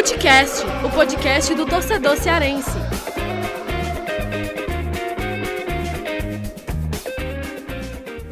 Futecast, 0.00 0.64
o 0.82 0.90
podcast 0.90 1.54
do 1.54 1.66
torcedor 1.66 2.16
cearense. 2.16 2.70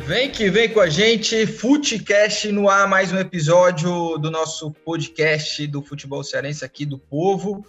Vem 0.07 0.31
que 0.31 0.49
vem 0.49 0.71
com 0.71 0.81
a 0.81 0.89
gente, 0.89 1.47
Futecast 1.47 2.51
no 2.53 2.71
ar, 2.71 2.89
mais 2.89 3.13
um 3.13 3.19
episódio 3.19 4.17
do 4.17 4.31
nosso 4.31 4.71
podcast 4.71 5.67
do 5.67 5.83
futebol 5.83 6.25
cearense 6.25 6.65
aqui 6.65 6.87
do 6.87 6.99
Povo, 6.99 7.63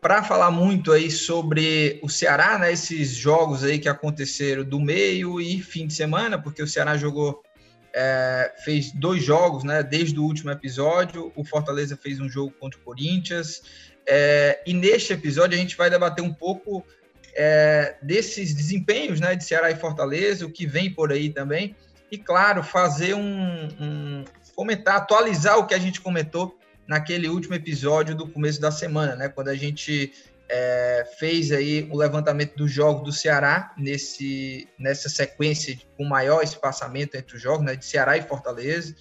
para 0.00 0.22
falar 0.22 0.50
muito 0.50 0.90
aí 0.90 1.10
sobre 1.10 2.00
o 2.02 2.08
Ceará, 2.08 2.58
né, 2.58 2.72
esses 2.72 3.10
jogos 3.10 3.62
aí 3.62 3.78
que 3.78 3.88
aconteceram 3.90 4.64
do 4.64 4.80
meio 4.80 5.38
e 5.38 5.60
fim 5.60 5.86
de 5.86 5.92
semana, 5.92 6.40
porque 6.40 6.62
o 6.62 6.66
Ceará 6.66 6.96
jogou, 6.96 7.42
é, 7.98 8.52
fez 8.62 8.92
dois 8.92 9.24
jogos, 9.24 9.64
né, 9.64 9.82
desde 9.82 10.20
o 10.20 10.22
último 10.22 10.50
episódio, 10.50 11.32
o 11.34 11.42
Fortaleza 11.42 11.96
fez 11.96 12.20
um 12.20 12.28
jogo 12.28 12.52
contra 12.60 12.78
o 12.78 12.82
Corinthians, 12.82 13.62
é, 14.06 14.62
e 14.66 14.74
neste 14.74 15.14
episódio 15.14 15.56
a 15.56 15.58
gente 15.58 15.74
vai 15.74 15.88
debater 15.88 16.22
um 16.22 16.32
pouco 16.32 16.84
é, 17.34 17.96
desses 18.02 18.52
desempenhos 18.52 19.18
né, 19.18 19.34
de 19.34 19.42
Ceará 19.42 19.70
e 19.70 19.76
Fortaleza, 19.76 20.44
o 20.44 20.50
que 20.50 20.66
vem 20.66 20.92
por 20.92 21.10
aí 21.10 21.30
também, 21.30 21.74
e 22.12 22.18
claro, 22.18 22.62
fazer 22.62 23.14
um, 23.14 23.68
um 23.80 24.24
comentar, 24.54 24.96
atualizar 24.96 25.58
o 25.58 25.66
que 25.66 25.74
a 25.74 25.78
gente 25.78 25.98
comentou 26.02 26.58
naquele 26.86 27.28
último 27.28 27.54
episódio 27.54 28.14
do 28.14 28.28
começo 28.28 28.60
da 28.60 28.70
semana, 28.70 29.16
né, 29.16 29.30
quando 29.30 29.48
a 29.48 29.56
gente 29.56 30.12
é, 30.48 31.04
fez 31.18 31.50
aí 31.50 31.88
o 31.90 31.96
levantamento 31.96 32.56
dos 32.56 32.70
jogos 32.70 33.04
do 33.04 33.12
Ceará 33.12 33.74
nesse, 33.76 34.68
nessa 34.78 35.08
sequência 35.08 35.78
com 35.96 36.04
maior 36.04 36.42
espaçamento 36.42 37.16
entre 37.16 37.36
os 37.36 37.42
jogos, 37.42 37.64
né, 37.64 37.76
de 37.76 37.84
Ceará 37.84 38.16
e 38.16 38.22
Fortaleza. 38.22 38.94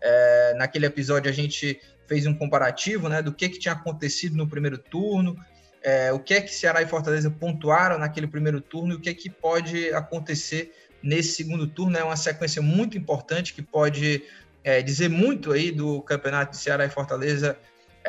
É, 0.00 0.54
naquele 0.56 0.86
episódio 0.86 1.30
a 1.30 1.34
gente 1.34 1.80
fez 2.06 2.26
um 2.26 2.34
comparativo 2.34 3.08
né, 3.08 3.22
do 3.22 3.32
que, 3.32 3.48
que 3.48 3.58
tinha 3.58 3.72
acontecido 3.72 4.36
no 4.36 4.48
primeiro 4.48 4.76
turno, 4.76 5.36
é, 5.82 6.12
o 6.12 6.18
que 6.18 6.34
é 6.34 6.40
que 6.40 6.54
Ceará 6.54 6.82
e 6.82 6.86
Fortaleza 6.86 7.30
pontuaram 7.30 7.98
naquele 7.98 8.26
primeiro 8.26 8.60
turno 8.60 8.92
e 8.92 8.96
o 8.96 9.00
que 9.00 9.08
é 9.08 9.14
que 9.14 9.30
pode 9.30 9.92
acontecer 9.94 10.74
nesse 11.02 11.32
segundo 11.32 11.66
turno. 11.66 11.96
É 11.96 12.04
uma 12.04 12.16
sequência 12.16 12.60
muito 12.60 12.98
importante 12.98 13.54
que 13.54 13.62
pode 13.62 14.22
é, 14.62 14.82
dizer 14.82 15.08
muito 15.08 15.52
aí 15.52 15.70
do 15.70 16.02
campeonato 16.02 16.52
de 16.52 16.58
Ceará 16.58 16.84
e 16.84 16.90
Fortaleza 16.90 17.56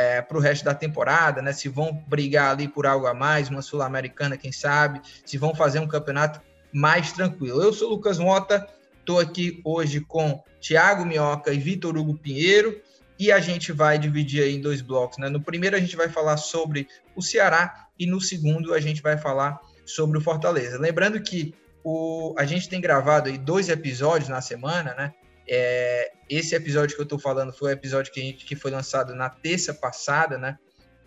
é, 0.01 0.21
para 0.21 0.37
o 0.37 0.41
resto 0.41 0.65
da 0.65 0.73
temporada, 0.73 1.41
né? 1.41 1.53
Se 1.53 1.69
vão 1.69 2.03
brigar 2.07 2.51
ali 2.51 2.67
por 2.67 2.87
algo 2.87 3.05
a 3.05 3.13
mais, 3.13 3.49
uma 3.49 3.61
Sul-Americana, 3.61 4.35
quem 4.35 4.51
sabe, 4.51 4.99
se 5.23 5.37
vão 5.37 5.53
fazer 5.53 5.79
um 5.79 5.87
campeonato 5.87 6.41
mais 6.73 7.11
tranquilo. 7.11 7.61
Eu 7.61 7.71
sou 7.71 7.89
o 7.89 7.91
Lucas 7.91 8.17
Mota, 8.17 8.67
estou 8.99 9.19
aqui 9.19 9.61
hoje 9.63 10.01
com 10.01 10.43
Thiago 10.59 11.05
Minhoca 11.05 11.53
e 11.53 11.59
Vitor 11.59 11.95
Hugo 11.95 12.17
Pinheiro 12.17 12.81
e 13.19 13.31
a 13.31 13.39
gente 13.39 13.71
vai 13.71 13.99
dividir 13.99 14.43
em 14.47 14.59
dois 14.59 14.81
blocos. 14.81 15.19
Né? 15.19 15.29
No 15.29 15.41
primeiro, 15.41 15.75
a 15.75 15.79
gente 15.79 15.95
vai 15.95 16.09
falar 16.09 16.37
sobre 16.37 16.87
o 17.15 17.21
Ceará 17.21 17.87
e 17.99 18.07
no 18.07 18.19
segundo, 18.19 18.73
a 18.73 18.79
gente 18.79 19.01
vai 19.01 19.17
falar 19.17 19.59
sobre 19.85 20.17
o 20.17 20.21
Fortaleza. 20.21 20.79
Lembrando 20.79 21.21
que 21.21 21.53
o, 21.83 22.33
a 22.37 22.45
gente 22.45 22.67
tem 22.67 22.81
gravado 22.81 23.29
aí 23.29 23.37
dois 23.37 23.69
episódios 23.69 24.29
na 24.29 24.41
semana, 24.41 24.95
né? 24.95 25.13
É, 25.53 26.13
esse 26.29 26.55
episódio 26.55 26.95
que 26.95 27.01
eu 27.01 27.03
estou 27.03 27.19
falando 27.19 27.51
foi 27.51 27.71
o 27.71 27.73
episódio 27.73 28.09
que, 28.13 28.21
a 28.21 28.23
gente, 28.23 28.45
que 28.45 28.55
foi 28.55 28.71
lançado 28.71 29.13
na 29.13 29.29
terça 29.29 29.73
passada, 29.73 30.37
né? 30.37 30.57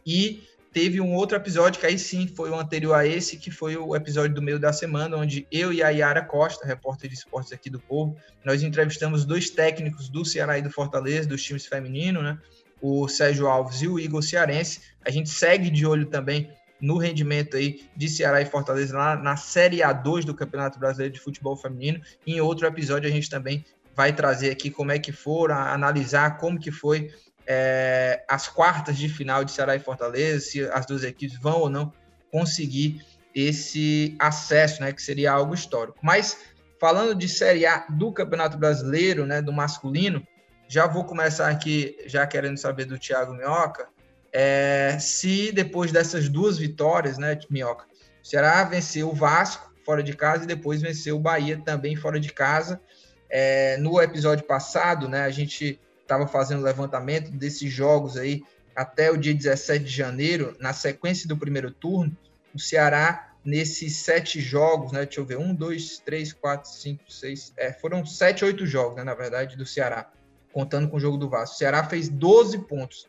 E 0.05 0.43
teve 0.71 1.01
um 1.01 1.15
outro 1.15 1.35
episódio 1.35 1.81
que 1.81 1.87
aí 1.87 1.99
sim 1.99 2.29
foi 2.29 2.51
o 2.51 2.55
anterior 2.55 2.93
a 2.93 3.07
esse, 3.07 3.39
que 3.39 3.51
foi 3.51 3.75
o 3.75 3.97
episódio 3.97 4.35
do 4.35 4.43
meio 4.43 4.59
da 4.59 4.71
semana, 4.71 5.17
onde 5.17 5.47
eu 5.51 5.73
e 5.73 5.83
a 5.83 5.89
Yara 5.89 6.23
Costa, 6.23 6.67
repórter 6.67 7.09
de 7.09 7.17
esportes 7.17 7.55
aqui 7.55 7.71
do 7.71 7.81
Povo, 7.81 8.19
nós 8.45 8.63
entrevistamos 8.63 9.25
dois 9.25 9.49
técnicos 9.49 10.11
do 10.11 10.27
Ceará 10.27 10.59
e 10.59 10.63
do 10.63 10.69
Fortaleza, 10.69 11.27
dos 11.27 11.43
times 11.43 11.65
femininos, 11.65 12.23
né? 12.23 12.39
O 12.83 13.09
Sérgio 13.09 13.47
Alves 13.47 13.81
e 13.81 13.89
o 13.89 13.99
Igor 13.99 14.23
Cearense. 14.23 14.83
A 15.07 15.11
gente 15.11 15.31
segue 15.31 15.71
de 15.71 15.87
olho 15.87 16.05
também 16.05 16.51
no 16.79 16.99
rendimento 16.99 17.57
aí 17.57 17.89
de 17.97 18.11
Ceará 18.11 18.43
e 18.43 18.45
Fortaleza 18.45 18.95
lá 18.95 19.17
na 19.17 19.39
Série 19.39 19.79
A2 19.79 20.23
do 20.25 20.35
Campeonato 20.35 20.79
Brasileiro 20.79 21.15
de 21.15 21.21
Futebol 21.21 21.57
Feminino. 21.57 22.03
E 22.27 22.35
em 22.35 22.41
outro 22.43 22.67
episódio 22.67 23.09
a 23.09 23.13
gente 23.13 23.31
também 23.31 23.65
vai 23.95 24.13
trazer 24.13 24.51
aqui 24.51 24.71
como 24.71 24.93
é 24.93 24.99
que 24.99 25.13
foram, 25.13 25.57
analisar 25.57 26.39
como 26.39 26.59
que 26.59 26.71
foi 26.71 27.11
é, 27.47 28.25
as 28.29 28.49
quartas 28.49 28.97
de 28.97 29.09
final 29.09 29.45
de 29.45 29.53
Ceará 29.53 29.77
e 29.77 29.81
Fortaleza, 29.81 30.41
se 30.41 30.65
as 30.71 30.87
duas 30.87 31.05
equipes 31.05 31.39
vão 31.39 31.61
ou 31.61 31.71
não 31.71 31.93
conseguir 32.31 33.05
esse 33.35 34.17
acesso, 34.19 34.81
né, 34.81 34.93
que 34.93 35.03
seria 35.03 35.33
algo 35.33 35.55
histórico. 35.55 35.99
Mas 36.03 36.39
falando 36.81 37.15
de 37.15 37.29
Série 37.29 37.67
A 37.67 37.87
do 37.89 38.13
Campeonato 38.13 38.57
Brasileiro, 38.57 39.27
né, 39.27 39.41
do 39.41 39.53
masculino, 39.53 40.27
já 40.69 40.87
vou 40.87 41.05
começar 41.05 41.49
aqui, 41.49 41.97
já 42.07 42.27
querendo 42.27 42.57
saber 42.59 42.85
do 42.85 42.99
Thiago 42.99 43.35
Minhoca, 43.35 43.89
é, 44.33 44.97
se 44.99 45.53
depois 45.53 45.93
dessas 45.93 46.29
duas 46.29 46.59
vitórias, 46.59 47.19
né, 47.19 47.39
Minhoca, 47.51 47.85
o 47.85 48.71
venceu 48.71 49.11
o 49.11 49.15
Vasco 49.15 49.73
fora 49.85 50.03
de 50.03 50.15
casa 50.15 50.45
e 50.45 50.47
depois 50.47 50.81
venceu 50.81 51.17
o 51.17 51.21
Bahia 51.21 51.61
também 51.63 51.95
fora 51.95 52.19
de 52.19 52.33
casa. 52.33 52.81
É, 53.37 53.77
no 53.79 54.01
episódio 54.01 54.45
passado, 54.45 55.09
né, 55.09 55.23
a 55.23 55.31
gente 55.31 55.81
estava 56.01 56.25
fazendo 56.25 56.63
levantamento 56.63 57.33
desses 57.33 57.69
jogos 57.73 58.17
aí 58.17 58.45
até 58.77 59.11
o 59.11 59.17
dia 59.17 59.35
17 59.35 59.85
de 59.85 59.91
janeiro, 59.91 60.57
na 60.61 60.73
sequência 60.73 61.27
do 61.27 61.37
primeiro 61.37 61.73
turno, 61.73 62.17
o 62.55 62.61
Ceará, 62.61 63.33
nesses 63.45 63.97
sete 63.97 64.41
jogos, 64.41 64.93
né? 64.93 65.05
Deixa 65.05 65.21
eu 65.21 65.25
ver, 65.25 65.37
um, 65.37 65.53
dois, 65.53 65.99
três, 65.99 66.33
quatro, 66.33 66.71
cinco, 66.71 67.11
seis. 67.13 67.53
É, 67.57 67.73
foram 67.73 68.07
sete, 68.07 68.45
oito 68.45 68.65
jogos, 68.67 68.95
né, 68.95 69.03
na 69.03 69.15
verdade, 69.15 69.57
do 69.57 69.67
Ceará, 69.67 70.09
contando 70.53 70.89
com 70.89 70.97
o 70.97 71.01
jogo 71.01 71.17
do 71.17 71.29
Vasco. 71.29 71.57
O 71.57 71.59
Ceará 71.59 71.83
fez 71.83 72.09
12 72.09 72.59
pontos. 72.69 73.09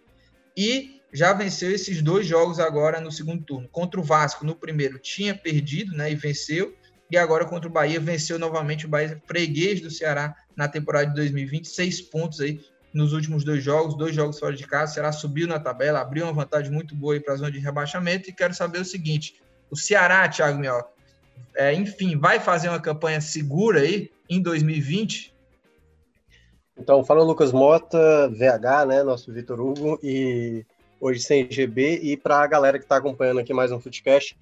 E 0.57 1.03
já 1.13 1.33
venceu 1.33 1.69
esses 1.69 2.01
dois 2.01 2.25
jogos 2.25 2.59
agora 2.59 2.99
no 2.99 3.11
segundo 3.11 3.43
turno. 3.43 3.69
Contra 3.69 3.99
o 3.99 4.03
Vasco, 4.03 4.43
no 4.43 4.55
primeiro, 4.55 4.97
tinha 4.97 5.35
perdido, 5.35 5.95
né? 5.95 6.11
E 6.11 6.15
venceu. 6.15 6.75
E 7.09 7.17
agora 7.17 7.45
contra 7.45 7.69
o 7.69 7.71
Bahia, 7.71 7.99
venceu 7.99 8.39
novamente 8.39 8.85
o 8.85 8.89
Bahia, 8.89 9.21
freguês 9.25 9.81
do 9.81 9.91
Ceará 9.91 10.35
na 10.55 10.67
temporada 10.67 11.07
de 11.07 11.15
2020, 11.15 11.67
seis 11.67 12.01
pontos 12.01 12.41
aí 12.41 12.59
nos 12.93 13.13
últimos 13.13 13.43
dois 13.43 13.63
jogos, 13.63 13.97
dois 13.97 14.15
jogos 14.15 14.39
fora 14.39 14.55
de 14.55 14.65
casa. 14.65 14.91
O 14.91 14.93
Ceará 14.95 15.11
subiu 15.11 15.47
na 15.47 15.59
tabela, 15.59 15.99
abriu 15.99 16.23
uma 16.25 16.33
vantagem 16.33 16.71
muito 16.71 16.95
boa 16.95 17.19
para 17.19 17.33
a 17.33 17.37
zona 17.37 17.51
de 17.51 17.59
rebaixamento. 17.59 18.29
E 18.29 18.33
quero 18.33 18.53
saber 18.53 18.79
o 18.79 18.85
seguinte: 18.85 19.41
o 19.69 19.75
Ceará, 19.75 20.27
Thiago 20.27 20.57
Mioca, 20.57 20.89
é, 21.55 21.73
enfim, 21.73 22.17
vai 22.17 22.39
fazer 22.39 22.69
uma 22.69 22.79
campanha 22.79 23.21
segura 23.21 23.81
aí 23.81 24.11
em 24.29 24.41
2020? 24.41 25.33
Então, 26.77 27.03
fala 27.05 27.23
Lucas 27.23 27.51
Mota, 27.51 28.29
VH, 28.29 28.85
né, 28.85 29.03
nosso 29.03 29.31
Vitor 29.31 29.59
Hugo, 29.61 29.97
e 30.03 30.65
hoje 30.99 31.21
sem 31.21 31.49
GB, 31.49 31.99
e 32.01 32.17
para 32.17 32.39
a 32.39 32.47
galera 32.47 32.77
que 32.77 32.83
está 32.83 32.97
acompanhando 32.97 33.39
aqui 33.39 33.53
mais 33.53 33.71
um 33.71 33.79
Footcast, 33.79 34.37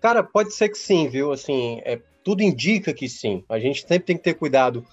cara, 0.00 0.22
pode 0.22 0.52
ser 0.52 0.68
que 0.68 0.78
sim, 0.78 1.08
viu? 1.08 1.32
Assim, 1.32 1.80
é, 1.84 2.00
tudo 2.24 2.42
indica 2.42 2.92
que 2.92 3.08
sim. 3.08 3.44
A 3.48 3.58
gente 3.58 3.82
sempre 3.82 4.00
tem 4.00 4.16
que 4.16 4.22
ter 4.22 4.34
cuidado 4.34 4.84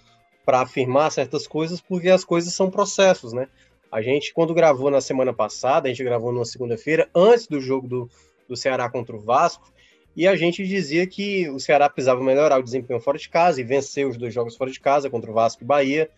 para 0.45 0.62
afirmar 0.62 1.12
certas 1.12 1.45
coisas, 1.45 1.81
porque 1.81 2.09
as 2.09 2.23
coisas 2.23 2.53
são 2.53 2.72
processos, 2.72 3.34
né? 3.34 3.47
A 3.91 4.01
gente, 4.01 4.34
quando 4.34 4.53
gravou 4.53 4.91
na 4.91 5.01
semana 5.01 5.34
passada, 5.34 5.88
a 5.88 5.91
gente 5.91 6.03
gravou 6.03 6.31
numa 6.31 6.45
segunda-feira, 6.45 7.09
antes 7.16 7.47
do 7.47 7.59
jogo 7.59 7.88
do, 7.88 8.09
do 8.47 8.56
Ceará 8.56 8.90
contra 8.90 9.16
o 9.16 9.19
Vasco, 9.19 9.72
e 10.16 10.28
a 10.28 10.35
gente 10.35 10.66
dizia 10.66 11.06
que 11.06 11.47
o 11.50 11.59
Ceará 11.59 11.88
precisava 11.89 12.24
melhorar 12.24 12.59
o 12.59 12.63
desempenho 12.63 13.00
fora 13.00 13.18
de 13.18 13.29
casa 13.29 13.62
e 13.62 13.63
vencer 13.63 14.07
os 14.07 14.18
dois 14.18 14.34
jogos 14.34 14.56
fora 14.56 14.72
de 14.72 14.79
casa 14.79 15.09
contra 15.09 15.29
o 15.29 15.34
Vasco 15.34 15.63
e 15.63 15.66
Bahia. 15.66 16.09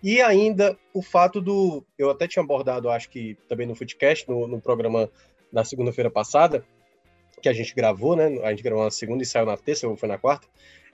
E 0.00 0.22
ainda 0.22 0.78
o 0.94 1.02
fato 1.02 1.40
do. 1.40 1.84
Eu 1.98 2.08
até 2.08 2.28
tinha 2.28 2.42
abordado, 2.42 2.88
acho 2.88 3.10
que 3.10 3.36
também 3.48 3.66
no 3.66 3.74
Footcast, 3.74 4.28
no, 4.28 4.46
no 4.46 4.60
programa 4.60 5.10
da 5.52 5.64
segunda-feira 5.64 6.08
passada, 6.08 6.64
que 7.40 7.48
a 7.48 7.52
gente 7.52 7.74
gravou, 7.74 8.16
né? 8.16 8.26
A 8.42 8.50
gente 8.50 8.62
gravou 8.62 8.84
na 8.84 8.90
segunda 8.90 9.22
e 9.22 9.26
saiu 9.26 9.46
na 9.46 9.56
terça, 9.56 9.88
ou 9.88 9.96
foi 9.96 10.08
na 10.08 10.18
quarta, 10.18 10.46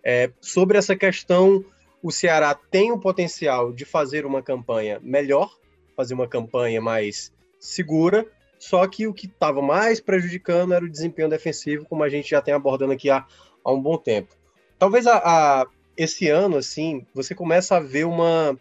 é, 0.05 0.31
sobre 0.41 0.77
essa 0.79 0.95
questão 0.95 1.65
o 2.03 2.13
Ceará 2.13 2.55
tem 2.55 2.93
o 2.93 3.01
potencial 3.01 3.73
de 3.73 3.87
fazer 3.87 4.27
uma 4.27 4.43
campanha 4.43 5.01
melhor, 5.03 5.57
fazer 5.97 6.13
uma 6.13 6.29
campanha 6.29 6.79
mais 6.79 7.33
segura, 7.59 8.27
só 8.59 8.87
que 8.87 9.07
o 9.07 9.15
que 9.15 9.27
estava 9.27 9.63
mais 9.63 10.01
prejudicando 10.01 10.75
era 10.75 10.85
o 10.85 10.91
desempenho 10.91 11.31
defensivo, 11.31 11.87
como 11.87 12.03
a 12.03 12.09
gente 12.11 12.29
já 12.29 12.43
tem 12.43 12.53
abordando 12.53 12.93
aqui 12.93 13.09
há, 13.09 13.27
há 13.65 13.73
um 13.73 13.81
bom 13.81 13.97
tempo. 13.97 14.37
Talvez 14.79 15.07
a, 15.07 15.17
a, 15.17 15.67
esse 15.97 16.29
ano, 16.29 16.59
assim, 16.59 17.07
você 17.15 17.35
começa 17.35 17.77
a 17.77 17.81
ver 17.81 18.05
uma, 18.05 18.55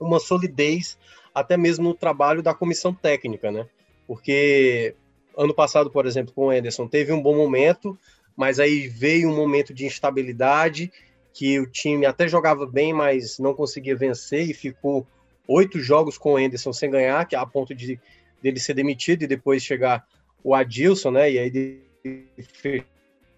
uma 0.00 0.18
solidez 0.18 0.98
até 1.34 1.58
mesmo 1.58 1.90
no 1.90 1.94
trabalho 1.94 2.42
da 2.42 2.54
comissão 2.54 2.94
técnica, 2.94 3.52
né? 3.52 3.66
Porque 4.06 4.94
ano 5.36 5.54
passado, 5.54 5.90
por 5.90 6.06
exemplo, 6.06 6.32
com 6.34 6.46
o 6.46 6.50
Anderson, 6.50 6.86
teve 6.86 7.12
um 7.12 7.22
bom 7.22 7.36
momento, 7.36 7.98
mas 8.36 8.58
aí 8.58 8.88
veio 8.88 9.28
um 9.28 9.36
momento 9.36 9.72
de 9.72 9.84
instabilidade 9.84 10.92
que 11.32 11.58
o 11.58 11.66
time 11.66 12.04
até 12.06 12.28
jogava 12.28 12.66
bem, 12.66 12.92
mas 12.92 13.38
não 13.38 13.54
conseguia 13.54 13.96
vencer 13.96 14.48
e 14.48 14.54
ficou 14.54 15.06
oito 15.48 15.80
jogos 15.80 16.18
com 16.18 16.34
o 16.34 16.36
Anderson 16.36 16.72
sem 16.72 16.90
ganhar, 16.90 17.24
que 17.26 17.34
é 17.34 17.38
a 17.38 17.46
ponto 17.46 17.74
de 17.74 17.98
dele 18.42 18.58
ser 18.58 18.74
demitido 18.74 19.22
e 19.22 19.26
depois 19.26 19.62
chegar 19.62 20.06
o 20.42 20.54
Adilson, 20.54 21.12
né? 21.12 21.30
E 21.30 21.38
aí 21.38 21.50
de 21.50 21.80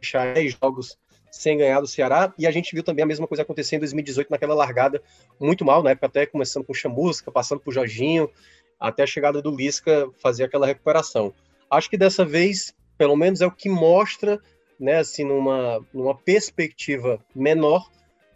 fechar 0.01 0.35
dez 0.35 0.57
jogos 0.61 0.99
sem 1.31 1.59
ganhar 1.59 1.81
do 1.81 1.87
Ceará. 1.87 2.33
E 2.39 2.47
a 2.47 2.51
gente 2.51 2.75
viu 2.75 2.83
também 2.83 3.03
a 3.03 3.07
mesma 3.07 3.27
coisa 3.27 3.43
acontecer 3.43 3.77
em 3.77 3.81
2018 3.81 4.31
naquela 4.31 4.55
largada 4.55 5.03
muito 5.39 5.65
mal, 5.65 5.83
na 5.83 5.91
época 5.91 6.07
até 6.07 6.27
começando 6.27 6.65
com 6.65 6.73
o 6.73 6.75
Chamusca, 6.75 7.31
passando 7.31 7.61
por 7.61 7.75
Jorginho, 7.75 8.31
até 8.81 9.03
a 9.03 9.07
chegada 9.07 9.43
do 9.43 9.55
Lisca 9.55 10.09
fazer 10.23 10.45
aquela 10.45 10.67
recuperação. 10.67 11.35
Acho 11.71 11.91
que 11.91 11.97
dessa 11.97 12.25
vez, 12.25 12.75
pelo 12.97 13.17
menos, 13.17 13.41
é 13.41 13.47
o 13.47 13.51
que 13.51 13.69
mostra, 13.69 14.41
né, 14.79 14.99
assim, 14.99 15.25
numa, 15.25 15.85
numa 15.93 16.15
perspectiva 16.15 17.19
menor, 17.35 17.89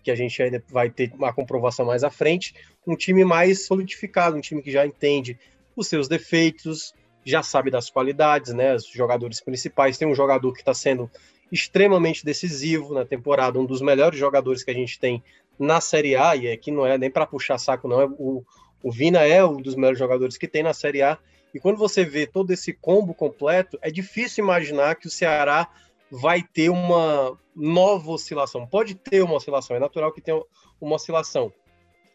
que 0.02 0.10
a 0.10 0.14
gente 0.14 0.42
ainda 0.42 0.62
vai 0.68 0.88
ter 0.88 1.12
uma 1.14 1.32
comprovação 1.32 1.86
mais 1.86 2.02
à 2.02 2.10
frente, 2.10 2.54
um 2.86 2.96
time 2.96 3.24
mais 3.24 3.66
solidificado, 3.66 4.36
um 4.36 4.40
time 4.40 4.62
que 4.62 4.70
já 4.70 4.86
entende 4.86 5.38
os 5.76 5.86
seus 5.86 6.08
defeitos, 6.08 6.94
já 7.24 7.42
sabe 7.42 7.70
das 7.70 7.90
qualidades, 7.90 8.54
né? 8.54 8.74
Os 8.74 8.86
jogadores 8.86 9.40
principais. 9.40 9.98
Tem 9.98 10.08
um 10.08 10.14
jogador 10.14 10.52
que 10.52 10.60
está 10.60 10.72
sendo 10.72 11.10
extremamente 11.52 12.24
decisivo 12.24 12.94
na 12.94 13.04
temporada, 13.04 13.58
um 13.58 13.66
dos 13.66 13.82
melhores 13.82 14.18
jogadores 14.18 14.62
que 14.62 14.70
a 14.70 14.74
gente 14.74 14.98
tem 14.98 15.22
na 15.58 15.80
Série 15.80 16.16
A, 16.16 16.36
e 16.36 16.50
aqui 16.50 16.70
não 16.70 16.86
é 16.86 16.96
nem 16.96 17.10
para 17.10 17.26
puxar 17.26 17.58
saco, 17.58 17.88
não. 17.88 18.00
É 18.00 18.06
o, 18.06 18.42
o 18.82 18.90
Vina 18.90 19.20
é 19.20 19.44
um 19.44 19.56
dos 19.56 19.74
melhores 19.74 19.98
jogadores 19.98 20.38
que 20.38 20.48
tem 20.48 20.62
na 20.62 20.72
Série 20.72 21.02
A. 21.02 21.18
E 21.54 21.60
quando 21.60 21.78
você 21.78 22.04
vê 22.04 22.26
todo 22.26 22.50
esse 22.50 22.72
combo 22.72 23.14
completo, 23.14 23.78
é 23.82 23.90
difícil 23.90 24.44
imaginar 24.44 24.96
que 24.96 25.06
o 25.06 25.10
Ceará 25.10 25.68
vai 26.10 26.42
ter 26.42 26.68
uma 26.70 27.38
nova 27.54 28.10
oscilação. 28.10 28.66
Pode 28.66 28.94
ter 28.94 29.22
uma 29.22 29.34
oscilação, 29.34 29.76
é 29.76 29.80
natural 29.80 30.12
que 30.12 30.20
tenha 30.20 30.40
uma 30.80 30.96
oscilação. 30.96 31.52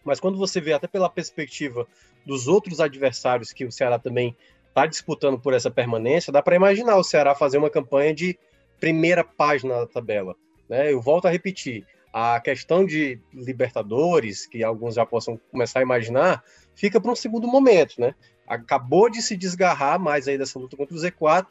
Mas 0.04 0.20
quando 0.20 0.38
você 0.38 0.60
vê 0.60 0.74
até 0.74 0.88
pela 0.88 1.10
perspectiva 1.10 1.88
dos 2.26 2.48
outros 2.48 2.80
adversários 2.80 3.52
que 3.52 3.66
o 3.66 3.72
Ceará 3.72 4.00
também 4.00 4.36
está 4.68 4.86
disputando 4.86 5.40
por 5.40 5.54
essa 5.54 5.70
permanência, 5.70 6.34
dá 6.34 6.42
para 6.42 6.56
imaginar 6.56 6.98
o 6.98 7.04
Ceará 7.04 7.36
fazer 7.36 7.58
uma 7.58 7.70
campanha 7.70 8.14
de 8.14 8.38
primeira 8.80 9.24
página 9.24 9.80
da 9.80 9.88
tabela. 9.88 10.36
Né? 10.68 10.92
Eu 10.92 11.02
volto 11.02 11.28
a 11.28 11.32
repetir, 11.32 11.86
a 12.12 12.40
questão 12.40 12.86
de 12.86 13.20
Libertadores, 13.34 14.46
que 14.46 14.64
alguns 14.64 14.96
já 14.96 15.06
possam 15.06 15.40
começar 15.52 15.80
a 15.80 15.82
imaginar, 15.82 16.44
fica 16.76 17.02
para 17.02 17.12
um 17.12 17.16
segundo 17.16 17.48
momento. 17.48 18.00
Né? 18.00 18.14
Acabou 18.54 19.10
de 19.10 19.22
se 19.22 19.36
desgarrar 19.36 20.00
mais 20.00 20.28
aí 20.28 20.38
dessa 20.38 20.60
luta 20.60 20.78
contra 20.78 20.96
o 20.96 21.00
Z4, 21.00 21.48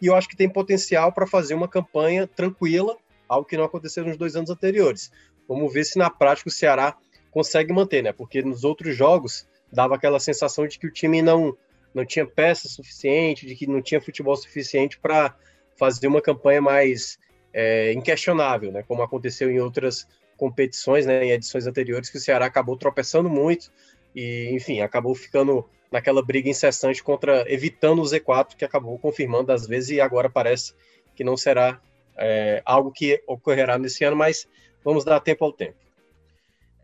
e 0.00 0.06
eu 0.06 0.16
acho 0.16 0.28
que 0.28 0.36
tem 0.36 0.48
potencial 0.48 1.12
para 1.12 1.26
fazer 1.26 1.54
uma 1.54 1.68
campanha 1.68 2.26
tranquila, 2.26 2.96
algo 3.28 3.46
que 3.46 3.56
não 3.56 3.64
aconteceu 3.64 4.04
nos 4.04 4.16
dois 4.16 4.34
anos 4.34 4.50
anteriores. 4.50 5.10
Vamos 5.48 5.72
ver 5.72 5.84
se 5.84 5.98
na 5.98 6.10
prática 6.10 6.48
o 6.48 6.52
Ceará 6.52 6.96
consegue 7.30 7.72
manter, 7.72 8.02
né? 8.02 8.12
Porque 8.12 8.42
nos 8.42 8.64
outros 8.64 8.96
jogos 8.96 9.46
dava 9.72 9.94
aquela 9.94 10.20
sensação 10.20 10.66
de 10.66 10.78
que 10.78 10.86
o 10.86 10.92
time 10.92 11.22
não 11.22 11.56
não 11.94 12.06
tinha 12.06 12.26
peça 12.26 12.68
suficiente, 12.68 13.44
de 13.44 13.54
que 13.54 13.66
não 13.66 13.82
tinha 13.82 14.00
futebol 14.00 14.34
suficiente 14.34 14.98
para 14.98 15.36
fazer 15.76 16.06
uma 16.06 16.22
campanha 16.22 16.62
mais 16.62 17.18
é, 17.52 17.92
inquestionável, 17.92 18.72
né? 18.72 18.82
Como 18.82 19.02
aconteceu 19.02 19.50
em 19.50 19.60
outras 19.60 20.06
competições, 20.36 21.04
né? 21.06 21.24
Em 21.24 21.30
edições 21.32 21.66
anteriores 21.66 22.08
que 22.08 22.16
o 22.16 22.20
Ceará 22.20 22.46
acabou 22.46 22.76
tropeçando 22.76 23.28
muito 23.28 23.70
e, 24.14 24.50
enfim, 24.52 24.80
acabou 24.80 25.14
ficando 25.14 25.68
naquela 25.92 26.24
briga 26.24 26.48
incessante 26.48 27.02
contra 27.02 27.44
evitando 27.52 28.00
o 28.00 28.04
Z4 28.04 28.56
que 28.56 28.64
acabou 28.64 28.98
confirmando 28.98 29.52
às 29.52 29.66
vezes 29.66 29.90
e 29.90 30.00
agora 30.00 30.30
parece 30.30 30.74
que 31.14 31.22
não 31.22 31.36
será 31.36 31.80
é, 32.16 32.62
algo 32.64 32.90
que 32.90 33.22
ocorrerá 33.26 33.78
nesse 33.78 34.02
ano, 34.04 34.16
mas 34.16 34.46
vamos 34.82 35.04
dar 35.04 35.20
tempo 35.20 35.44
ao 35.44 35.52
tempo. 35.52 35.76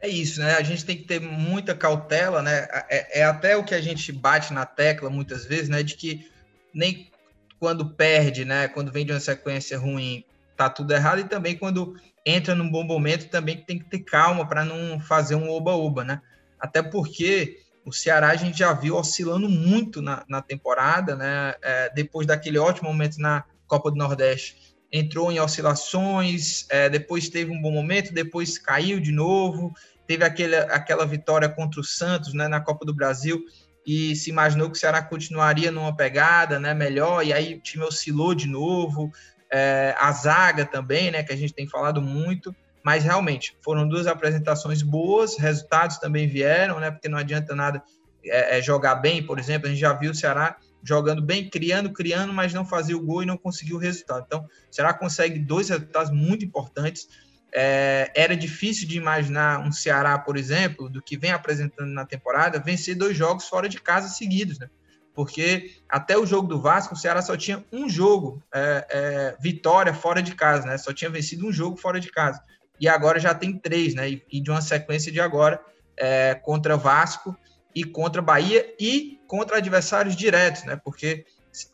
É 0.01 0.09
isso, 0.09 0.41
né? 0.41 0.55
A 0.55 0.63
gente 0.63 0.85
tem 0.85 0.97
que 0.97 1.05
ter 1.05 1.21
muita 1.21 1.75
cautela, 1.75 2.41
né? 2.41 2.69
É, 2.89 3.21
é, 3.21 3.25
até 3.25 3.57
o 3.57 3.65
que 3.65 3.75
a 3.75 3.81
gente 3.81 4.13
bate 4.13 4.53
na 4.53 4.65
tecla 4.65 5.11
muitas 5.11 5.45
vezes, 5.45 5.69
né? 5.69 5.83
De 5.83 5.97
que 5.97 6.31
nem 6.73 7.11
quando 7.59 7.91
perde, 7.95 8.45
né? 8.45 8.69
Quando 8.69 8.93
vem 8.93 9.05
de 9.05 9.13
uma 9.13 9.19
sequência 9.19 9.77
ruim, 9.77 10.25
tá 10.57 10.71
tudo 10.71 10.93
errado, 10.93 11.21
e 11.21 11.25
também 11.25 11.57
quando 11.57 11.97
entra 12.25 12.55
num 12.55 12.71
bom 12.71 12.85
momento, 12.85 13.29
também 13.29 13.57
tem 13.57 13.79
que 13.79 13.87
ter 13.87 14.01
calma 14.01 14.47
para 14.47 14.65
não 14.65 15.01
fazer 15.01 15.35
um 15.35 15.51
oba-oba, 15.51 16.05
né? 16.05 16.21
Até 16.61 16.81
porque 16.81 17.59
o 17.89 17.93
Ceará 17.93 18.29
a 18.29 18.37
gente 18.37 18.59
já 18.59 18.73
viu 18.73 18.97
oscilando 18.97 19.49
muito 19.49 20.03
na, 20.03 20.25
na 20.29 20.43
temporada, 20.43 21.17
né? 21.17 21.55
É, 21.63 21.93
depois 21.95 22.27
daquele 22.27 22.59
ótimo 22.59 22.89
momento 22.89 23.19
na 23.19 23.45
Copa 23.67 23.91
do 23.91 23.97
Nordeste 23.97 24.69
entrou 24.91 25.31
em 25.31 25.39
oscilações, 25.39 26.67
é, 26.71 26.89
depois 26.89 27.29
teve 27.29 27.51
um 27.51 27.61
bom 27.61 27.71
momento, 27.71 28.13
depois 28.13 28.59
caiu 28.59 29.01
de 29.01 29.13
novo, 29.13 29.73
teve 30.07 30.25
aquele, 30.25 30.57
aquela 30.57 31.07
vitória 31.07 31.49
contra 31.49 31.81
o 31.81 31.85
Santos 31.85 32.33
né, 32.33 32.49
na 32.49 32.61
Copa 32.61 32.87
do 32.87 32.95
Brasil 32.95 33.45
e 33.87 34.17
se 34.17 34.31
imaginou 34.31 34.71
que 34.71 34.77
o 34.77 34.81
Ceará 34.81 35.03
continuaria 35.03 35.71
numa 35.71 35.95
pegada 35.95 36.59
né, 36.59 36.73
melhor, 36.75 37.25
e 37.25 37.33
aí 37.33 37.55
o 37.55 37.61
time 37.61 37.85
oscilou 37.85 38.35
de 38.35 38.47
novo, 38.47 39.11
é, 39.53 39.95
a 39.99 40.11
zaga 40.13 40.65
também, 40.65 41.11
né, 41.11 41.23
que 41.23 41.33
a 41.33 41.37
gente 41.37 41.55
tem 41.55 41.69
falado 41.69 42.01
muito, 42.01 42.55
mas 42.89 43.05
realmente 43.05 43.55
foram 43.63 43.87
duas 43.87 44.07
apresentações 44.07 44.81
boas, 44.81 45.37
resultados 45.37 45.99
também 45.99 46.27
vieram, 46.27 46.81
né, 46.81 46.91
porque 46.91 47.07
não 47.07 47.19
adianta 47.19 47.55
nada 47.55 47.83
é, 48.25 48.57
é 48.57 48.63
jogar 48.63 48.95
bem, 48.95 49.23
por 49.23 49.39
exemplo, 49.39 49.67
a 49.67 49.71
gente 49.71 49.79
já 49.79 49.93
viu 49.93 50.13
o 50.13 50.15
Ceará 50.15 50.57
jogando 50.83 51.21
bem, 51.21 51.51
criando, 51.51 51.93
criando, 51.93 52.33
mas 52.33 52.55
não 52.55 52.65
fazia 52.65 52.97
o 52.97 53.05
gol 53.05 53.23
e 53.23 53.27
não 53.27 53.37
conseguiu 53.37 53.77
o 53.77 53.79
resultado. 53.79 54.25
Então, 54.27 54.41
o 54.41 54.75
Ceará 54.75 54.95
consegue 54.95 55.39
dois 55.39 55.69
resultados 55.69 56.11
muito 56.11 56.47
importantes. 56.47 57.07
É, 57.53 58.11
era 58.17 58.35
difícil 58.35 58.89
de 58.89 58.97
imaginar 58.97 59.61
um 59.61 59.71
Ceará, 59.71 60.19
por 60.19 60.39
exemplo, 60.39 60.89
do 60.89 61.03
que 61.03 61.19
vem 61.19 61.33
apresentando 61.33 61.91
na 61.91 62.07
temporada, 62.07 62.59
vencer 62.59 62.95
dois 62.95 63.15
jogos 63.15 63.49
fora 63.49 63.69
de 63.69 63.79
casa 63.83 64.09
seguidos, 64.09 64.59
né? 64.59 64.71
Porque 65.15 65.73
até 65.91 66.17
o 66.17 66.25
jogo 66.25 66.49
do 66.49 66.59
Vasco, 66.59 66.95
o 66.95 66.97
Ceará 66.97 67.21
só 67.21 67.37
tinha 67.37 67.63
um 67.71 67.87
jogo, 67.87 68.43
é, 68.55 68.87
é, 68.89 69.37
vitória 69.39 69.93
fora 69.93 70.23
de 70.23 70.35
casa, 70.35 70.67
né? 70.67 70.79
Só 70.79 70.91
tinha 70.91 71.11
vencido 71.11 71.47
um 71.47 71.53
jogo 71.53 71.77
fora 71.77 72.01
de 72.01 72.11
casa. 72.11 72.41
E 72.81 72.89
agora 72.89 73.19
já 73.19 73.35
tem 73.35 73.57
três, 73.57 73.95
né? 73.95 74.21
E, 74.31 74.41
de 74.41 74.51
uma 74.51 74.61
sequência 74.61 75.11
de 75.11 75.21
agora 75.21 75.61
é, 75.97 76.35
contra 76.35 76.77
Vasco 76.77 77.37
e 77.75 77.85
contra 77.85 78.23
Bahia 78.23 78.75
e 78.79 79.21
contra 79.27 79.59
adversários 79.59 80.17
diretos, 80.17 80.65
né? 80.65 80.81
Porque 80.83 81.25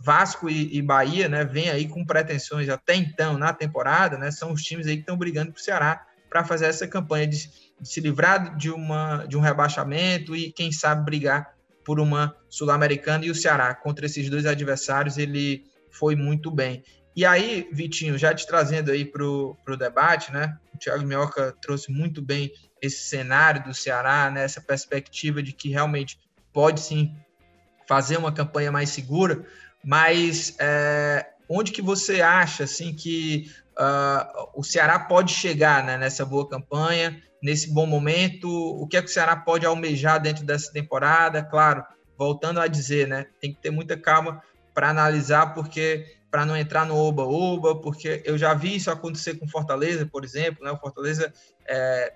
Vasco 0.01 0.49
e, 0.49 0.77
e 0.77 0.83
Bahia, 0.83 1.29
né, 1.29 1.45
vem 1.45 1.69
aí 1.69 1.87
com 1.89 2.05
pretensões 2.05 2.69
até 2.69 2.95
então 2.95 3.37
na 3.37 3.53
temporada, 3.53 4.17
né? 4.17 4.31
São 4.31 4.53
os 4.53 4.63
times 4.63 4.87
aí 4.87 4.97
que 4.97 5.03
estão 5.03 5.17
brigando 5.17 5.53
para 5.53 5.61
o 5.61 5.63
Ceará 5.63 6.07
para 6.31 6.45
fazer 6.45 6.67
essa 6.67 6.87
campanha 6.89 7.27
de, 7.27 7.49
de, 7.81 7.89
se 7.89 8.01
livrar 8.01 8.57
de 8.57 8.71
uma 8.71 9.25
de 9.27 9.37
um 9.37 9.41
rebaixamento 9.41 10.35
e 10.35 10.51
quem 10.53 10.73
sabe 10.73 11.05
brigar 11.05 11.55
por 11.85 12.01
uma 12.01 12.35
sul-americana 12.49 13.25
e 13.27 13.31
o 13.31 13.35
Ceará 13.35 13.75
contra 13.75 14.07
esses 14.07 14.29
dois 14.31 14.47
adversários 14.47 15.19
ele 15.19 15.65
foi 15.91 16.17
muito 16.17 16.51
bem. 16.51 16.83
E 17.17 17.25
aí, 17.25 17.69
Vitinho, 17.73 18.19
já 18.19 18.35
te 18.35 18.47
trazendo 18.47 18.91
aí 18.91 19.05
para 19.05 19.25
o 19.25 19.57
debate, 19.79 20.33
né? 20.33 20.59
O 20.75 20.79
Thiago 20.79 21.05
Minhoca 21.05 21.55
trouxe 21.61 21.93
muito 21.93 22.21
bem 22.21 22.53
esse 22.83 23.09
cenário 23.09 23.63
do 23.63 23.73
Ceará, 23.73 24.31
né? 24.31 24.45
essa 24.45 24.61
perspectiva 24.61 25.43
de 25.43 25.53
que 25.53 25.69
realmente 25.69 26.19
pode 26.53 26.81
sim 26.81 27.15
fazer 27.87 28.17
uma 28.17 28.33
campanha 28.33 28.73
mais 28.73 28.91
segura, 28.91 29.45
mas 29.83 30.57
é, 30.59 31.27
onde 31.49 31.73
que 31.73 31.83
você 31.83 32.21
acha 32.21 32.65
assim 32.65 32.95
que 32.95 33.51
uh, 33.79 34.51
o 34.55 34.63
Ceará 34.63 34.99
pode 34.99 35.33
chegar 35.33 35.85
né, 35.85 35.97
nessa 35.97 36.25
boa 36.25 36.49
campanha, 36.49 37.21
nesse 37.43 37.73
bom 37.73 37.87
momento? 37.87 38.49
O 38.49 38.87
que 38.87 38.97
é 38.97 39.03
que 39.03 39.09
o 39.09 39.13
Ceará 39.13 39.37
pode 39.37 39.67
almejar 39.67 40.21
dentro 40.21 40.45
dessa 40.45 40.73
temporada? 40.73 41.43
Claro, 41.43 41.85
voltando 42.19 42.61
a 42.61 42.67
dizer, 42.67 43.07
né? 43.07 43.27
Tem 43.41 43.53
que 43.53 43.61
ter 43.61 43.71
muita 43.71 43.97
calma 43.97 44.43
para 44.73 44.89
analisar, 44.89 45.55
porque 45.55 46.17
para 46.35 46.45
não 46.45 46.57
entrar 46.57 46.85
no 46.85 46.97
oba-oba, 46.97 47.77
porque 47.77 48.21
eu 48.25 48.37
já 48.37 48.55
vi 48.55 48.75
isso 48.75 48.91
acontecer 48.91 49.35
com 49.35 49.47
Fortaleza, 49.47 50.05
por 50.05 50.25
exemplo, 50.25 50.65
né? 50.65 50.73
O 50.73 50.77
Fortaleza 50.77 51.33
é, 51.65 52.13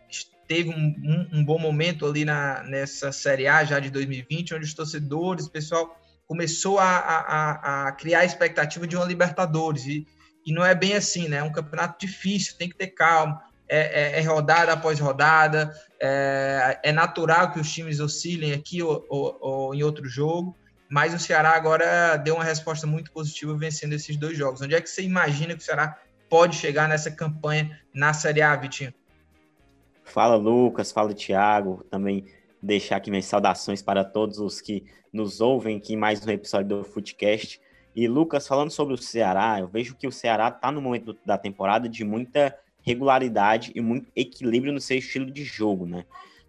teve 0.49 0.71
um, 0.71 0.75
um, 0.75 1.39
um, 1.39 1.45
bom 1.45 1.57
momento 1.57 2.05
ali 2.05 2.25
na, 2.25 2.65
nessa 2.65 3.13
Série 3.13 3.47
A 3.47 3.65
já 3.65 3.79
de 3.79 3.91
2020, 3.91 4.57
onde 4.57 4.65
os 4.65 4.75
torcedores, 4.75 5.47
o 5.47 5.53
pessoal 5.53 5.97
começou 6.27 6.81
a, 6.81 6.99
a, 6.99 7.87
a 7.87 7.93
criar 7.93 8.19
a 8.19 8.25
expectativa 8.25 8.89
de 8.89 8.97
uma 8.97 9.05
Libertadores, 9.05 9.87
e, 9.87 10.05
e 10.45 10.53
não 10.53 10.67
é 10.67 10.75
bem 10.75 10.95
assim, 10.95 11.29
né? 11.29 11.37
É 11.37 11.45
um 11.45 11.53
campeonato 11.53 12.05
difícil, 12.05 12.57
tem 12.59 12.69
que 12.69 12.77
ter 12.77 12.89
calma, 12.89 13.41
é, 13.69 14.17
é, 14.17 14.21
é 14.21 14.23
rodada 14.23 14.73
após 14.73 14.99
rodada, 14.99 15.73
é, 16.03 16.81
é, 16.83 16.91
natural 16.91 17.53
que 17.53 17.61
os 17.61 17.73
times 17.73 18.01
oscilem 18.01 18.53
aqui 18.53 18.83
ou, 18.83 19.07
ou, 19.09 19.39
ou 19.41 19.75
em 19.77 19.85
outro 19.85 20.09
jogo, 20.09 20.57
mas 20.89 21.13
o 21.13 21.19
Ceará 21.19 21.51
agora 21.51 22.17
deu 22.17 22.35
uma 22.35 22.45
resposta 22.45 22.87
muito 22.87 23.13
positiva 23.13 23.57
vencendo 23.57 23.93
esses 23.93 24.17
dois 24.17 24.37
jogos. 24.37 24.63
Onde 24.63 24.75
é 24.75 24.81
que 24.81 24.89
você 24.89 25.03
imagina 25.03 25.55
que 25.55 25.61
o 25.61 25.65
Ceará 25.65 25.99
pode 26.29 26.57
chegar 26.57 26.89
nessa 26.89 27.11
campanha 27.11 27.79
na 27.93 28.13
Série 28.13 28.43
A, 28.43 28.57
Vitinho? 28.57 28.93
Fala, 30.05 30.37
Lucas. 30.37 30.91
Fala, 30.91 31.13
Thiago. 31.13 31.85
Também 31.91 32.27
deixar 32.63 32.97
aqui 32.97 33.11
minhas 33.11 33.27
saudações 33.27 33.83
para 33.83 34.05
todos 34.05 34.39
os 34.39 34.61
que 34.61 34.85
nos 35.13 35.41
ouvem 35.41 35.77
aqui 35.77 35.95
em 35.95 35.97
mais 35.97 36.27
um 36.27 36.31
episódio 36.31 36.69
do 36.69 36.85
Footcast. 36.85 37.61
E, 37.95 38.09
Lucas, 38.09 38.47
falando 38.47 38.71
sobre 38.71 38.95
o 38.95 38.99
Ceará, 38.99 39.59
eu 39.61 39.69
vejo 39.69 39.97
que 39.97 40.07
o 40.07 40.13
Ceará 40.13 40.49
está 40.49 40.71
no 40.71 40.81
momento 40.81 41.17
da 41.25 41.37
temporada 41.37 41.89
de 41.89 42.05
muita 42.05 42.57
regularidade 42.81 43.73
e 43.75 43.81
muito 43.81 44.11
equilíbrio 44.15 44.73
no 44.73 44.81
seu 44.81 44.99
estilo 44.99 45.31
de 45.31 45.45
jogo, 45.45 45.85
né? 45.85 46.05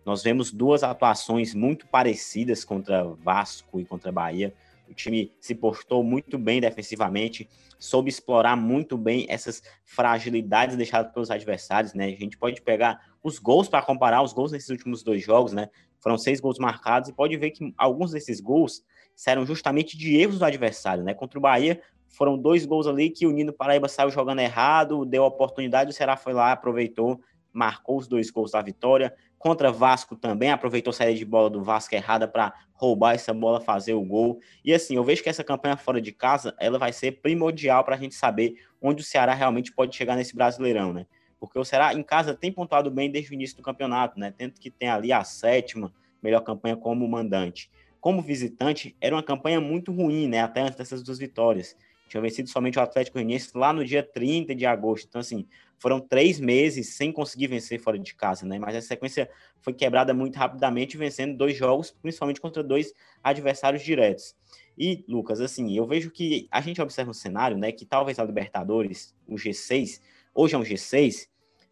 Nós 0.05 0.23
vemos 0.23 0.51
duas 0.51 0.83
atuações 0.83 1.53
muito 1.53 1.87
parecidas 1.87 2.63
contra 2.63 3.03
Vasco 3.03 3.79
e 3.79 3.85
contra 3.85 4.11
Bahia. 4.11 4.53
O 4.89 4.93
time 4.93 5.31
se 5.39 5.53
postou 5.53 6.03
muito 6.03 6.37
bem 6.37 6.59
defensivamente, 6.59 7.47
soube 7.77 8.09
explorar 8.09 8.55
muito 8.55 8.97
bem 8.97 9.25
essas 9.29 9.61
fragilidades 9.83 10.75
deixadas 10.75 11.13
pelos 11.13 11.29
adversários, 11.29 11.93
né? 11.93 12.05
A 12.05 12.15
gente 12.15 12.37
pode 12.37 12.61
pegar 12.61 12.99
os 13.23 13.37
gols 13.37 13.69
para 13.69 13.83
comparar 13.83 14.23
os 14.23 14.33
gols 14.33 14.51
nesses 14.51 14.69
últimos 14.69 15.03
dois 15.03 15.23
jogos, 15.23 15.53
né? 15.53 15.69
Foram 15.99 16.17
seis 16.17 16.39
gols 16.39 16.57
marcados 16.57 17.09
e 17.09 17.13
pode 17.13 17.37
ver 17.37 17.51
que 17.51 17.73
alguns 17.77 18.11
desses 18.11 18.39
gols 18.39 18.83
saíram 19.15 19.45
justamente 19.45 19.97
de 19.97 20.15
erros 20.15 20.39
do 20.39 20.45
adversário, 20.45 21.03
né? 21.03 21.13
Contra 21.13 21.37
o 21.37 21.41
Bahia, 21.41 21.81
foram 22.07 22.37
dois 22.37 22.65
gols 22.65 22.87
ali 22.87 23.09
que 23.09 23.27
o 23.27 23.31
Nino 23.31 23.53
Paraíba 23.53 23.87
saiu 23.87 24.09
jogando 24.09 24.39
errado, 24.39 25.05
deu 25.05 25.23
oportunidade, 25.23 25.91
o 25.91 25.93
Ceará 25.93 26.17
foi 26.17 26.33
lá, 26.33 26.51
aproveitou, 26.51 27.21
marcou 27.53 27.97
os 27.97 28.07
dois 28.07 28.29
gols 28.29 28.51
da 28.51 28.61
vitória. 28.61 29.13
Contra 29.37 29.71
Vasco 29.71 30.15
também, 30.15 30.51
aproveitou 30.51 30.91
a 30.91 30.93
saída 30.93 31.17
de 31.17 31.25
bola 31.25 31.49
do 31.49 31.63
Vasco 31.63 31.95
errada 31.95 32.27
para 32.27 32.53
roubar 32.73 33.15
essa 33.15 33.33
bola, 33.33 33.61
fazer 33.61 33.93
o 33.93 34.03
gol. 34.03 34.39
E 34.63 34.73
assim, 34.73 34.95
eu 34.95 35.03
vejo 35.03 35.23
que 35.23 35.29
essa 35.29 35.43
campanha 35.43 35.77
fora 35.77 36.01
de 36.01 36.11
casa, 36.11 36.55
ela 36.59 36.77
vai 36.77 36.91
ser 36.91 37.21
primordial 37.21 37.83
para 37.83 37.95
a 37.95 37.97
gente 37.97 38.15
saber 38.15 38.55
onde 38.81 39.01
o 39.01 39.05
Ceará 39.05 39.33
realmente 39.33 39.71
pode 39.71 39.95
chegar 39.95 40.15
nesse 40.15 40.35
Brasileirão, 40.35 40.93
né? 40.93 41.05
Porque 41.39 41.57
o 41.57 41.63
Ceará 41.63 41.93
em 41.93 42.03
casa 42.03 42.33
tem 42.33 42.51
pontuado 42.51 42.91
bem 42.91 43.09
desde 43.09 43.31
o 43.31 43.33
início 43.33 43.55
do 43.55 43.63
campeonato, 43.63 44.19
né? 44.19 44.33
Tanto 44.37 44.59
que 44.59 44.69
tem 44.69 44.89
ali 44.89 45.11
a 45.11 45.23
sétima 45.23 45.93
melhor 46.21 46.41
campanha 46.41 46.75
como 46.75 47.07
mandante. 47.07 47.71
Como 48.01 48.21
visitante, 48.21 48.95
era 48.99 49.15
uma 49.15 49.23
campanha 49.23 49.59
muito 49.59 49.91
ruim, 49.91 50.27
né? 50.27 50.41
Até 50.41 50.61
antes 50.61 50.75
dessas 50.75 51.01
duas 51.01 51.17
vitórias. 51.17 51.75
Tinha 52.07 52.21
vencido 52.21 52.49
somente 52.49 52.79
o 52.79 52.81
Atlético 52.81 53.15
Goianiense 53.15 53.51
lá 53.55 53.71
no 53.71 53.85
dia 53.85 54.01
30 54.01 54.55
de 54.55 54.65
agosto. 54.65 55.07
Então, 55.07 55.21
assim, 55.21 55.45
foram 55.79 55.99
três 55.99 56.39
meses 56.39 56.95
sem 56.95 57.11
conseguir 57.11 57.47
vencer 57.47 57.79
fora 57.79 57.97
de 57.97 58.13
casa, 58.13 58.45
né? 58.45 58.59
Mas 58.59 58.75
a 58.75 58.81
sequência 58.81 59.29
foi 59.61 59.73
quebrada 59.73 60.13
muito 60.13 60.35
rapidamente, 60.35 60.97
vencendo 60.97 61.37
dois 61.37 61.55
jogos, 61.55 61.89
principalmente 61.89 62.41
contra 62.41 62.61
dois 62.61 62.93
adversários 63.23 63.81
diretos. 63.81 64.35
E, 64.77 65.03
Lucas, 65.07 65.41
assim, 65.41 65.75
eu 65.75 65.87
vejo 65.87 66.11
que 66.11 66.47
a 66.51 66.61
gente 66.61 66.81
observa 66.81 67.11
um 67.11 67.13
cenário, 67.13 67.57
né? 67.57 67.71
Que 67.71 67.85
talvez 67.85 68.19
a 68.19 68.23
Libertadores, 68.23 69.15
o 69.25 69.35
G6, 69.35 70.01
hoje 70.33 70.55
é 70.55 70.57
um 70.57 70.63
G6, 70.63 71.27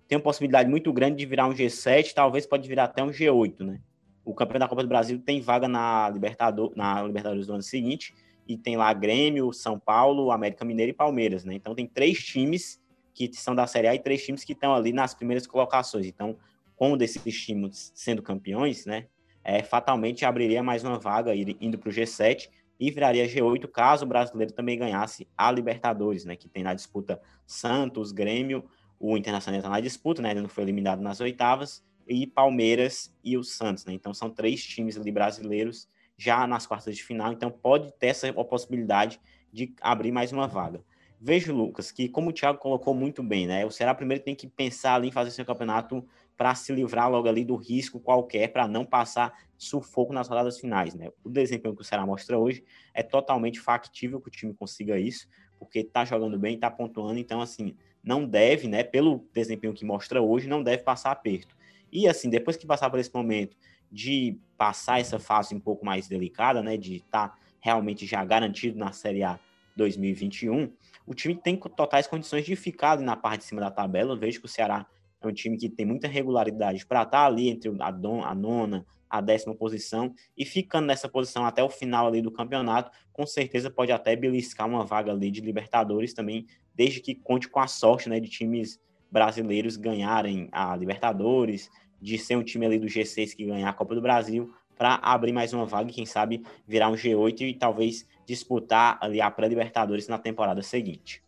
tem 0.07 0.17
uma 0.17 0.23
possibilidade 0.23 0.69
muito 0.69 0.91
grande 0.93 1.17
de 1.17 1.25
virar 1.25 1.47
um 1.47 1.53
G7, 1.53 2.13
talvez 2.13 2.45
pode 2.45 2.67
virar 2.67 2.85
até 2.85 3.03
um 3.03 3.09
G8, 3.09 3.59
né? 3.59 3.81
O 4.23 4.33
campeão 4.33 4.59
da 4.59 4.67
Copa 4.67 4.83
do 4.83 4.89
Brasil 4.89 5.19
tem 5.19 5.41
vaga 5.41 5.67
na, 5.67 6.09
Libertador, 6.09 6.71
na 6.75 7.03
Libertadores 7.03 7.47
do 7.47 7.53
ano 7.53 7.63
seguinte, 7.63 8.13
e 8.47 8.57
tem 8.57 8.77
lá 8.77 8.93
Grêmio, 8.93 9.51
São 9.51 9.77
Paulo, 9.77 10.31
América 10.31 10.63
Mineiro 10.63 10.91
e 10.91 10.93
Palmeiras, 10.93 11.43
né? 11.43 11.53
Então 11.53 11.75
tem 11.75 11.85
três 11.85 12.19
times 12.19 12.79
que 13.25 13.33
são 13.33 13.55
da 13.55 13.65
Série 13.65 13.87
A 13.87 13.95
e 13.95 13.99
três 13.99 14.23
times 14.23 14.43
que 14.43 14.53
estão 14.53 14.75
ali 14.75 14.93
nas 14.93 15.15
primeiras 15.15 15.47
colocações. 15.47 16.05
Então, 16.05 16.37
com 16.75 16.93
um 16.93 16.97
desses 16.97 17.41
times 17.41 17.91
sendo 17.95 18.21
campeões, 18.21 18.85
né? 18.85 19.07
É, 19.43 19.63
fatalmente 19.63 20.25
abriria 20.25 20.61
mais 20.61 20.83
uma 20.83 20.99
vaga 20.99 21.33
indo 21.33 21.79
para 21.79 21.89
o 21.89 21.91
G7 21.91 22.49
e 22.79 22.91
viraria 22.91 23.25
G8 23.25 23.67
caso 23.69 24.05
o 24.05 24.07
brasileiro 24.07 24.51
também 24.53 24.77
ganhasse 24.77 25.27
a 25.35 25.51
Libertadores, 25.51 26.25
né? 26.25 26.35
Que 26.35 26.47
tem 26.47 26.63
na 26.63 26.73
disputa 26.73 27.19
Santos, 27.45 28.11
Grêmio, 28.11 28.69
o 28.99 29.17
Internacional 29.17 29.59
está 29.59 29.69
na 29.69 29.79
disputa, 29.79 30.21
né? 30.21 30.31
Ele 30.31 30.41
não 30.41 30.49
foi 30.49 30.63
eliminado 30.63 31.01
nas 31.01 31.19
oitavas, 31.19 31.83
e 32.07 32.25
Palmeiras 32.25 33.13
e 33.23 33.37
o 33.37 33.43
Santos, 33.43 33.85
né? 33.85 33.93
Então 33.93 34.13
são 34.13 34.29
três 34.29 34.63
times 34.63 34.97
ali 34.97 35.11
brasileiros 35.11 35.87
já 36.17 36.47
nas 36.47 36.65
quartas 36.65 36.95
de 36.95 37.03
final, 37.03 37.31
então 37.31 37.51
pode 37.51 37.91
ter 37.93 38.07
essa 38.07 38.31
possibilidade 38.45 39.19
de 39.51 39.73
abrir 39.81 40.11
mais 40.11 40.31
uma 40.31 40.47
vaga. 40.47 40.81
Vejo, 41.19 41.51
Lucas, 41.51 41.91
que 41.91 42.07
como 42.07 42.29
o 42.29 42.33
Thiago 42.33 42.59
colocou 42.59 42.93
muito 42.93 43.23
bem, 43.23 43.47
né? 43.47 43.65
O 43.65 43.71
Ceará 43.71 43.95
primeiro 43.95 44.23
tem 44.23 44.35
que 44.35 44.47
pensar 44.47 44.93
ali 44.93 45.07
em 45.07 45.11
fazer 45.11 45.31
seu 45.31 45.43
campeonato 45.43 46.07
para 46.37 46.53
se 46.53 46.71
livrar 46.71 47.09
logo 47.09 47.27
ali 47.27 47.43
do 47.43 47.55
risco 47.55 47.99
qualquer, 47.99 48.49
para 48.49 48.67
não 48.67 48.85
passar 48.85 49.33
sufoco 49.57 50.13
nas 50.13 50.27
rodadas 50.27 50.59
finais, 50.59 50.93
né? 50.93 51.09
O 51.23 51.29
desempenho 51.29 51.75
que 51.75 51.81
o 51.81 51.83
Ceará 51.83 52.05
mostra 52.05 52.37
hoje 52.37 52.63
é 52.93 53.01
totalmente 53.01 53.59
factível 53.59 54.21
que 54.21 54.27
o 54.27 54.31
time 54.31 54.53
consiga 54.53 54.99
isso, 54.99 55.27
porque 55.57 55.79
está 55.79 56.05
jogando 56.05 56.37
bem, 56.37 56.53
está 56.53 56.69
pontuando, 56.69 57.19
então 57.19 57.41
assim, 57.41 57.75
não 58.03 58.23
deve, 58.23 58.67
né, 58.67 58.83
pelo 58.83 59.27
desempenho 59.33 59.73
que 59.73 59.83
mostra 59.83 60.21
hoje, 60.21 60.47
não 60.47 60.61
deve 60.61 60.83
passar 60.83 61.11
aperto. 61.11 61.57
E 61.91 62.07
assim, 62.07 62.29
depois 62.29 62.55
que 62.55 62.67
passar 62.67 62.91
por 62.91 62.99
esse 62.99 63.11
momento 63.11 63.57
de 63.91 64.37
passar 64.55 64.99
essa 64.99 65.17
fase 65.17 65.55
um 65.55 65.59
pouco 65.59 65.83
mais 65.83 66.07
delicada, 66.07 66.61
né, 66.61 66.77
de 66.77 66.97
estar 66.97 67.29
tá 67.29 67.37
realmente 67.59 68.05
já 68.05 68.23
garantido 68.23 68.77
na 68.77 68.91
Série 68.91 69.23
A 69.23 69.39
2021, 69.77 70.71
o 71.05 71.13
time 71.13 71.35
tem 71.35 71.55
totais 71.55 72.07
condições 72.07 72.45
de 72.45 72.55
ficar 72.55 72.99
na 72.99 73.15
parte 73.15 73.41
de 73.41 73.45
cima 73.45 73.61
da 73.61 73.71
tabela. 73.71 74.13
Eu 74.13 74.17
vejo 74.17 74.39
que 74.39 74.45
o 74.45 74.49
Ceará 74.49 74.85
é 75.21 75.27
um 75.27 75.31
time 75.31 75.57
que 75.57 75.69
tem 75.69 75.85
muita 75.85 76.07
regularidade 76.07 76.85
para 76.85 77.03
estar 77.03 77.19
tá 77.19 77.25
ali 77.25 77.49
entre 77.49 77.71
a, 77.79 77.91
don, 77.91 78.23
a 78.23 78.35
nona, 78.35 78.85
a 79.09 79.21
décima 79.21 79.55
posição 79.55 80.13
e 80.37 80.43
ficando 80.45 80.87
nessa 80.87 81.07
posição 81.07 81.45
até 81.45 81.63
o 81.63 81.69
final 81.69 82.07
ali 82.07 82.21
do 82.21 82.31
campeonato, 82.31 82.91
com 83.13 83.25
certeza 83.25 83.69
pode 83.69 83.91
até 83.91 84.15
beliscar 84.15 84.67
uma 84.67 84.83
vaga 84.83 85.11
ali 85.11 85.31
de 85.31 85.41
Libertadores 85.41 86.13
também, 86.13 86.45
desde 86.75 86.99
que 86.99 87.15
conte 87.15 87.47
com 87.47 87.59
a 87.59 87.67
sorte, 87.67 88.09
né, 88.09 88.19
de 88.19 88.29
times 88.29 88.79
brasileiros 89.09 89.77
ganharem 89.77 90.49
a 90.51 90.75
Libertadores, 90.75 91.69
de 92.01 92.17
ser 92.17 92.35
um 92.35 92.43
time 92.43 92.65
ali 92.65 92.77
do 92.77 92.87
G6 92.87 93.35
que 93.35 93.45
ganhar 93.45 93.69
a 93.69 93.73
Copa 93.73 93.95
do 93.95 94.01
Brasil, 94.01 94.53
para 94.77 94.95
abrir 94.95 95.31
mais 95.31 95.53
uma 95.53 95.65
vaga 95.65 95.89
e 95.89 95.93
quem 95.93 96.05
sabe 96.05 96.43
virar 96.67 96.89
um 96.89 96.93
G8 96.93 97.41
e 97.41 97.53
talvez 97.55 98.05
disputar 98.27 98.99
ali 99.01 99.21
a 99.21 99.31
pré-Libertadores 99.31 100.07
na 100.09 100.19
temporada 100.19 100.61
seguinte. 100.61 101.23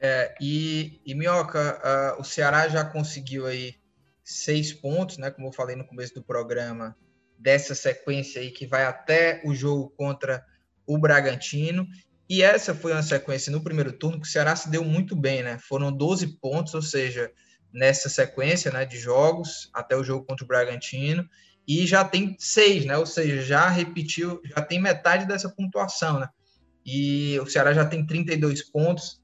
É, 0.00 0.34
e, 0.40 1.00
e 1.06 1.14
Minhoca, 1.14 2.16
uh, 2.18 2.20
o 2.20 2.24
Ceará 2.24 2.68
já 2.68 2.84
conseguiu 2.84 3.46
aí 3.46 3.76
seis 4.24 4.72
pontos, 4.72 5.16
né? 5.16 5.30
Como 5.30 5.46
eu 5.46 5.52
falei 5.52 5.76
no 5.76 5.86
começo 5.86 6.14
do 6.14 6.22
programa, 6.22 6.96
dessa 7.38 7.74
sequência 7.74 8.40
aí 8.40 8.50
que 8.50 8.66
vai 8.66 8.84
até 8.84 9.40
o 9.44 9.54
jogo 9.54 9.90
contra 9.96 10.44
o 10.86 10.98
Bragantino. 10.98 11.86
E 12.28 12.42
essa 12.42 12.74
foi 12.74 12.92
uma 12.92 13.02
sequência 13.02 13.50
no 13.52 13.62
primeiro 13.62 13.92
turno 13.92 14.20
que 14.20 14.26
o 14.26 14.30
Ceará 14.30 14.54
se 14.54 14.68
deu 14.68 14.84
muito 14.84 15.14
bem, 15.14 15.42
né? 15.42 15.58
Foram 15.58 15.92
12 15.92 16.38
pontos, 16.38 16.74
ou 16.74 16.82
seja, 16.82 17.30
nessa 17.72 18.08
sequência 18.08 18.72
né, 18.72 18.84
de 18.84 18.98
jogos 18.98 19.70
até 19.72 19.96
o 19.96 20.04
jogo 20.04 20.26
contra 20.26 20.44
o 20.44 20.48
Bragantino. 20.48 21.28
E 21.68 21.86
já 21.86 22.02
tem 22.02 22.34
seis, 22.38 22.86
né? 22.86 22.96
Ou 22.96 23.04
seja, 23.04 23.42
já 23.42 23.68
repetiu, 23.68 24.40
já 24.42 24.62
tem 24.62 24.80
metade 24.80 25.26
dessa 25.26 25.50
pontuação, 25.50 26.18
né? 26.18 26.30
E 26.84 27.38
o 27.40 27.46
Ceará 27.46 27.74
já 27.74 27.84
tem 27.84 28.06
32 28.06 28.62
pontos. 28.70 29.20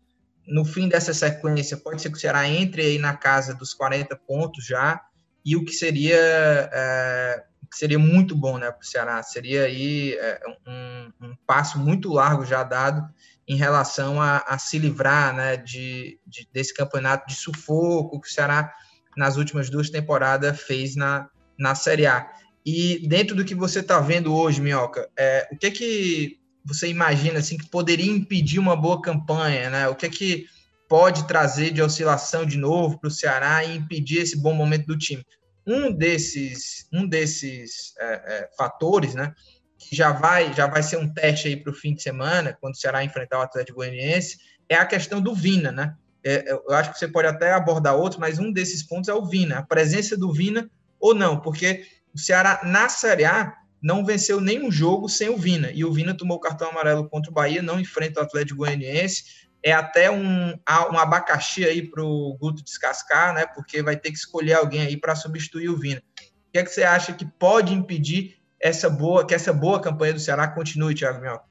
No 0.47 0.63
fim 0.63 0.87
dessa 0.87 1.15
sequência, 1.15 1.79
pode 1.79 2.03
ser 2.03 2.11
que 2.11 2.19
o 2.19 2.21
Ceará 2.21 2.47
entre 2.47 2.83
aí 2.83 2.99
na 2.99 3.17
casa 3.17 3.55
dos 3.55 3.73
40 3.73 4.15
pontos 4.29 4.67
já, 4.67 5.01
e 5.43 5.57
o 5.57 5.65
que 5.65 5.73
seria 5.73 6.19
é, 6.19 7.45
que 7.71 7.79
seria 7.79 7.99
muito 7.99 8.37
bom 8.37 8.59
né, 8.59 8.71
para 8.71 8.81
o 8.81 8.87
Ceará. 8.87 9.23
Seria 9.23 9.65
aí 9.65 10.13
é, 10.13 10.41
um, 10.67 11.13
um, 11.23 11.37
passo 11.47 11.79
muito 11.79 12.13
largo 12.13 12.45
já 12.45 12.63
dado 12.63 13.03
em 13.49 13.57
relação 13.57 14.21
a, 14.21 14.39
a 14.47 14.59
se 14.59 14.79
livrar 14.79 15.35
né, 15.35 15.57
de, 15.57 16.19
de, 16.27 16.47
desse 16.53 16.75
campeonato 16.75 17.27
de 17.27 17.35
sufoco 17.35 18.21
que 18.21 18.29
o 18.29 18.31
Ceará, 18.31 18.73
nas 19.17 19.39
últimas 19.39 19.71
duas 19.71 19.89
temporadas, 19.89 20.61
fez 20.61 20.95
na, 20.95 21.29
na 21.59 21.75
Série 21.75 22.07
A. 22.07 22.31
E 22.65 23.07
dentro 23.07 23.37
do 23.37 23.45
que 23.45 23.55
você 23.55 23.81
está 23.81 24.01
vendo 24.01 24.35
hoje, 24.35 24.61
Minhoca, 24.61 25.09
é, 25.19 25.49
o 25.53 25.57
que 25.57 25.71
que 25.71 26.39
você 26.65 26.89
imagina 26.89 27.41
assim 27.41 27.59
que 27.59 27.69
poderia 27.69 28.11
impedir 28.11 28.59
uma 28.59 28.75
boa 28.75 29.01
campanha? 29.03 29.69
Né? 29.69 29.89
O 29.89 29.95
que 29.95 30.09
que 30.09 30.47
pode 30.89 31.27
trazer 31.27 31.73
de 31.73 31.83
oscilação 31.83 32.47
de 32.47 32.57
novo 32.57 32.99
para 32.99 33.09
o 33.09 33.11
Ceará 33.11 33.65
e 33.65 33.77
impedir 33.77 34.19
esse 34.19 34.37
bom 34.37 34.55
momento 34.55 34.87
do 34.87 34.97
time? 34.97 35.25
Um 35.67 35.93
desses, 35.93 36.87
um 36.93 37.07
desses 37.07 37.95
é, 37.99 38.13
é, 38.13 38.51
fatores, 38.57 39.15
né, 39.15 39.35
que 39.79 39.97
já 39.97 40.13
vai, 40.13 40.53
já 40.53 40.67
vai 40.67 40.83
ser 40.83 40.99
um 40.99 41.13
teste 41.13 41.49
aí 41.49 41.57
para 41.57 41.73
o 41.73 41.75
fim 41.75 41.95
de 41.95 42.03
semana, 42.03 42.57
quando 42.61 42.75
o 42.75 42.79
Ceará 42.79 43.03
enfrentar 43.03 43.39
o 43.39 43.43
Atlético 43.43 43.79
Goianiense, 43.79 44.39
é 44.69 44.77
a 44.77 44.87
questão 44.87 45.21
do 45.21 45.35
Vina, 45.35 45.73
né? 45.73 45.95
É, 46.25 46.53
eu 46.53 46.71
acho 46.71 46.93
que 46.93 46.99
você 46.99 47.09
pode 47.09 47.29
até 47.29 47.53
abordar 47.53 47.97
outro, 47.97 48.19
mas 48.19 48.39
um 48.39 48.51
desses 48.51 48.83
pontos 48.83 49.09
é 49.09 49.15
o 49.15 49.27
Vina, 49.27 49.59
a 49.59 49.63
presença 49.63 50.17
do 50.17 50.33
Vina 50.33 50.71
ou 51.05 51.15
não, 51.15 51.39
porque 51.39 51.85
o 52.15 52.19
Ceará 52.19 52.63
na 52.65 52.89
Série 52.89 53.27
A 53.27 53.55
não 53.83 54.07
venceu 54.07 54.41
nenhum 54.41 54.71
jogo 54.71 55.07
sem 55.07 55.29
o 55.29 55.37
Vina, 55.37 55.71
e 55.71 55.85
o 55.85 55.93
Vina 55.93 56.17
tomou 56.17 56.39
o 56.39 56.41
cartão 56.41 56.71
amarelo 56.71 57.07
contra 57.11 57.31
o 57.31 57.35
Bahia, 57.35 57.61
não 57.61 57.79
enfrenta 57.79 58.21
o 58.21 58.23
Atlético 58.23 58.61
Goianiense, 58.61 59.23
é 59.63 59.71
até 59.71 60.11
um, 60.11 60.53
um 60.53 60.99
abacaxi 60.99 61.63
aí 61.63 61.83
para 61.83 62.03
o 62.03 62.35
Guto 62.41 62.65
descascar, 62.65 63.35
né? 63.35 63.45
Porque 63.47 63.83
vai 63.83 63.97
ter 63.97 64.11
que 64.11 64.17
escolher 64.17 64.55
alguém 64.55 64.81
aí 64.81 64.97
para 64.97 65.15
substituir 65.15 65.69
o 65.69 65.77
Vina. 65.77 66.01
O 66.01 66.53
que 66.53 66.59
é 66.59 66.63
que 66.63 66.71
você 66.71 66.85
acha 66.85 67.13
que 67.13 67.27
pode 67.27 67.75
impedir 67.75 68.39
essa 68.59 68.89
boa, 68.89 69.27
que 69.27 69.35
essa 69.35 69.53
boa 69.53 69.83
campanha 69.83 70.15
do 70.15 70.21
Ceará 70.21 70.49
continue, 70.49 70.95
Thiago 70.95 71.21
Miel? 71.21 71.43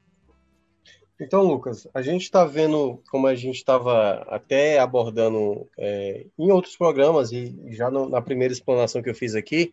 Então, 1.20 1.42
Lucas, 1.42 1.86
a 1.94 2.02
gente 2.02 2.22
está 2.22 2.44
vendo, 2.44 3.00
como 3.08 3.26
a 3.26 3.34
gente 3.34 3.56
estava 3.56 4.26
até 4.28 4.80
abordando 4.80 5.68
é, 5.78 6.26
em 6.36 6.50
outros 6.50 6.76
programas 6.76 7.30
e 7.30 7.54
já 7.68 7.88
no, 7.88 8.08
na 8.08 8.20
primeira 8.20 8.52
explanação 8.52 9.00
que 9.00 9.10
eu 9.10 9.14
fiz 9.14 9.34
aqui, 9.36 9.72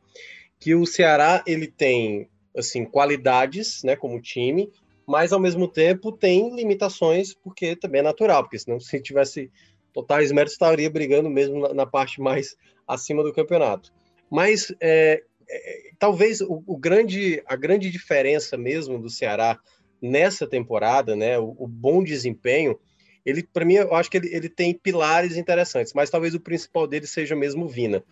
que 0.60 0.76
o 0.76 0.86
Ceará 0.86 1.44
ele 1.48 1.68
tem 1.68 2.30
assim 2.56 2.86
qualidades, 2.86 3.82
né, 3.84 3.96
como 3.96 4.22
time, 4.22 4.72
mas 5.08 5.34
ao 5.34 5.40
mesmo 5.40 5.68
tempo 5.68 6.12
tem 6.12 6.56
limitações, 6.56 7.34
porque 7.34 7.76
também 7.76 8.00
é 8.00 8.04
natural, 8.04 8.44
porque 8.44 8.60
senão 8.60 8.80
se 8.80 9.02
tivesse 9.02 9.52
totais 9.92 10.32
méritos, 10.32 10.54
estaria 10.54 10.90
brigando 10.90 11.30
mesmo 11.30 11.60
na, 11.60 11.74
na, 11.74 11.86
parte 11.86 12.22
mais 12.22 12.56
acima 12.88 13.24
do 13.24 13.34
campeonato. 13.34 13.92
Mas 14.30 14.74
é, 14.80 15.24
é, 15.50 15.92
talvez 15.98 16.40
o, 16.40 16.64
o, 16.66 16.78
grande, 16.78 17.42
a 17.46 17.56
grande 17.56 17.90
diferença 17.90 18.56
mesmo 18.58 19.00
do 19.00 19.10
Ceará 19.10 19.60
nessa 20.02 20.48
temporada, 20.48 21.16
né, 21.16 21.38
o, 21.38 21.56
o 21.58 21.68
bom 21.68 22.04
desempenho, 22.04 22.80
ele 23.26 23.44
para 23.44 23.66
mim 23.66 23.76
eu 23.76 23.94
acho 23.94 24.10
que 24.10 24.18
ele, 24.18 24.34
ele 24.34 24.50
tem 24.50 24.74
pilares 24.74 25.38
interessantes, 25.38 25.94
mas 25.94 26.10
talvez 26.10 26.34
o 26.34 26.40
principal 26.40 26.88
dele 26.88 27.06
seja 27.06 27.36
mesmo 27.36 27.66
o 27.66 27.70
Vina. 27.70 28.04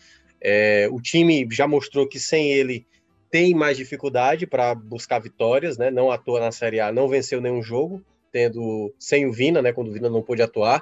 É, 0.41 0.87
o 0.91 1.01
time 1.01 1.47
já 1.51 1.67
mostrou 1.67 2.07
que 2.07 2.19
sem 2.19 2.51
ele 2.51 2.85
tem 3.29 3.53
mais 3.53 3.77
dificuldade 3.77 4.47
para 4.47 4.73
buscar 4.73 5.19
vitórias, 5.19 5.77
né? 5.77 5.91
Não 5.91 6.11
atua 6.11 6.39
na 6.39 6.51
Série 6.51 6.79
A, 6.79 6.91
não 6.91 7.07
venceu 7.07 7.41
nenhum 7.41 7.61
jogo, 7.61 8.03
tendo 8.31 8.93
sem 8.97 9.25
o 9.25 9.31
Vina, 9.31 9.61
né? 9.61 9.73
Quando 9.73 9.89
o 9.89 9.91
Vina 9.91 10.09
não 10.09 10.21
pôde 10.21 10.41
atuar. 10.41 10.81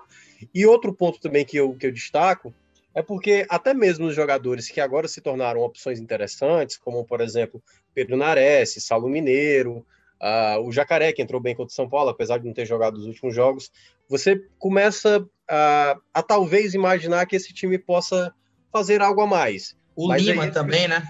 E 0.53 0.65
outro 0.65 0.93
ponto 0.93 1.19
também 1.19 1.43
que 1.43 1.57
eu, 1.57 1.73
que 1.73 1.87
eu 1.87 1.91
destaco 1.91 2.53
é 2.93 3.01
porque 3.01 3.45
até 3.49 3.73
mesmo 3.73 4.07
os 4.07 4.15
jogadores 4.15 4.69
que 4.69 4.79
agora 4.79 5.07
se 5.07 5.21
tornaram 5.21 5.61
opções 5.61 5.99
interessantes, 5.99 6.77
como 6.77 7.03
por 7.05 7.21
exemplo 7.21 7.61
Pedro 7.93 8.17
Nares, 8.17 8.75
Saulo 8.79 9.09
Mineiro, 9.09 9.85
uh, 10.21 10.61
o 10.61 10.71
Jacaré, 10.71 11.11
que 11.13 11.21
entrou 11.21 11.41
bem 11.41 11.55
contra 11.55 11.71
o 11.71 11.75
São 11.75 11.89
Paulo, 11.89 12.09
apesar 12.09 12.37
de 12.37 12.45
não 12.45 12.53
ter 12.53 12.65
jogado 12.65 12.95
os 12.97 13.05
últimos 13.05 13.33
jogos, 13.33 13.71
você 14.09 14.41
começa 14.57 15.27
a, 15.49 15.97
a 16.13 16.23
talvez 16.23 16.73
imaginar 16.73 17.25
que 17.25 17.35
esse 17.35 17.53
time 17.53 17.77
possa 17.77 18.33
fazer 18.71 19.01
algo 19.01 19.21
a 19.21 19.27
mais. 19.27 19.75
O 19.95 20.07
Mas 20.07 20.23
Lima 20.23 20.43
aí, 20.43 20.51
também, 20.51 20.87
né? 20.87 21.03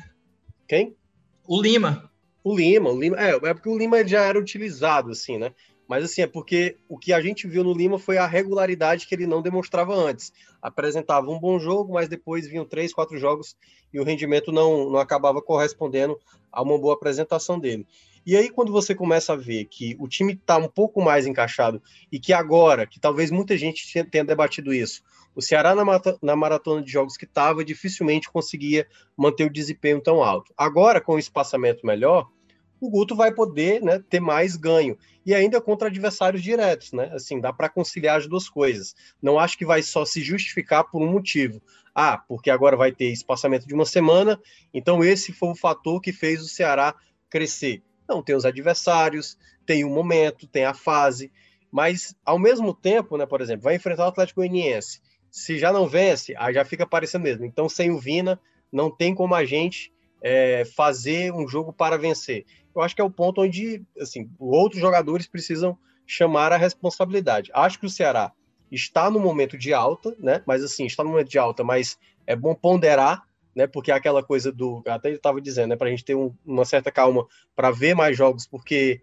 Quem? 0.68 0.96
O 1.48 1.62
Lima. 1.62 2.12
O 2.44 2.56
Lima, 2.56 2.90
o 2.90 3.00
Lima, 3.00 3.18
é, 3.20 3.32
é 3.32 3.54
porque 3.54 3.70
o 3.70 3.78
Lima 3.78 4.06
já 4.08 4.22
era 4.22 4.40
utilizado, 4.40 5.12
assim, 5.12 5.38
né? 5.38 5.52
Mas 5.88 6.04
assim, 6.04 6.22
é 6.22 6.28
porque 6.28 6.76
o 6.90 6.98
que 6.98 7.14
a 7.14 7.22
gente 7.22 7.48
viu 7.48 7.64
no 7.64 7.74
Lima 7.74 7.98
foi 7.98 8.18
a 8.18 8.28
regularidade 8.28 9.08
que 9.08 9.16
ele 9.16 9.26
não 9.26 9.42
demonstrava 9.42 9.96
antes. 9.96 10.34
Apresentava 10.62 11.30
um 11.30 11.40
bom 11.40 11.58
jogo, 11.58 11.94
mas 11.94 12.10
depois 12.10 12.48
vinham 12.48 12.66
três, 12.66 12.94
quatro 12.94 13.18
jogos 13.18 13.56
e 13.94 14.00
o 14.00 14.04
rendimento 14.04 14.52
não, 14.52 14.90
não 14.90 15.00
acabava 15.00 15.42
correspondendo 15.42 16.20
a 16.52 16.62
uma 16.62 16.78
boa 16.78 16.94
apresentação 16.94 17.58
dele. 17.58 17.88
E 18.28 18.36
aí, 18.36 18.50
quando 18.50 18.74
você 18.74 18.94
começa 18.94 19.32
a 19.32 19.38
ver 19.38 19.64
que 19.72 19.96
o 19.98 20.06
time 20.06 20.34
está 20.34 20.58
um 20.58 20.68
pouco 20.68 21.02
mais 21.02 21.26
encaixado 21.26 21.82
e 22.12 22.20
que 22.20 22.34
agora, 22.34 22.86
que 22.86 23.00
talvez 23.00 23.32
muita 23.32 23.58
gente 23.58 24.04
tenha 24.04 24.26
debatido 24.26 24.74
isso, 24.74 25.02
o 25.34 25.42
Ceará 25.42 25.74
na, 25.74 25.86
na 26.22 26.36
maratona 26.36 26.82
de 26.82 26.92
jogos 26.92 27.16
que 27.16 27.24
estava 27.24 27.64
dificilmente 27.64 28.30
conseguia 28.30 28.86
manter 29.16 29.46
o 29.46 29.50
desempenho 29.50 30.02
tão 30.02 30.22
alto. 30.22 30.54
Agora, 30.58 31.00
com 31.00 31.14
o 31.14 31.20
espaçamento 31.20 31.86
melhor, 31.88 32.30
o 32.82 32.90
Guto 32.90 33.16
vai 33.16 33.34
poder 33.34 33.82
né, 33.82 34.04
ter 34.10 34.20
mais 34.20 34.58
ganho. 34.58 34.98
E 35.26 35.34
ainda 35.34 35.62
contra 35.62 35.88
adversários 35.88 36.44
diretos, 36.44 36.92
né? 36.92 37.10
Assim, 37.14 37.40
dá 37.40 37.54
para 37.54 37.70
conciliar 37.70 38.18
as 38.18 38.28
duas 38.28 38.50
coisas. 38.50 38.94
Não 39.22 39.40
acho 39.40 39.58
que 39.58 39.66
vai 39.66 39.82
só 39.82 40.04
se 40.04 40.22
justificar 40.22 40.84
por 40.84 41.02
um 41.02 41.10
motivo. 41.10 41.62
Ah, 41.96 42.18
porque 42.18 42.50
agora 42.50 42.76
vai 42.76 42.92
ter 42.92 43.06
espaçamento 43.06 43.66
de 43.66 43.74
uma 43.74 43.86
semana, 43.86 44.38
então 44.74 45.02
esse 45.02 45.32
foi 45.32 45.50
o 45.50 45.56
fator 45.56 46.02
que 46.02 46.12
fez 46.12 46.42
o 46.42 46.50
Ceará 46.50 46.94
crescer. 47.30 47.84
Não, 48.08 48.24
tem 48.24 48.36
os 48.36 48.46
adversários, 48.46 49.38
tem 49.66 49.84
o 49.84 49.90
momento, 49.90 50.48
tem 50.48 50.66
a 50.66 50.74
fase, 50.74 51.32
mas 51.72 52.16
ao 52.26 52.40
mesmo 52.40 52.74
tempo, 52.74 53.18
né, 53.18 53.26
por 53.26 53.42
exemplo, 53.42 53.64
vai 53.64 53.76
enfrentar 53.76 54.06
o 54.06 54.10
Atlético 54.10 54.42
Goianiense. 54.42 55.02
Se 55.30 55.58
já 55.58 55.72
não 55.72 55.88
vence, 55.88 56.34
aí 56.38 56.54
já 56.54 56.64
fica 56.64 56.88
parecendo 56.88 57.24
mesmo. 57.24 57.46
Então, 57.46 57.68
sem 57.68 57.92
o 57.92 58.00
Vina, 58.00 58.40
não 58.72 58.90
tem 58.90 59.14
como 59.14 59.36
a 59.36 59.44
gente 59.44 59.94
é, 60.22 60.64
fazer 60.66 61.34
um 61.34 61.48
jogo 61.48 61.74
para 61.74 61.98
vencer 61.98 62.46
eu 62.78 62.84
acho 62.84 62.96
que 62.96 63.02
é 63.02 63.04
o 63.04 63.10
ponto 63.10 63.42
onde 63.42 63.84
assim, 64.00 64.30
outros 64.40 64.80
jogadores 64.80 65.26
precisam 65.26 65.78
chamar 66.06 66.54
a 66.54 66.58
responsabilidade. 66.58 67.50
Acho 67.54 67.80
que 67.80 67.88
o 67.88 67.90
Ceará 67.90 68.32
está 68.72 69.10
no 69.10 69.20
momento 69.20 69.58
de 69.58 69.74
alta, 69.74 70.16
né? 70.20 70.44
Mas 70.46 70.64
assim, 70.64 70.86
está 70.86 71.04
no 71.04 71.10
momento 71.10 71.30
de 71.30 71.40
alta, 71.40 71.64
mas 71.64 71.98
é 72.28 72.36
bom 72.36 72.54
ponderar, 72.54 73.24
né? 73.58 73.66
Porque 73.66 73.92
é 73.92 73.96
aquela 73.96 74.22
coisa 74.22 74.52
do. 74.52 74.84
Até 74.86 75.10
ele 75.10 75.18
estava 75.18 75.42
dizendo, 75.42 75.70
né? 75.70 75.76
Para 75.76 75.88
a 75.88 75.90
gente 75.90 76.06
ter 76.06 76.16
um, 76.16 76.32
uma 76.46 76.64
certa 76.64 76.92
calma 76.92 77.26
para 77.56 77.72
ver 77.72 77.96
mais 77.96 78.16
jogos, 78.16 78.46
porque 78.46 79.02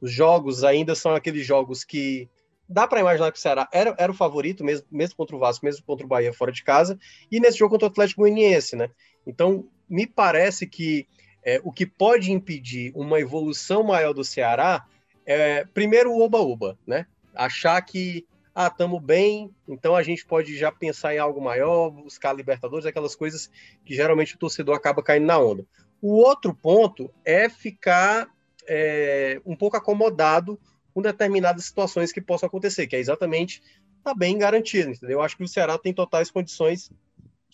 os 0.00 0.10
jogos 0.10 0.64
ainda 0.64 0.96
são 0.96 1.14
aqueles 1.14 1.46
jogos 1.46 1.84
que 1.84 2.28
dá 2.68 2.88
para 2.88 2.98
imaginar 2.98 3.30
que 3.30 3.38
o 3.38 3.40
Ceará 3.40 3.68
era, 3.72 3.94
era 3.96 4.10
o 4.10 4.14
favorito, 4.14 4.64
mesmo, 4.64 4.84
mesmo 4.90 5.14
contra 5.14 5.36
o 5.36 5.38
Vasco, 5.38 5.64
mesmo 5.64 5.84
contra 5.84 6.04
o 6.04 6.08
Bahia 6.08 6.32
fora 6.32 6.50
de 6.50 6.64
casa, 6.64 6.98
e 7.30 7.38
nesse 7.38 7.58
jogo 7.58 7.70
contra 7.70 7.86
o 7.86 7.90
Atlético 7.90 8.22
Goianiense, 8.22 8.74
né? 8.74 8.90
Então, 9.24 9.68
me 9.88 10.04
parece 10.04 10.66
que 10.66 11.06
é, 11.44 11.60
o 11.62 11.70
que 11.70 11.86
pode 11.86 12.32
impedir 12.32 12.90
uma 12.96 13.20
evolução 13.20 13.84
maior 13.84 14.12
do 14.12 14.24
Ceará 14.24 14.84
é, 15.24 15.64
primeiro, 15.66 16.10
o 16.10 16.20
oba-oba, 16.20 16.76
né? 16.84 17.06
Achar 17.34 17.80
que, 17.82 18.26
ah, 18.54 18.66
estamos 18.66 19.02
bem, 19.02 19.50
então 19.66 19.96
a 19.96 20.02
gente 20.02 20.26
pode 20.26 20.56
já 20.56 20.70
pensar 20.70 21.14
em 21.14 21.18
algo 21.18 21.40
maior, 21.40 21.90
buscar 21.90 22.34
Libertadores, 22.34 22.84
aquelas 22.84 23.14
coisas 23.14 23.50
que 23.84 23.94
geralmente 23.94 24.34
o 24.34 24.38
torcedor 24.38 24.76
acaba 24.76 25.02
caindo 25.02 25.26
na 25.26 25.38
onda. 25.38 25.66
O 26.00 26.16
outro 26.16 26.54
ponto 26.54 27.10
é 27.24 27.48
ficar 27.48 28.28
é, 28.66 29.40
um 29.46 29.56
pouco 29.56 29.76
acomodado 29.76 30.58
com 30.92 31.00
determinadas 31.00 31.64
situações 31.64 32.12
que 32.12 32.20
possam 32.20 32.46
acontecer, 32.46 32.86
que 32.86 32.96
é 32.96 32.98
exatamente 32.98 33.62
tá 34.04 34.12
bem 34.14 34.36
garantido, 34.36 34.90
entendeu? 34.90 35.18
Eu 35.18 35.22
acho 35.22 35.36
que 35.36 35.44
o 35.44 35.48
Ceará 35.48 35.78
tem 35.78 35.94
totais 35.94 36.30
condições 36.30 36.90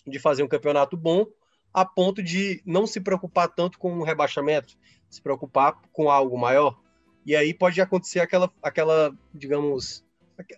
de 0.05 0.19
fazer 0.19 0.43
um 0.43 0.47
campeonato 0.47 0.97
bom 0.97 1.25
a 1.73 1.85
ponto 1.85 2.21
de 2.23 2.61
não 2.65 2.87
se 2.87 2.99
preocupar 2.99 3.47
tanto 3.47 3.77
com 3.77 3.99
o 3.99 4.03
rebaixamento, 4.03 4.75
se 5.09 5.21
preocupar 5.21 5.79
com 5.93 6.09
algo 6.09 6.37
maior. 6.37 6.79
E 7.25 7.35
aí 7.35 7.53
pode 7.53 7.79
acontecer 7.79 8.19
aquela, 8.19 8.51
aquela 8.61 9.15
digamos, 9.33 10.03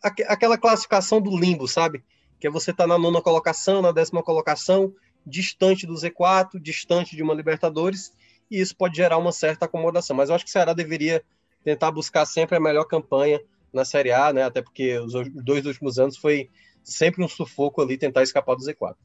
aquela 0.02 0.58
classificação 0.58 1.22
do 1.22 1.38
limbo, 1.38 1.68
sabe? 1.68 2.04
Que 2.40 2.48
é 2.48 2.50
você 2.50 2.74
tá 2.74 2.88
na 2.88 2.98
nona 2.98 3.22
colocação, 3.22 3.82
na 3.82 3.92
décima 3.92 4.24
colocação, 4.24 4.94
distante 5.26 5.86
do 5.86 5.94
Z4, 5.94 6.60
distante 6.60 7.16
de 7.16 7.24
uma 7.24 7.34
Libertadores, 7.34 8.12
e 8.50 8.60
isso 8.60 8.76
pode 8.76 8.98
gerar 8.98 9.18
uma 9.18 9.32
certa 9.32 9.66
acomodação. 9.66 10.16
Mas 10.16 10.30
eu 10.30 10.36
acho 10.36 10.46
que 10.46 10.50
o 10.50 10.52
Ceará 10.52 10.74
deveria 10.74 11.24
tentar 11.64 11.92
buscar 11.92 12.26
sempre 12.26 12.58
a 12.58 12.60
melhor 12.60 12.86
campanha 12.86 13.40
na 13.72 13.86
Série 13.86 14.12
A, 14.12 14.34
né? 14.34 14.44
Até 14.44 14.62
porque 14.62 14.98
os 15.00 15.14
dois 15.34 15.66
últimos 15.66 15.98
anos 15.98 16.18
foi 16.18 16.50
sempre 16.84 17.24
um 17.24 17.28
sufoco 17.28 17.82
ali 17.82 17.98
tentar 17.98 18.24
escapar 18.24 18.56
do 18.56 18.64
Z4. 18.64 18.96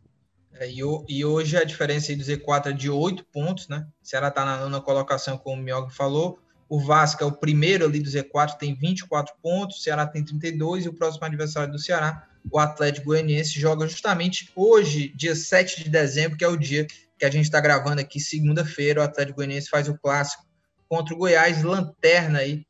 É, 0.59 0.71
e, 0.71 1.25
hoje 1.25 1.57
a 1.57 1.65
diferença 1.65 2.15
do 2.17 2.23
Z4 2.23 2.67
é 2.67 2.73
de 2.73 2.91
8 2.91 3.25
pontos, 3.27 3.69
né? 3.69 3.87
O 4.03 4.07
Ceará 4.07 4.29
está 4.29 4.45
na 4.45 4.59
nona 4.59 4.81
colocação, 4.81 5.37
como 5.37 5.61
o 5.61 5.65
Mioga 5.65 5.91
falou. 5.91 6.39
O 6.69 6.81
Vasco 6.81 7.23
é 7.23 7.27
o 7.27 7.33
primeiro 7.33 7.85
ali 7.85 8.01
do 8.01 8.11
Z4, 8.11 8.57
tem 8.57 8.75
24 8.75 9.35
pontos. 9.43 9.79
O 9.79 9.81
Ceará 9.81 10.07
tem 10.07 10.25
32 10.25 10.85
e 10.85 10.89
o 10.89 10.93
próximo 10.93 11.25
adversário 11.25 11.73
do 11.73 11.79
Ceará, 11.79 12.27
o 12.51 12.59
Atlético 12.59 13.07
Goianiense, 13.07 13.59
joga 13.59 13.87
justamente 13.87 14.51
hoje, 14.55 15.09
dia 15.15 15.35
7 15.35 15.85
de 15.85 15.91
dezembro, 15.91 16.37
que 16.37 16.45
é 16.45 16.49
o 16.49 16.57
dia 16.57 16.87
que 17.19 17.25
a 17.25 17.31
gente 17.31 17.45
está 17.45 17.61
gravando 17.61 18.01
aqui, 18.01 18.21
segunda-feira. 18.21 19.01
O 19.01 19.05
Atlético 19.05 19.37
Goianiense 19.37 19.69
faz 19.69 19.89
o 19.89 19.99
clássico 19.99 20.45
contra 20.89 21.15
o 21.15 21.19
Goiás, 21.19 21.63
lanterna 21.63 22.41
aí 22.41 22.65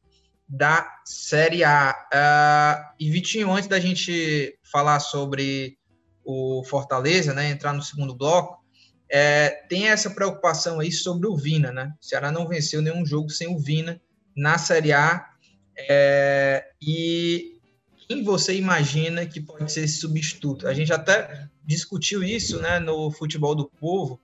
da 0.48 0.86
Série 1.04 1.64
A. 1.64 1.94
Uh, 2.12 2.94
e 3.00 3.10
Vitinho, 3.10 3.50
antes 3.50 3.68
da 3.68 3.80
gente 3.80 4.58
falar 4.62 5.00
sobre 5.00 5.76
o 6.24 6.64
Fortaleza, 6.64 7.32
né, 7.34 7.50
entrar 7.50 7.72
no 7.72 7.82
segundo 7.82 8.14
bloco, 8.14 8.64
é, 9.08 9.50
tem 9.68 9.88
essa 9.88 10.10
preocupação 10.10 10.80
aí 10.80 10.90
sobre 10.90 11.26
o 11.28 11.36
Vina, 11.36 11.72
né? 11.72 11.92
O 12.00 12.04
Ceará 12.04 12.32
não 12.32 12.48
venceu 12.48 12.82
nenhum 12.82 13.04
jogo 13.06 13.30
sem 13.30 13.48
o 13.48 13.58
Vina 13.58 14.00
na 14.36 14.58
Série 14.58 14.92
A. 14.92 15.28
É, 15.76 16.70
e 16.80 17.60
quem 18.08 18.22
você 18.22 18.54
imagina 18.54 19.26
que 19.26 19.40
pode 19.40 19.70
ser 19.70 19.84
esse 19.84 19.98
substituto? 19.98 20.66
A 20.66 20.74
gente 20.74 20.92
até 20.92 21.48
discutiu 21.64 22.22
isso 22.22 22.60
né, 22.60 22.78
no 22.78 23.10
futebol 23.10 23.54
do 23.54 23.68
povo, 23.68 24.20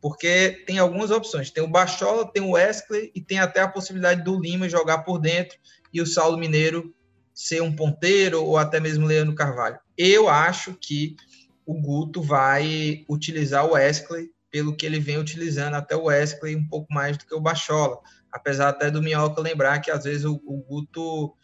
porque 0.00 0.62
tem 0.66 0.78
algumas 0.78 1.10
opções. 1.10 1.50
Tem 1.50 1.62
o 1.62 1.68
Bachola, 1.68 2.30
tem 2.30 2.42
o 2.42 2.52
Wesley 2.52 3.10
e 3.14 3.20
tem 3.20 3.38
até 3.38 3.60
a 3.60 3.68
possibilidade 3.68 4.22
do 4.22 4.40
Lima 4.40 4.68
jogar 4.68 4.98
por 4.98 5.18
dentro 5.18 5.58
e 5.92 6.00
o 6.00 6.06
Saulo 6.06 6.38
Mineiro 6.38 6.94
ser 7.34 7.62
um 7.62 7.74
ponteiro 7.74 8.44
ou 8.44 8.58
até 8.58 8.78
mesmo 8.78 9.06
Leandro 9.06 9.34
Carvalho. 9.34 9.78
Eu 9.96 10.28
acho 10.28 10.74
que 10.74 11.16
o 11.64 11.80
Guto 11.80 12.22
vai 12.22 13.04
utilizar 13.08 13.66
o 13.66 13.72
Wesley 13.72 14.30
pelo 14.50 14.76
que 14.76 14.84
ele 14.84 15.00
vem 15.00 15.18
utilizando 15.18 15.74
até 15.74 15.96
o 15.96 16.04
Wesley 16.04 16.54
um 16.54 16.66
pouco 16.66 16.92
mais 16.92 17.16
do 17.16 17.24
que 17.24 17.34
o 17.34 17.40
Bachola. 17.40 17.98
Apesar 18.30 18.68
até 18.68 18.90
do 18.90 19.02
Minhoca 19.02 19.40
lembrar 19.40 19.80
que 19.80 19.90
às 19.90 20.04
vezes 20.04 20.24
o, 20.24 20.34
o 20.44 20.58
Guto 20.58 21.34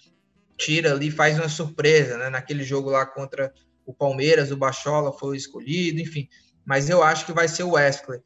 tira 0.57 0.93
ali, 0.93 1.11
faz 1.11 1.39
uma 1.39 1.49
surpresa, 1.49 2.19
né? 2.19 2.29
Naquele 2.29 2.65
jogo 2.65 2.91
lá 2.91 3.07
contra 3.07 3.53
o 3.87 3.95
Palmeiras, 3.95 4.51
o 4.51 4.57
Bachola 4.57 5.13
foi 5.13 5.37
escolhido, 5.37 6.01
enfim. 6.01 6.29
Mas 6.67 6.91
eu 6.91 7.03
acho 7.03 7.25
que 7.25 7.33
vai 7.33 7.49
ser 7.49 7.63
o 7.63 7.73
Wesley. 7.73 8.21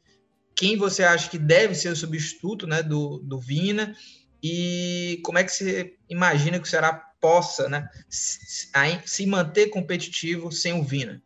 Quem 0.55 0.77
você 0.77 1.03
acha 1.03 1.29
que 1.29 1.37
deve 1.37 1.73
ser 1.75 1.89
o 1.89 1.95
substituto 1.95 2.67
né, 2.67 2.83
do, 2.83 3.19
do 3.19 3.39
Vina? 3.39 3.95
E 4.41 5.21
como 5.23 5.37
é 5.37 5.43
que 5.43 5.51
você 5.51 5.95
imagina 6.09 6.59
que 6.59 6.67
o 6.67 6.69
Ceará 6.69 6.93
possa 7.21 7.69
né, 7.69 7.87
se, 8.09 8.69
se 9.05 9.25
manter 9.25 9.67
competitivo 9.67 10.51
sem 10.51 10.73
o 10.73 10.83
Vina? 10.83 11.23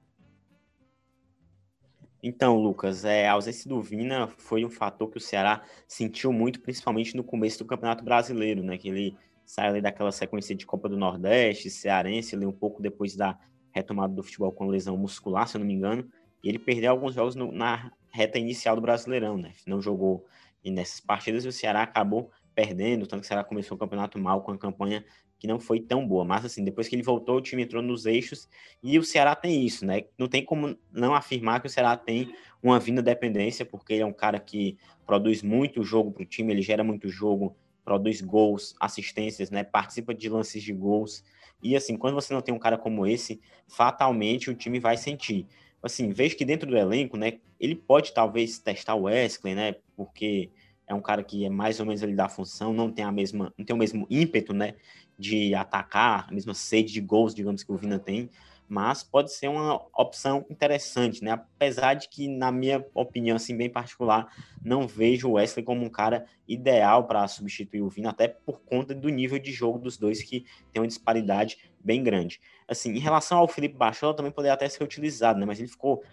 Então, 2.22 2.58
Lucas, 2.58 3.06
é, 3.06 3.28
a 3.28 3.34
ausência 3.34 3.70
do 3.70 3.82
Vina 3.82 4.28
foi 4.38 4.66
um 4.66 4.70
fator 4.70 5.10
que 5.10 5.18
o 5.18 5.22
Ceará 5.22 5.62
sentiu 5.88 6.34
muito, 6.34 6.60
principalmente 6.62 7.16
no 7.16 7.24
começo 7.24 7.60
do 7.60 7.66
Campeonato 7.66 8.04
Brasileiro, 8.04 8.64
né? 8.64 8.78
Que 8.78 8.90
ele 8.90 9.18
saiu 9.46 9.72
ali 9.72 9.82
daquela 9.82 10.12
sequência 10.12 10.56
de 10.56 10.66
Copa 10.66 10.90
do 10.90 10.98
Nordeste, 10.98 11.70
cearense, 11.70 12.36
ali 12.36 12.46
um 12.46 12.52
pouco 12.52 12.82
depois 12.82 13.16
da 13.16 13.38
retomada 13.72 14.14
do 14.14 14.24
futebol 14.24 14.52
com 14.52 14.68
lesão 14.68 14.98
muscular, 14.98 15.48
se 15.48 15.56
eu 15.56 15.60
não 15.60 15.68
me 15.68 15.74
engano, 15.74 16.10
e 16.44 16.50
ele 16.50 16.60
perdeu 16.60 16.92
alguns 16.92 17.14
jogos 17.14 17.36
no, 17.36 17.52
na 17.52 17.92
reta 18.12 18.40
inicial 18.40 18.76
do 18.76 18.82
Brasileirão, 18.82 19.38
né? 19.38 19.54
Não 19.66 19.82
jogou 19.82 20.26
nessas 20.66 21.00
partidas 21.00 21.46
e 21.46 21.48
o 21.48 21.52
Ceará 21.52 21.84
acabou 21.84 22.32
perdendo, 22.54 23.06
tanto 23.06 23.22
que 23.22 23.26
o 23.26 23.28
Ceará 23.28 23.44
começou 23.44 23.78
o 23.78 23.80
campeonato 23.80 24.20
mal 24.20 24.42
com 24.42 24.52
a 24.52 24.58
campanha 24.58 25.06
que 25.40 25.48
não 25.48 25.60
foi 25.60 25.80
tão 25.80 26.08
boa. 26.08 26.26
Mas, 26.26 26.46
assim, 26.46 26.64
depois 26.64 26.88
que 26.88 26.96
ele 26.96 27.04
voltou, 27.04 27.38
o 27.38 27.42
time 27.42 27.64
entrou 27.64 27.82
nos 27.82 28.06
eixos 28.06 28.50
e 28.82 28.98
o 28.98 29.04
Ceará 29.04 29.36
tem 29.36 29.66
isso, 29.66 29.86
né? 29.86 30.04
Não 30.18 30.28
tem 30.28 30.44
como 30.44 30.78
não 30.92 31.14
afirmar 31.14 31.62
que 31.62 31.68
o 31.68 31.70
Ceará 31.70 31.96
tem 31.96 32.34
uma 32.62 32.80
vinda 32.80 33.02
dependência, 33.02 33.66
porque 33.66 33.94
ele 33.94 34.02
é 34.02 34.06
um 34.06 34.14
cara 34.14 34.40
que 34.40 34.78
produz 35.06 35.42
muito 35.44 35.84
jogo 35.84 36.12
para 36.12 36.24
o 36.24 36.26
time, 36.26 36.52
ele 36.52 36.62
gera 36.62 36.84
muito 36.84 37.08
jogo, 37.10 37.56
produz 37.86 38.20
gols, 38.22 38.76
assistências, 38.80 39.52
né? 39.52 39.64
Participa 39.64 40.14
de 40.14 40.28
lances 40.28 40.64
de 40.64 40.74
gols. 40.74 41.24
E 41.62 41.76
assim, 41.76 41.96
quando 41.96 42.16
você 42.16 42.34
não 42.34 42.42
tem 42.42 42.54
um 42.54 42.60
cara 42.60 42.78
como 42.78 43.06
esse, 43.06 43.40
fatalmente 43.68 44.50
o 44.50 44.56
time 44.56 44.80
vai 44.80 44.98
sentir. 44.98 45.46
Assim, 45.82 46.10
vejo 46.10 46.36
que 46.36 46.44
dentro 46.44 46.70
do 46.70 46.76
elenco, 46.76 47.16
né, 47.16 47.40
ele 47.60 47.76
pode 47.76 48.14
talvez 48.14 48.58
testar 48.60 48.96
o 48.96 49.04
Wesley, 49.04 49.56
né? 49.56 49.76
Porque 49.96 50.50
é 50.88 50.94
um 50.94 51.02
cara 51.02 51.24
que 51.24 51.46
é 51.46 51.50
mais 51.50 51.80
ou 51.80 51.86
menos 51.86 52.02
ali 52.02 52.16
da 52.16 52.30
função, 52.30 52.74
não 52.74 52.92
tem 52.92 53.04
a 53.04 53.12
mesma, 53.12 53.54
não 53.58 53.66
tem 53.66 53.76
o 53.76 53.80
mesmo 53.80 54.08
ímpeto, 54.10 54.54
né, 54.54 54.74
de 55.18 55.56
atacar, 55.56 56.28
a 56.30 56.34
mesma 56.34 56.54
sede 56.54 56.94
de 56.94 57.02
gols, 57.02 57.34
digamos 57.34 57.64
que 57.64 57.72
o 57.72 57.78
Vina 57.78 57.98
tem, 57.98 58.30
mas 58.70 59.02
pode 59.02 59.32
ser 59.32 59.48
uma 59.48 59.82
opção 59.98 60.46
interessante, 60.50 61.24
né? 61.24 61.32
Apesar 61.32 61.94
de 61.94 62.10
que, 62.10 62.28
na 62.28 62.52
minha 62.52 62.86
opinião, 62.94 63.38
assim, 63.38 63.56
bem 63.56 63.70
particular, 63.70 64.28
não 64.62 64.86
vejo 64.86 65.30
o 65.30 65.34
Wesley 65.34 65.64
como 65.64 65.86
um 65.86 65.90
cara 65.90 66.26
ideal 66.48 67.06
para 67.06 67.26
substituir 67.28 67.82
o 67.82 67.90
Vina, 67.90 68.10
até 68.10 68.28
por 68.28 68.60
conta 68.62 68.94
do 68.94 69.08
nível 69.08 69.40
de 69.40 69.52
jogo 69.52 69.80
dos 69.80 69.98
dois, 69.98 70.22
que 70.22 70.46
tem 70.74 70.82
uma 70.82 70.88
disparidade 70.88 71.58
bem 71.80 72.04
grande. 72.04 72.42
Assim, 72.68 72.92
em 72.92 73.00
relação 73.00 73.38
ao 73.38 73.48
Felipe 73.48 73.78
Bachola, 73.78 74.14
também 74.14 74.32
poderia 74.32 74.54
até 74.54 74.68
ser 74.68 74.84
utilizado, 74.84 75.40
né? 75.40 75.46
Mas 75.46 75.60
ele 75.60 75.70
ficou 75.70 76.04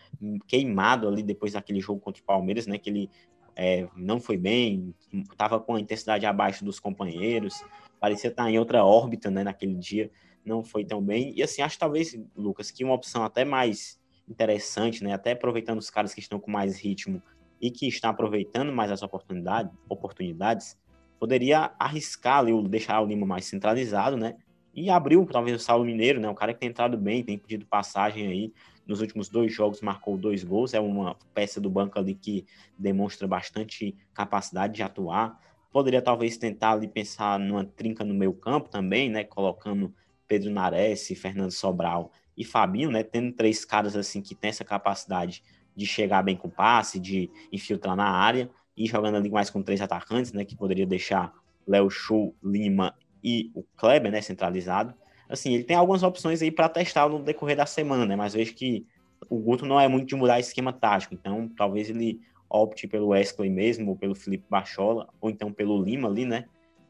queimado 0.47 1.09
ali 1.09 1.25
depois 1.25 1.55
daquele 1.55 1.81
jogo 1.81 2.01
contra 2.01 2.23
o 2.23 2.25
Palmeiras, 2.25 2.69
né? 2.69 2.79
Que 2.79 2.89
ele 2.89 3.11
é, 3.57 3.89
não 3.97 4.21
foi 4.21 4.37
bem, 4.37 4.95
estava 5.13 5.59
com 5.59 5.75
a 5.75 5.81
intensidade 5.81 6.25
abaixo 6.25 6.65
dos 6.65 6.79
companheiros, 6.79 7.65
parecia 8.05 8.29
estar 8.29 8.51
em 8.51 8.59
outra 8.59 8.85
órbita, 8.85 9.31
né? 9.31 9.43
Naquele 9.43 9.75
dia 9.75 10.11
não 10.45 10.63
foi 10.63 10.85
tão 10.85 11.01
bem. 11.01 11.33
E 11.35 11.43
assim, 11.43 11.63
acho 11.63 11.79
talvez, 11.79 12.15
Lucas, 12.37 12.71
que 12.71 12.85
uma 12.85 12.93
opção 12.93 13.25
até 13.25 13.47
mais 13.47 13.99
interessante, 14.29 15.03
né? 15.03 15.15
Até 15.15 15.33
aproveitando 15.33 15.79
os 15.79 15.89
caras 15.89 16.13
que 16.13 16.21
estão 16.21 16.39
com 16.39 16.51
mais 16.51 16.79
ritmo 16.79 17.23
e 17.59 17.71
que 17.71 17.89
estão 17.89 18.11
aproveitando 18.11 18.71
mais 18.71 18.91
as 18.91 19.03
oportunidades, 19.03 19.73
oportunidades 19.89 20.79
poderia 21.19 21.73
arriscar 21.79 22.41
ali, 22.41 22.53
deixar 22.69 23.01
o 23.01 23.07
Lima 23.07 23.25
mais 23.25 23.47
centralizado, 23.47 24.19
né? 24.19 24.37
E 24.75 24.91
abriu 24.91 25.25
talvez 25.25 25.57
o 25.57 25.65
Saulo 25.65 25.83
Mineiro, 25.83 26.21
né? 26.21 26.29
Um 26.29 26.35
cara 26.35 26.53
que 26.53 26.61
tem 26.61 26.69
entrado 26.69 26.99
bem, 26.99 27.25
tem 27.25 27.39
pedido 27.39 27.65
passagem 27.65 28.27
aí. 28.27 28.53
Nos 28.87 29.01
últimos 29.01 29.31
dois 29.31 29.51
jogos 29.51 29.81
marcou 29.81 30.19
dois 30.19 30.45
gols, 30.45 30.75
é 30.75 30.81
uma 30.81 31.17
peça 31.33 31.59
do 31.59 31.71
banco 31.71 31.99
ali 31.99 32.15
que 32.15 32.45
demonstra 32.79 33.27
bastante 33.27 33.97
capacidade 34.13 34.75
de 34.75 34.83
atuar. 34.83 35.41
Poderia 35.75 36.01
talvez 36.01 36.37
tentar 36.37 36.71
ali 36.71 36.87
pensar 36.87 37.37
numa 37.37 37.65
trinca 37.65 38.05
no 38.05 38.15
meio 38.15 38.33
campo 38.33 38.69
também, 38.69 39.11
né? 39.11 39.25
Colocando 39.25 39.93
Pedro 40.29 40.49
Nares, 40.49 41.09
Fernando 41.17 41.51
Sobral 41.51 42.13
e 42.37 42.45
Fabinho, 42.45 42.93
né? 42.93 43.03
Tendo 43.03 43.33
três 43.33 43.65
caras 43.65 43.97
assim 43.97 44.23
que 44.23 44.37
tem 44.37 44.51
essa 44.51 44.65
capacidade 44.65 45.43
de 45.75 45.85
chegar 45.85 46.23
bem 46.23 46.37
com 46.37 46.49
passe, 46.49 47.01
de 47.01 47.29
infiltrar 47.51 47.97
na 47.97 48.09
área 48.09 48.49
e 48.77 48.87
jogando 48.87 49.17
ali 49.17 49.29
mais 49.29 49.51
com 49.51 49.65
três 49.65 49.81
atacantes, 49.81 50.33
né? 50.33 50.45
Que 50.45 50.55
poderia 50.55 50.87
deixar 50.87 51.35
Léo 51.67 51.91
Chu, 51.91 52.33
Lima 52.41 52.95
e 53.21 53.51
o 53.53 53.65
Kleber, 53.77 54.13
né? 54.13 54.21
Centralizado. 54.21 54.95
Assim, 55.29 55.55
ele 55.55 55.65
tem 55.65 55.77
algumas 55.77 56.05
opções 56.05 56.41
aí 56.41 56.53
para 56.53 56.69
testar 56.69 57.09
no 57.09 57.19
decorrer 57.19 57.57
da 57.57 57.67
semana, 57.67 58.07
né? 58.07 58.15
Mas 58.15 58.33
vejo 58.33 58.55
que 58.55 58.87
o 59.29 59.41
Guto 59.41 59.67
não 59.67 59.81
é 59.81 59.89
muito 59.89 60.07
de 60.07 60.15
mudar 60.15 60.39
esquema 60.39 60.73
tático, 60.73 61.15
então 61.15 61.49
talvez 61.49 61.91
ele 61.91 62.21
opte 62.55 62.87
pelo 62.87 63.09
Wesley 63.09 63.51
mesmo, 63.51 63.91
ou 63.91 63.97
pelo 63.97 64.15
Felipe 64.15 64.45
Bachola, 64.49 65.09
ou 65.21 65.29
então 65.29 65.53
pelo 65.53 65.83
Lima 65.83 66.09
ali, 66.09 66.25
né? 66.25 66.45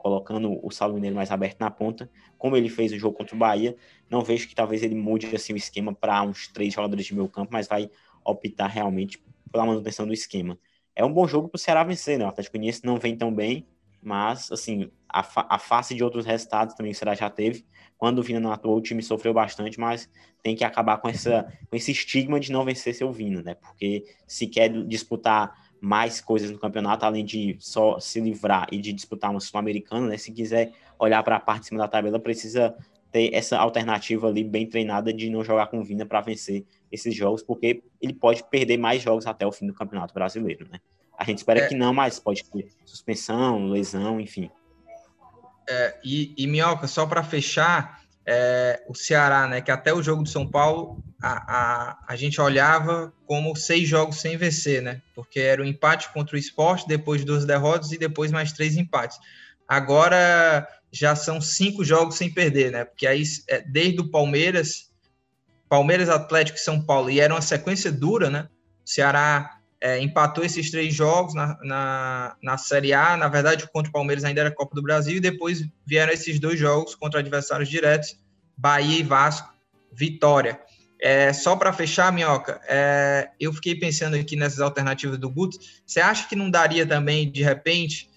colocando 0.05 0.61
o 0.63 0.71
Saulo 0.71 0.97
Mineiro 0.97 1.17
mais 1.17 1.31
aberto 1.31 1.59
na 1.61 1.71
ponta, 1.71 2.11
como 2.37 2.59
ele 2.59 2.69
fez 2.69 2.93
o 2.93 2.99
jogo 2.99 3.17
contra 3.17 3.35
o 3.35 3.39
Bahia. 3.39 3.75
Não 4.11 4.21
vejo 4.21 4.47
que 4.47 4.55
talvez 4.55 4.83
ele 4.83 4.95
mude 4.95 5.35
assim, 5.35 5.55
o 5.55 5.57
esquema 5.57 5.95
para 5.95 6.21
uns 6.21 6.47
três 6.49 6.75
jogadores 6.75 7.07
de 7.07 7.15
meio 7.15 7.27
campo, 7.27 7.51
mas 7.51 7.67
vai 7.67 7.91
optar 8.23 8.67
realmente 8.67 9.25
pela 9.51 9.65
manutenção 9.65 10.07
do 10.07 10.13
esquema. 10.13 10.59
É 10.95 11.03
um 11.03 11.11
bom 11.11 11.27
jogo 11.27 11.49
para 11.49 11.57
o 11.57 11.59
Ceará 11.59 11.83
vencer, 11.83 12.19
né? 12.19 12.27
O 12.27 12.29
Atlético 12.29 12.53
Goianiense 12.53 12.85
não 12.85 12.99
vem 12.99 13.17
tão 13.17 13.35
bem, 13.35 13.67
mas 14.05 14.53
assim, 14.53 14.91
a, 15.09 15.23
fa 15.23 15.47
a 15.49 15.59
face 15.59 15.95
de 15.95 16.05
outros 16.05 16.27
resultados 16.27 16.75
também 16.75 16.93
o 16.93 16.95
Ceará 16.95 17.15
já 17.15 17.31
teve. 17.31 17.65
Quando 17.97 18.19
o 18.19 18.23
Vina 18.23 18.41
não 18.41 18.53
atuou, 18.53 18.77
o 18.77 18.83
time 18.83 19.03
sofreu 19.03 19.33
bastante, 19.33 19.79
mas 19.81 20.11
tem 20.43 20.55
que 20.55 20.65
acabar 20.65 20.99
com, 20.99 21.09
essa, 21.09 21.47
com 21.71 21.77
esse 21.77 21.93
estigma 21.93 22.39
de 22.39 22.53
não 22.53 22.65
vencer 22.65 22.95
seu 22.95 23.11
Vina, 23.11 23.43
né? 23.43 23.55
Porque 23.55 24.05
se 24.27 24.47
quer 24.47 24.69
disputar 24.87 25.55
mais 25.81 26.21
coisas 26.21 26.51
no 26.51 26.59
campeonato, 26.59 27.05
além 27.05 27.25
de 27.25 27.57
só 27.61 27.99
se 27.99 28.21
livrar 28.21 28.67
e 28.73 28.79
de 28.79 28.93
disputar 28.93 29.31
uma 29.31 29.41
Sul-Americana, 29.41 30.09
né? 30.09 30.19
Se 30.19 30.33
quiser 30.33 30.73
olhar 30.99 31.23
para 31.23 31.37
a 31.37 31.41
parte 31.41 31.61
de 31.61 31.67
cima 31.69 31.79
da 31.79 31.89
tabela, 31.89 32.19
precisa 32.19 32.77
ter 33.11 33.33
essa 33.33 33.59
alternativa 33.59 34.27
ali 34.27 34.43
bem 34.43 34.67
treinada 34.67 35.13
de 35.13 35.31
não 35.31 35.45
jogar 35.45 35.69
com 35.69 35.83
Vina 35.85 36.05
para 36.05 36.21
vencer 36.21 36.65
esses 36.91 37.15
jogos, 37.15 37.43
porque 37.43 37.83
ele 38.01 38.13
pode 38.13 38.43
perder 38.51 38.77
mais 38.77 39.01
jogos 39.01 39.27
até 39.27 39.47
o 39.47 39.53
fim 39.53 39.67
do 39.67 39.73
Campeonato 39.73 40.13
Brasileiro, 40.13 40.69
né? 40.69 40.81
A 41.19 41.25
gente 41.25 41.39
espera 41.39 41.61
é, 41.61 41.69
que 41.69 41.75
não, 41.75 41.95
mas 41.95 42.19
pode 42.19 42.45
ter 42.45 42.69
suspensão, 42.85 43.69
lesão, 43.69 44.21
enfim. 44.21 44.51
É, 45.69 45.99
e, 46.05 46.35
e 46.37 46.47
Minhoca, 46.47 46.87
só 46.87 47.07
para 47.07 47.23
fechar, 47.23 48.03
é, 48.27 48.83
o 48.89 48.95
Ceará, 48.95 49.47
né, 49.47 49.61
que 49.61 49.71
até 49.71 49.93
o 49.93 50.03
jogo 50.03 50.23
do 50.23 50.29
São 50.29 50.47
Paulo 50.47 51.03
a, 51.23 51.33
a, 51.33 51.99
a 52.09 52.17
gente 52.17 52.41
olhava 52.41 53.13
como 53.27 53.55
seis 53.57 53.89
jogos 53.89 54.21
sem 54.21 54.37
vencer, 54.37 54.83
né? 54.83 55.01
Porque 55.15 55.41
era 55.41 55.63
o 55.63 55.65
um 55.65 55.69
empate 55.69 56.13
contra 56.13 56.37
o 56.37 56.39
esporte, 56.39 56.87
depois 56.87 57.25
duas 57.25 57.47
derrotas 57.47 57.93
e 57.93 57.99
depois 57.99 58.31
mais 58.31 58.53
três 58.53 58.77
empates. 58.77 59.19
Agora 59.67 60.69
já 60.93 61.17
são 61.17 61.41
cinco 61.41 61.83
jogos 61.83 62.17
sem 62.17 62.33
perder, 62.33 62.71
né? 62.71 62.85
Porque 62.85 63.07
aí, 63.07 63.23
é, 63.49 63.61
desde 63.63 64.01
o 64.01 64.11
Palmeiras, 64.11 64.91
Palmeiras, 65.69 66.09
Atlético 66.09 66.59
e 66.59 66.61
São 66.61 66.85
Paulo, 66.85 67.11
e 67.11 67.21
era 67.21 67.35
uma 67.35 67.41
sequência 67.41 67.91
dura, 67.91 68.29
né? 68.29 68.49
O 68.87 68.91
Ceará 68.91 69.54
é, 69.85 70.01
empatou 70.01 70.43
esses 70.43 70.71
três 70.71 70.95
jogos 70.95 71.35
na, 71.35 71.59
na, 71.63 72.37
na 72.43 72.57
Série 72.57 72.95
A. 72.95 73.19
Na 73.19 73.29
verdade, 73.29 73.69
contra 73.71 73.91
o 73.91 73.93
Palmeiras 73.93 74.25
ainda 74.25 74.41
era 74.41 74.51
Copa 74.51 74.75
do 74.75 74.81
Brasil, 74.81 75.19
e 75.19 75.21
depois 75.21 75.63
vieram 75.85 76.11
esses 76.11 76.41
dois 76.41 76.59
jogos 76.59 76.95
contra 76.95 77.21
adversários 77.21 77.69
diretos, 77.69 78.19
Bahia 78.57 79.01
e 79.01 79.03
Vasco, 79.03 79.53
vitória. 79.93 80.59
É, 80.99 81.35
só 81.35 81.55
para 81.55 81.71
fechar, 81.71 82.11
Minhoca, 82.11 82.63
é, 82.67 83.29
eu 83.39 83.53
fiquei 83.53 83.75
pensando 83.75 84.17
aqui 84.17 84.37
nessas 84.37 84.61
alternativas 84.61 85.19
do 85.19 85.29
Guto. 85.29 85.59
Você 85.85 86.01
acha 86.01 86.27
que 86.27 86.35
não 86.35 86.51
daria 86.51 86.87
também, 86.87 87.31
de 87.31 87.43
repente, 87.43 88.09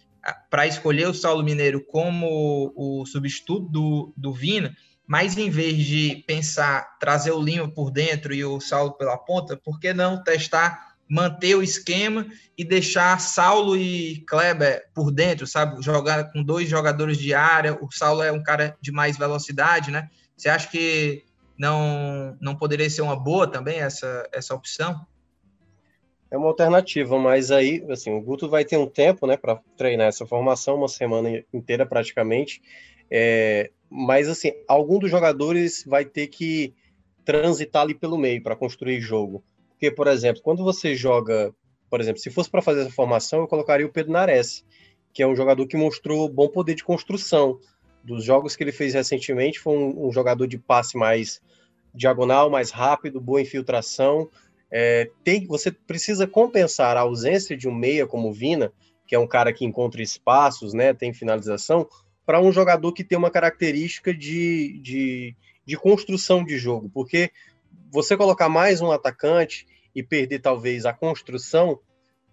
para 0.50 0.66
escolher 0.66 1.10
o 1.10 1.14
Saulo 1.14 1.44
Mineiro 1.44 1.84
como 1.84 2.72
o 2.78 3.06
substituto 3.06 3.68
do, 3.68 4.14
do 4.16 4.32
Vina, 4.32 4.74
mas 5.06 5.38
em 5.38 5.50
vez 5.50 5.76
de 5.86 6.24
pensar 6.26 6.98
trazer 6.98 7.32
o 7.32 7.42
Lima 7.42 7.68
por 7.70 7.92
dentro 7.92 8.34
e 8.34 8.46
o 8.46 8.62
Saulo 8.62 8.94
pela 8.94 9.18
ponta, 9.18 9.58
por 9.58 9.82
que 9.82 9.94
não 9.94 10.24
testar, 10.24 10.87
manter 11.10 11.56
o 11.56 11.64
esquema 11.64 12.28
e 12.58 12.64
deixar 12.64 13.20
Saulo 13.20 13.78
e 13.78 14.24
Kleber 14.28 14.90
por 14.94 15.12
dentro, 15.12 15.48
sabe? 15.48 15.82
Jogar 15.82 16.32
com 16.32 16.44
dois 16.44 16.70
jogadores 16.70 17.18
de 17.18 17.34
área. 17.34 17.78
O 17.82 17.92
Saulo 17.92 18.22
é 18.22 18.32
um 18.32 18.44
cara 18.44 18.76
de 18.82 18.92
mais 18.92 19.18
velocidade, 19.18 19.92
né? 19.92 20.10
Você 20.36 20.50
acha 20.50 20.70
que 20.70 21.24
não, 21.58 22.38
não 22.40 22.56
poderia 22.56 22.90
ser 22.90 23.02
uma 23.02 23.16
boa 23.16 23.48
também 23.48 23.80
essa, 23.80 24.28
essa 24.32 24.54
opção? 24.54 25.06
É 26.30 26.38
uma 26.38 26.48
alternativa, 26.48 27.18
mas 27.18 27.52
aí, 27.52 27.86
assim, 27.90 28.12
o 28.12 28.22
Guto 28.22 28.50
vai 28.50 28.66
ter 28.66 28.78
um 28.78 28.86
tempo, 28.86 29.26
né, 29.26 29.38
para 29.38 29.62
treinar 29.78 30.08
essa 30.08 30.26
formação, 30.26 30.76
uma 30.76 30.90
semana 30.90 31.42
inteira 31.54 31.86
praticamente. 31.86 32.62
É, 33.10 33.72
mas, 33.90 34.28
assim, 34.28 34.52
algum 34.68 35.00
dos 35.00 35.10
jogadores 35.10 35.86
vai 35.88 36.04
ter 36.04 36.28
que 36.28 36.76
transitar 37.24 37.84
ali 37.84 37.96
pelo 37.96 38.18
meio 38.18 38.44
para 38.44 38.58
construir 38.58 39.00
jogo. 39.00 39.42
Porque, 39.78 39.92
por 39.92 40.08
exemplo, 40.08 40.42
quando 40.42 40.64
você 40.64 40.96
joga, 40.96 41.54
por 41.88 42.02
exemplo, 42.02 42.20
se 42.20 42.32
fosse 42.32 42.50
para 42.50 42.64
fazer 42.64 42.82
essa 42.82 42.90
formação, 42.90 43.42
eu 43.42 43.48
colocaria 43.48 43.86
o 43.86 43.92
Pedro 43.92 44.12
Nares, 44.12 44.66
que 45.14 45.22
é 45.22 45.28
um 45.28 45.36
jogador 45.36 45.68
que 45.68 45.78
mostrou 45.78 46.28
bom 46.28 46.48
poder 46.48 46.74
de 46.74 46.84
construção. 46.84 47.60
Dos 48.04 48.24
jogos 48.24 48.56
que 48.56 48.64
ele 48.64 48.72
fez 48.72 48.96
recentemente, 48.96 49.60
foi 49.60 49.78
um, 49.78 50.08
um 50.08 50.12
jogador 50.12 50.48
de 50.48 50.58
passe 50.58 50.98
mais 50.98 51.40
diagonal, 51.94 52.50
mais 52.50 52.72
rápido, 52.72 53.22
boa 53.22 53.40
infiltração. 53.40 54.28
É, 54.72 55.12
tem, 55.24 55.46
você 55.46 55.72
precisa 55.72 56.26
compensar 56.26 56.98
a 56.98 57.02
ausência 57.02 57.56
de 57.56 57.68
um 57.68 57.74
meia 57.74 58.08
como 58.08 58.30
o 58.30 58.34
Vina, 58.34 58.74
que 59.06 59.14
é 59.14 59.20
um 59.20 59.28
cara 59.28 59.54
que 59.54 59.64
encontra 59.64 60.02
espaços, 60.02 60.74
né, 60.74 60.92
tem 60.94 61.14
finalização, 61.14 61.88
para 62.26 62.42
um 62.42 62.52
jogador 62.52 62.92
que 62.92 63.04
tem 63.04 63.18
uma 63.18 63.32
característica 63.32 64.14
de, 64.14 64.80
de, 64.80 65.36
de 65.66 65.78
construção 65.78 66.44
de 66.44 66.58
jogo, 66.58 66.90
porque 66.94 67.32
você 67.92 68.16
colocar 68.18 68.50
mais 68.50 68.82
um 68.82 68.92
atacante 68.92 69.66
e 69.96 70.04
perder 70.04 70.40
talvez 70.40 70.86
a 70.86 70.94
construção, 70.94 71.80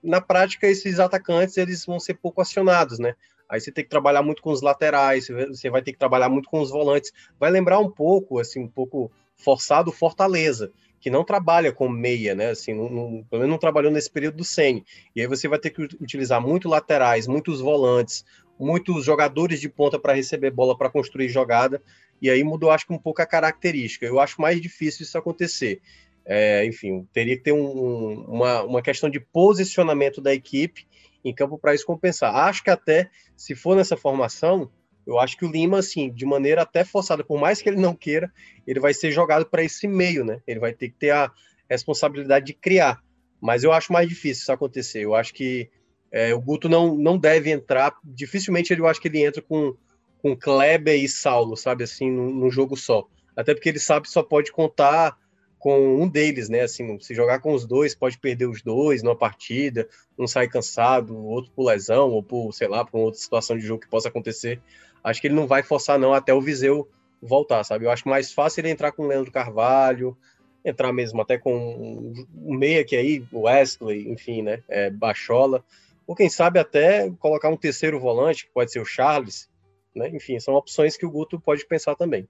na 0.03 0.21
prática 0.21 0.67
esses 0.67 1.01
atacantes 1.01 1.57
eles 1.57 1.85
vão 1.87 1.99
ser 1.99 2.15
pouco 2.15 2.41
acionados, 2.41 2.99
né? 2.99 3.15
Aí 3.49 3.61
você 3.61 3.71
tem 3.71 3.85
que 3.85 3.91
trabalhar 3.91 4.23
muito 4.23 4.43
com 4.43 4.51
os 4.51 4.63
laterais, 4.63 5.29
você 5.29 5.71
vai 5.71 5.83
ter 5.83 5.93
que 5.93 5.99
trabalhar 5.99 6.29
muito 6.29 6.49
com 6.49 6.61
os 6.61 6.71
volantes. 6.71 7.13
Vai 7.39 7.51
lembrar 7.51 7.79
um 7.79 7.91
pouco, 7.91 8.39
assim, 8.39 8.61
um 8.61 8.69
pouco 8.69 9.11
forçado 9.37 9.93
Fortaleza, 9.93 10.73
que 11.01 11.11
não 11.11 11.23
trabalha 11.23 11.71
com 11.71 11.89
meia, 11.89 12.35
né? 12.35 12.51
Assim, 12.51 12.73
não, 12.73 12.89
não, 12.89 13.25
pelo 13.25 13.43
menos 13.43 13.51
não 13.51 13.59
trabalhou 13.59 13.93
nesse 13.93 14.11
período 14.11 14.39
do 14.39 14.45
Sene. 14.45 14.85
E 15.15 15.21
aí 15.21 15.27
você 15.27 15.47
vai 15.47 15.59
ter 15.59 15.71
que 15.71 15.83
utilizar 15.83 16.41
muito 16.41 16.69
laterais, 16.69 17.27
muitos 17.27 17.61
volantes, 17.61 18.25
muitos 18.59 19.05
jogadores 19.05 19.61
de 19.61 19.69
ponta 19.69 19.99
para 19.99 20.15
receber 20.15 20.51
bola 20.51 20.77
para 20.77 20.91
construir 20.91 21.29
jogada. 21.29 21.83
E 22.21 22.31
aí 22.31 22.43
mudou, 22.43 22.71
acho 22.71 22.87
que 22.87 22.93
um 22.93 22.99
pouco 22.99 23.21
a 23.21 23.27
característica. 23.27 24.07
Eu 24.07 24.21
acho 24.21 24.41
mais 24.41 24.61
difícil 24.61 25.03
isso 25.05 25.19
acontecer. 25.19 25.81
É, 26.27 26.65
enfim, 26.65 27.07
teria 27.13 27.37
que 27.37 27.43
ter 27.43 27.53
um, 27.53 28.25
uma, 28.25 28.63
uma 28.63 28.83
questão 28.83 29.11
de 29.11 29.21
posicionamento 29.21 30.21
da 30.21 30.33
equipe 30.33 30.87
em 31.25 31.35
campo 31.35 31.59
para 31.59 31.75
isso 31.75 31.87
compensar. 31.87 32.35
Acho 32.35 32.63
que 32.65 32.71
até, 32.71 33.11
se 33.37 33.55
for 33.55 33.77
nessa 33.77 33.97
formação, 33.97 34.71
eu 35.07 35.19
acho 35.19 35.37
que 35.37 35.45
o 35.45 35.51
Lima, 35.51 35.79
assim, 35.79 36.11
de 36.11 36.25
maneira 36.25 36.63
até 36.63 36.85
forçada, 36.85 37.23
por 37.23 37.39
mais 37.39 37.61
que 37.61 37.69
ele 37.69 37.81
não 37.81 37.95
queira, 37.95 38.33
ele 38.67 38.81
vai 38.81 38.95
ser 38.95 39.11
jogado 39.11 39.47
para 39.47 39.63
esse 39.63 39.87
meio, 39.87 40.25
né? 40.25 40.41
Ele 40.47 40.61
vai 40.61 40.73
ter 40.73 40.89
que 40.89 40.97
ter 40.97 41.11
a 41.11 41.31
responsabilidade 41.69 42.47
de 42.47 42.55
criar. 42.55 43.03
Mas 43.41 43.65
eu 43.65 43.73
acho 43.73 43.93
mais 43.93 44.09
difícil 44.09 44.43
isso 44.43 44.53
acontecer. 44.53 45.01
Eu 45.01 45.15
acho 45.15 45.35
que 45.35 45.69
é, 46.11 46.33
o 46.33 46.41
Guto 46.41 46.69
não, 46.69 46.97
não 46.97 47.19
deve 47.19 47.51
entrar. 47.51 47.95
Dificilmente 48.03 48.73
ele, 48.73 48.81
eu 48.81 48.87
acho 48.87 49.01
que 49.01 49.09
ele 49.09 49.23
entra 49.23 49.43
com, 49.43 49.77
com 50.25 50.35
Kleber 50.35 50.99
e 50.99 51.07
Saulo, 51.07 51.55
sabe, 51.55 51.85
assim, 51.85 52.11
num, 52.11 52.31
num 52.31 52.51
jogo 52.51 52.79
só. 52.79 53.07
Até 53.37 53.53
porque 53.53 53.69
ele 53.69 53.79
sabe 53.79 54.07
que 54.07 54.13
só 54.13 54.23
pode 54.23 54.51
contar 54.51 55.19
com 55.59 56.03
um 56.03 56.09
deles, 56.09 56.49
né? 56.49 56.63
Assim, 56.63 56.99
se 56.99 57.15
jogar 57.15 57.41
com 57.41 57.53
os 57.53 57.67
dois, 57.67 57.95
pode 57.95 58.17
perder 58.17 58.47
os 58.47 58.63
dois 58.63 59.03
numa 59.03 59.15
partida, 59.15 59.87
um 60.19 60.27
sai 60.27 60.49
cansado, 60.49 61.15
o 61.15 61.27
outro 61.27 61.53
por 61.55 61.67
lesão, 61.67 62.11
ou 62.11 62.23
por, 62.23 62.55
sei 62.55 62.69
lá, 62.69 62.87
por 62.87 63.01
outra 63.01 63.21
situação 63.21 63.59
de 63.59 63.67
jogo 63.67 63.83
que 63.83 63.89
possa 63.89 64.09
acontecer. 64.09 64.63
Acho 65.03 65.21
que 65.21 65.27
ele 65.27 65.35
não 65.35 65.47
vai 65.47 65.63
forçar, 65.63 65.99
não, 65.99 66.15
até 66.15 66.33
o 66.33 66.41
Viseu 66.41 66.89
voltar, 67.21 67.63
sabe? 67.63 67.85
Eu 67.85 67.91
acho 67.91 68.09
mais 68.09 68.33
fácil 68.33 68.63
ele 68.63 68.71
entrar 68.71 68.93
com 68.93 69.03
o 69.03 69.07
Leandro 69.07 69.31
Carvalho, 69.31 70.17
entrar 70.65 70.91
mesmo 70.91 71.21
até 71.21 71.37
com 71.37 72.15
um 72.35 72.55
meia 72.55 72.83
que 72.83 72.97
aí, 72.97 73.23
o 73.31 73.41
Wesley, 73.41 74.11
enfim, 74.11 74.41
né? 74.41 74.63
É, 74.71 74.89
Bachola. 74.89 75.63
Ou 76.07 76.17
quem 76.17 76.31
sabe 76.31 76.59
até 76.59 77.11
colocar 77.19 77.51
um 77.51 77.59
terceiro 77.59 78.01
volante, 78.01 78.47
que 78.47 78.53
pode 78.55 78.73
ser 78.73 78.81
o 78.81 78.87
Charles, 78.87 79.53
né? 79.95 80.09
Enfim, 80.11 80.39
são 80.41 80.55
opções 80.55 80.97
que 80.97 81.07
o 81.07 81.11
Guto 81.11 81.41
pode 81.41 81.65
pensar 81.67 81.95
também. 81.95 82.29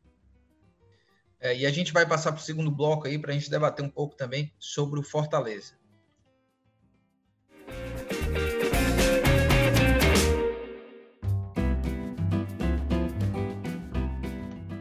É, 1.41 1.55
e 1.55 1.67
a 1.67 1.71
gente 1.71 1.93
vai 1.93 2.07
passar 2.07 2.33
para 2.33 2.41
o 2.41 2.43
segundo 2.43 2.71
bloco 2.71 3.07
aí 3.07 3.19
para 3.19 3.31
a 3.31 3.35
gente 3.35 3.51
debater 3.51 3.85
um 3.85 3.91
pouco 3.91 4.17
também 4.17 4.51
sobre 4.59 4.99
o 4.99 5.03
Fortaleza. 5.03 5.75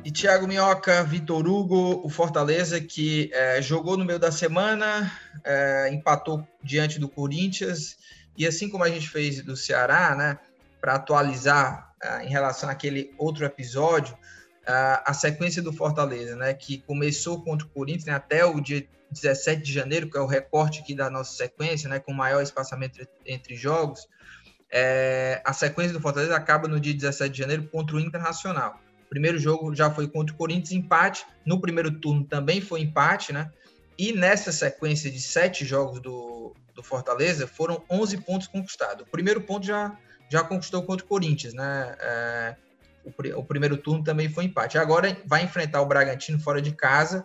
E 0.05 0.11
Thiago 0.11 0.47
Minhoca, 0.47 1.03
Vitor 1.03 1.45
Hugo, 1.47 2.01
o 2.01 2.09
Fortaleza 2.09 2.79
que 2.79 3.29
é, 3.33 3.61
jogou 3.61 3.97
no 3.97 4.05
meio 4.05 4.19
da 4.19 4.31
semana, 4.31 5.11
é, 5.43 5.89
empatou 5.93 6.47
diante 6.63 6.97
do 6.97 7.09
Corinthians, 7.09 7.97
e 8.37 8.47
assim 8.47 8.69
como 8.69 8.83
a 8.85 8.89
gente 8.89 9.09
fez 9.09 9.43
do 9.43 9.55
Ceará, 9.57 10.15
né, 10.15 10.39
para 10.79 10.95
atualizar 10.95 11.92
em 12.23 12.29
relação 12.29 12.69
àquele 12.69 13.13
outro 13.17 13.45
episódio, 13.45 14.17
a, 14.65 15.11
a 15.11 15.13
sequência 15.13 15.61
do 15.61 15.73
Fortaleza, 15.73 16.35
né, 16.35 16.53
que 16.53 16.79
começou 16.79 17.41
contra 17.41 17.67
o 17.67 17.69
Corinthians 17.69 18.05
né, 18.05 18.13
até 18.13 18.45
o 18.45 18.59
dia 18.59 18.87
17 19.11 19.61
de 19.61 19.71
janeiro, 19.71 20.09
que 20.09 20.17
é 20.17 20.21
o 20.21 20.25
recorte 20.25 20.79
aqui 20.79 20.95
da 20.95 21.09
nossa 21.09 21.35
sequência, 21.35 21.89
né, 21.89 21.99
com 21.99 22.13
maior 22.13 22.41
espaçamento 22.41 23.01
entre, 23.01 23.09
entre 23.25 23.55
jogos, 23.55 24.07
é, 24.75 25.39
a 25.45 25.53
sequência 25.53 25.93
do 25.93 26.01
Fortaleza 26.01 26.35
acaba 26.35 26.67
no 26.67 26.79
dia 26.79 26.95
17 26.95 27.31
de 27.31 27.37
janeiro 27.37 27.69
contra 27.71 27.95
o 27.95 27.99
Internacional. 27.99 28.81
O 29.05 29.09
primeiro 29.09 29.37
jogo 29.37 29.75
já 29.75 29.91
foi 29.91 30.07
contra 30.07 30.33
o 30.33 30.37
Corinthians, 30.37 30.71
empate. 30.71 31.27
No 31.45 31.61
primeiro 31.61 31.91
turno 31.91 32.23
também 32.23 32.59
foi 32.59 32.81
empate, 32.81 33.31
né? 33.31 33.51
E 33.95 34.11
nessa 34.11 34.51
sequência 34.51 35.11
de 35.11 35.21
sete 35.21 35.63
jogos 35.63 35.99
do, 35.99 36.55
do 36.73 36.81
Fortaleza, 36.81 37.45
foram 37.45 37.83
11 37.87 38.17
pontos 38.21 38.47
conquistados. 38.47 39.05
O 39.05 39.11
primeiro 39.11 39.41
ponto 39.41 39.63
já, 39.63 39.95
já 40.33 40.43
conquistou 40.43 40.81
contra 40.81 41.05
o 41.05 41.07
Corinthians, 41.07 41.53
né? 41.53 41.95
É, 41.99 42.55
o, 43.05 43.39
o, 43.39 43.45
primeiro 43.45 43.77
turno 43.77 44.03
também 44.03 44.27
foi 44.27 44.45
empate. 44.45 44.79
Agora 44.79 45.15
vai 45.27 45.43
enfrentar 45.43 45.79
o 45.79 45.85
Bragantino 45.85 46.39
fora 46.39 46.59
de 46.59 46.71
casa. 46.71 47.23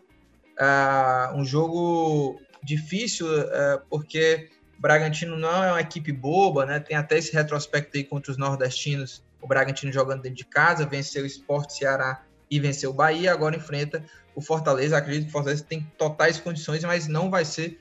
Uh, 0.61 1.39
um 1.39 1.43
jogo 1.43 2.39
difícil, 2.63 3.27
uh, 3.27 3.81
porque 3.89 4.51
o 4.79 4.83
Bragantino 4.83 5.39
não 5.39 5.65
é 5.65 5.71
uma 5.73 5.81
equipe 5.81 6.13
boba, 6.13 6.67
né? 6.67 6.81
Tem 6.81 6.99
até 6.99 7.17
esse 7.17 7.33
retrospecto 7.33 7.97
aí 7.97 8.05
contra 8.05 8.31
os 8.31 8.37
nordestinos. 8.37 9.25
O 9.41 9.47
Bragantino 9.47 9.91
jogando 9.91 10.21
dentro 10.21 10.37
de 10.37 10.45
casa, 10.45 10.85
venceu 10.85 11.23
o 11.23 11.27
Sport 11.27 11.71
Ceará 11.71 12.23
e 12.51 12.61
venceu 12.61 12.91
o 12.91 12.93
Bahia. 12.93 13.33
Agora 13.33 13.57
enfrenta 13.57 14.05
o 14.35 14.43
Fortaleza. 14.43 14.99
Acredito 14.99 15.23
que 15.23 15.31
o 15.31 15.33
Fortaleza 15.33 15.65
tem 15.67 15.81
totais 15.97 16.39
condições, 16.39 16.85
mas 16.85 17.09
não 17.09 17.31
vai 17.31 17.47
ser 17.47 17.81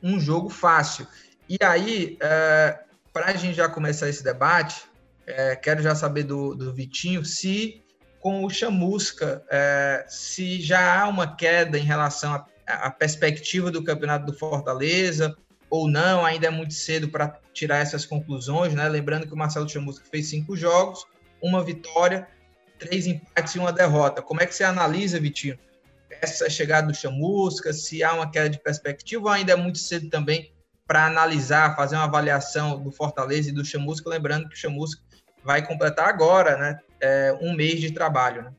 um 0.00 0.20
jogo 0.20 0.48
fácil. 0.48 1.04
E 1.48 1.56
aí, 1.64 2.16
eh, 2.20 2.78
para 3.18 3.32
a 3.32 3.36
gente 3.36 3.56
já 3.56 3.68
começar 3.68 4.08
esse 4.08 4.22
debate, 4.22 4.84
é, 5.26 5.56
quero 5.56 5.82
já 5.82 5.92
saber 5.92 6.22
do, 6.22 6.54
do 6.54 6.72
Vitinho 6.72 7.24
se 7.24 7.82
com 8.20 8.44
o 8.44 8.48
Chamusca, 8.48 9.42
é, 9.50 10.04
se 10.08 10.60
já 10.60 11.00
há 11.00 11.08
uma 11.08 11.34
queda 11.34 11.76
em 11.76 11.82
relação 11.82 12.44
à 12.64 12.90
perspectiva 12.90 13.72
do 13.72 13.82
campeonato 13.82 14.24
do 14.24 14.32
Fortaleza 14.32 15.36
ou 15.68 15.88
não, 15.88 16.24
ainda 16.24 16.46
é 16.46 16.50
muito 16.50 16.74
cedo 16.74 17.08
para 17.08 17.40
tirar 17.52 17.78
essas 17.78 18.06
conclusões, 18.06 18.72
né? 18.72 18.88
Lembrando 18.88 19.26
que 19.26 19.34
o 19.34 19.36
Marcelo 19.36 19.68
Chamusca 19.68 20.04
fez 20.08 20.28
cinco 20.28 20.56
jogos, 20.56 21.04
uma 21.42 21.64
vitória, 21.64 22.28
três 22.78 23.04
empates 23.04 23.56
e 23.56 23.58
uma 23.58 23.72
derrota. 23.72 24.22
Como 24.22 24.40
é 24.40 24.46
que 24.46 24.54
você 24.54 24.62
analisa, 24.62 25.18
Vitinho, 25.18 25.58
essa 26.08 26.48
chegada 26.48 26.86
do 26.86 26.94
Chamusca, 26.94 27.72
se 27.72 28.04
há 28.04 28.14
uma 28.14 28.30
queda 28.30 28.48
de 28.48 28.60
perspectiva 28.60 29.24
ou 29.24 29.28
ainda 29.28 29.54
é 29.54 29.56
muito 29.56 29.78
cedo 29.78 30.08
também 30.08 30.52
para 30.88 31.04
analisar, 31.04 31.76
fazer 31.76 31.96
uma 31.96 32.04
avaliação 32.04 32.82
do 32.82 32.90
Fortaleza 32.90 33.50
e 33.50 33.52
do 33.52 33.62
Chamusca, 33.62 34.08
lembrando 34.08 34.48
que 34.48 34.54
o 34.54 34.58
Chamusca 34.58 35.02
vai 35.44 35.64
completar 35.64 36.08
agora, 36.08 36.56
né? 36.56 36.80
É, 36.98 37.38
um 37.42 37.54
mês 37.54 37.78
de 37.78 37.92
trabalho, 37.92 38.42
né? 38.42 38.52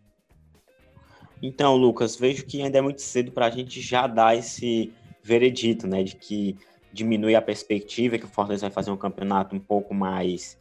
Então, 1.41 1.75
Lucas, 1.75 2.15
vejo 2.15 2.45
que 2.45 2.61
ainda 2.61 2.77
é 2.77 2.81
muito 2.81 3.01
cedo 3.01 3.31
para 3.31 3.47
a 3.47 3.49
gente 3.49 3.81
já 3.81 4.05
dar 4.05 4.37
esse 4.37 4.93
veredito, 5.23 5.87
né? 5.87 6.03
De 6.03 6.15
que 6.15 6.55
diminui 6.93 7.33
a 7.33 7.41
perspectiva 7.41 8.19
que 8.19 8.25
o 8.25 8.29
Fortaleza 8.29 8.67
vai 8.67 8.71
fazer 8.71 8.91
um 8.91 8.97
campeonato 8.97 9.55
um 9.55 9.59
pouco 9.59 9.93
mais 9.93 10.55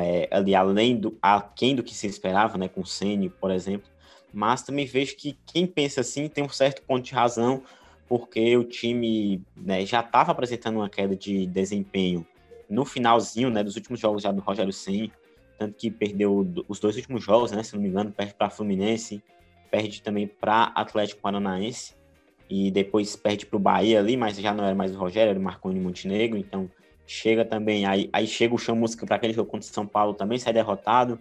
é, 0.00 0.28
ali 0.30 0.54
além 0.54 0.96
do 0.96 1.18
aquém 1.20 1.74
do 1.74 1.82
que 1.82 1.94
se 1.94 2.06
esperava, 2.06 2.56
né? 2.56 2.68
Com 2.68 2.82
o 2.82 2.86
Ceni, 2.86 3.28
por 3.28 3.50
exemplo. 3.50 3.90
Mas 4.32 4.62
também 4.62 4.86
vejo 4.86 5.16
que 5.16 5.36
quem 5.46 5.66
pensa 5.66 6.02
assim 6.02 6.28
tem 6.28 6.44
um 6.44 6.48
certo 6.48 6.82
ponto 6.82 7.04
de 7.04 7.12
razão, 7.12 7.62
porque 8.08 8.56
o 8.56 8.64
time 8.64 9.42
né, 9.56 9.84
já 9.84 10.00
estava 10.00 10.32
apresentando 10.32 10.76
uma 10.76 10.88
queda 10.88 11.14
de 11.14 11.46
desempenho 11.46 12.26
no 12.68 12.84
finalzinho, 12.84 13.50
né, 13.50 13.62
dos 13.62 13.76
últimos 13.76 14.00
jogos 14.00 14.22
já 14.22 14.32
do 14.32 14.40
Rogério 14.40 14.72
Ceni 14.72 15.12
tanto 15.58 15.76
que 15.76 15.90
perdeu 15.90 16.46
os 16.68 16.78
dois 16.78 16.96
últimos 16.96 17.24
jogos, 17.24 17.50
né? 17.50 17.62
Se 17.64 17.74
não 17.74 17.82
me 17.82 17.88
engano, 17.88 18.12
perde 18.12 18.32
para 18.32 18.48
Fluminense, 18.48 19.20
perde 19.70 20.00
também 20.00 20.26
para 20.26 20.64
Atlético 20.74 21.20
Paranaense 21.20 21.94
e 22.48 22.70
depois 22.70 23.16
perde 23.16 23.44
para 23.44 23.56
o 23.56 23.60
Bahia 23.60 23.98
ali, 23.98 24.16
mas 24.16 24.38
já 24.38 24.54
não 24.54 24.64
era 24.64 24.74
mais 24.74 24.94
o 24.94 24.98
Rogério, 24.98 25.30
era 25.30 25.38
o 25.38 25.42
Marconi 25.42 25.80
Montenegro, 25.80 26.38
então 26.38 26.70
chega 27.06 27.44
também, 27.44 27.84
aí, 27.84 28.08
aí 28.12 28.26
chega 28.26 28.54
o 28.54 28.58
Chamusca 28.58 29.04
para 29.04 29.16
aquele 29.16 29.32
jogo 29.32 29.50
contra 29.50 29.68
o 29.68 29.72
São 29.72 29.86
Paulo 29.86 30.14
também, 30.14 30.38
sai 30.38 30.52
derrotado, 30.52 31.18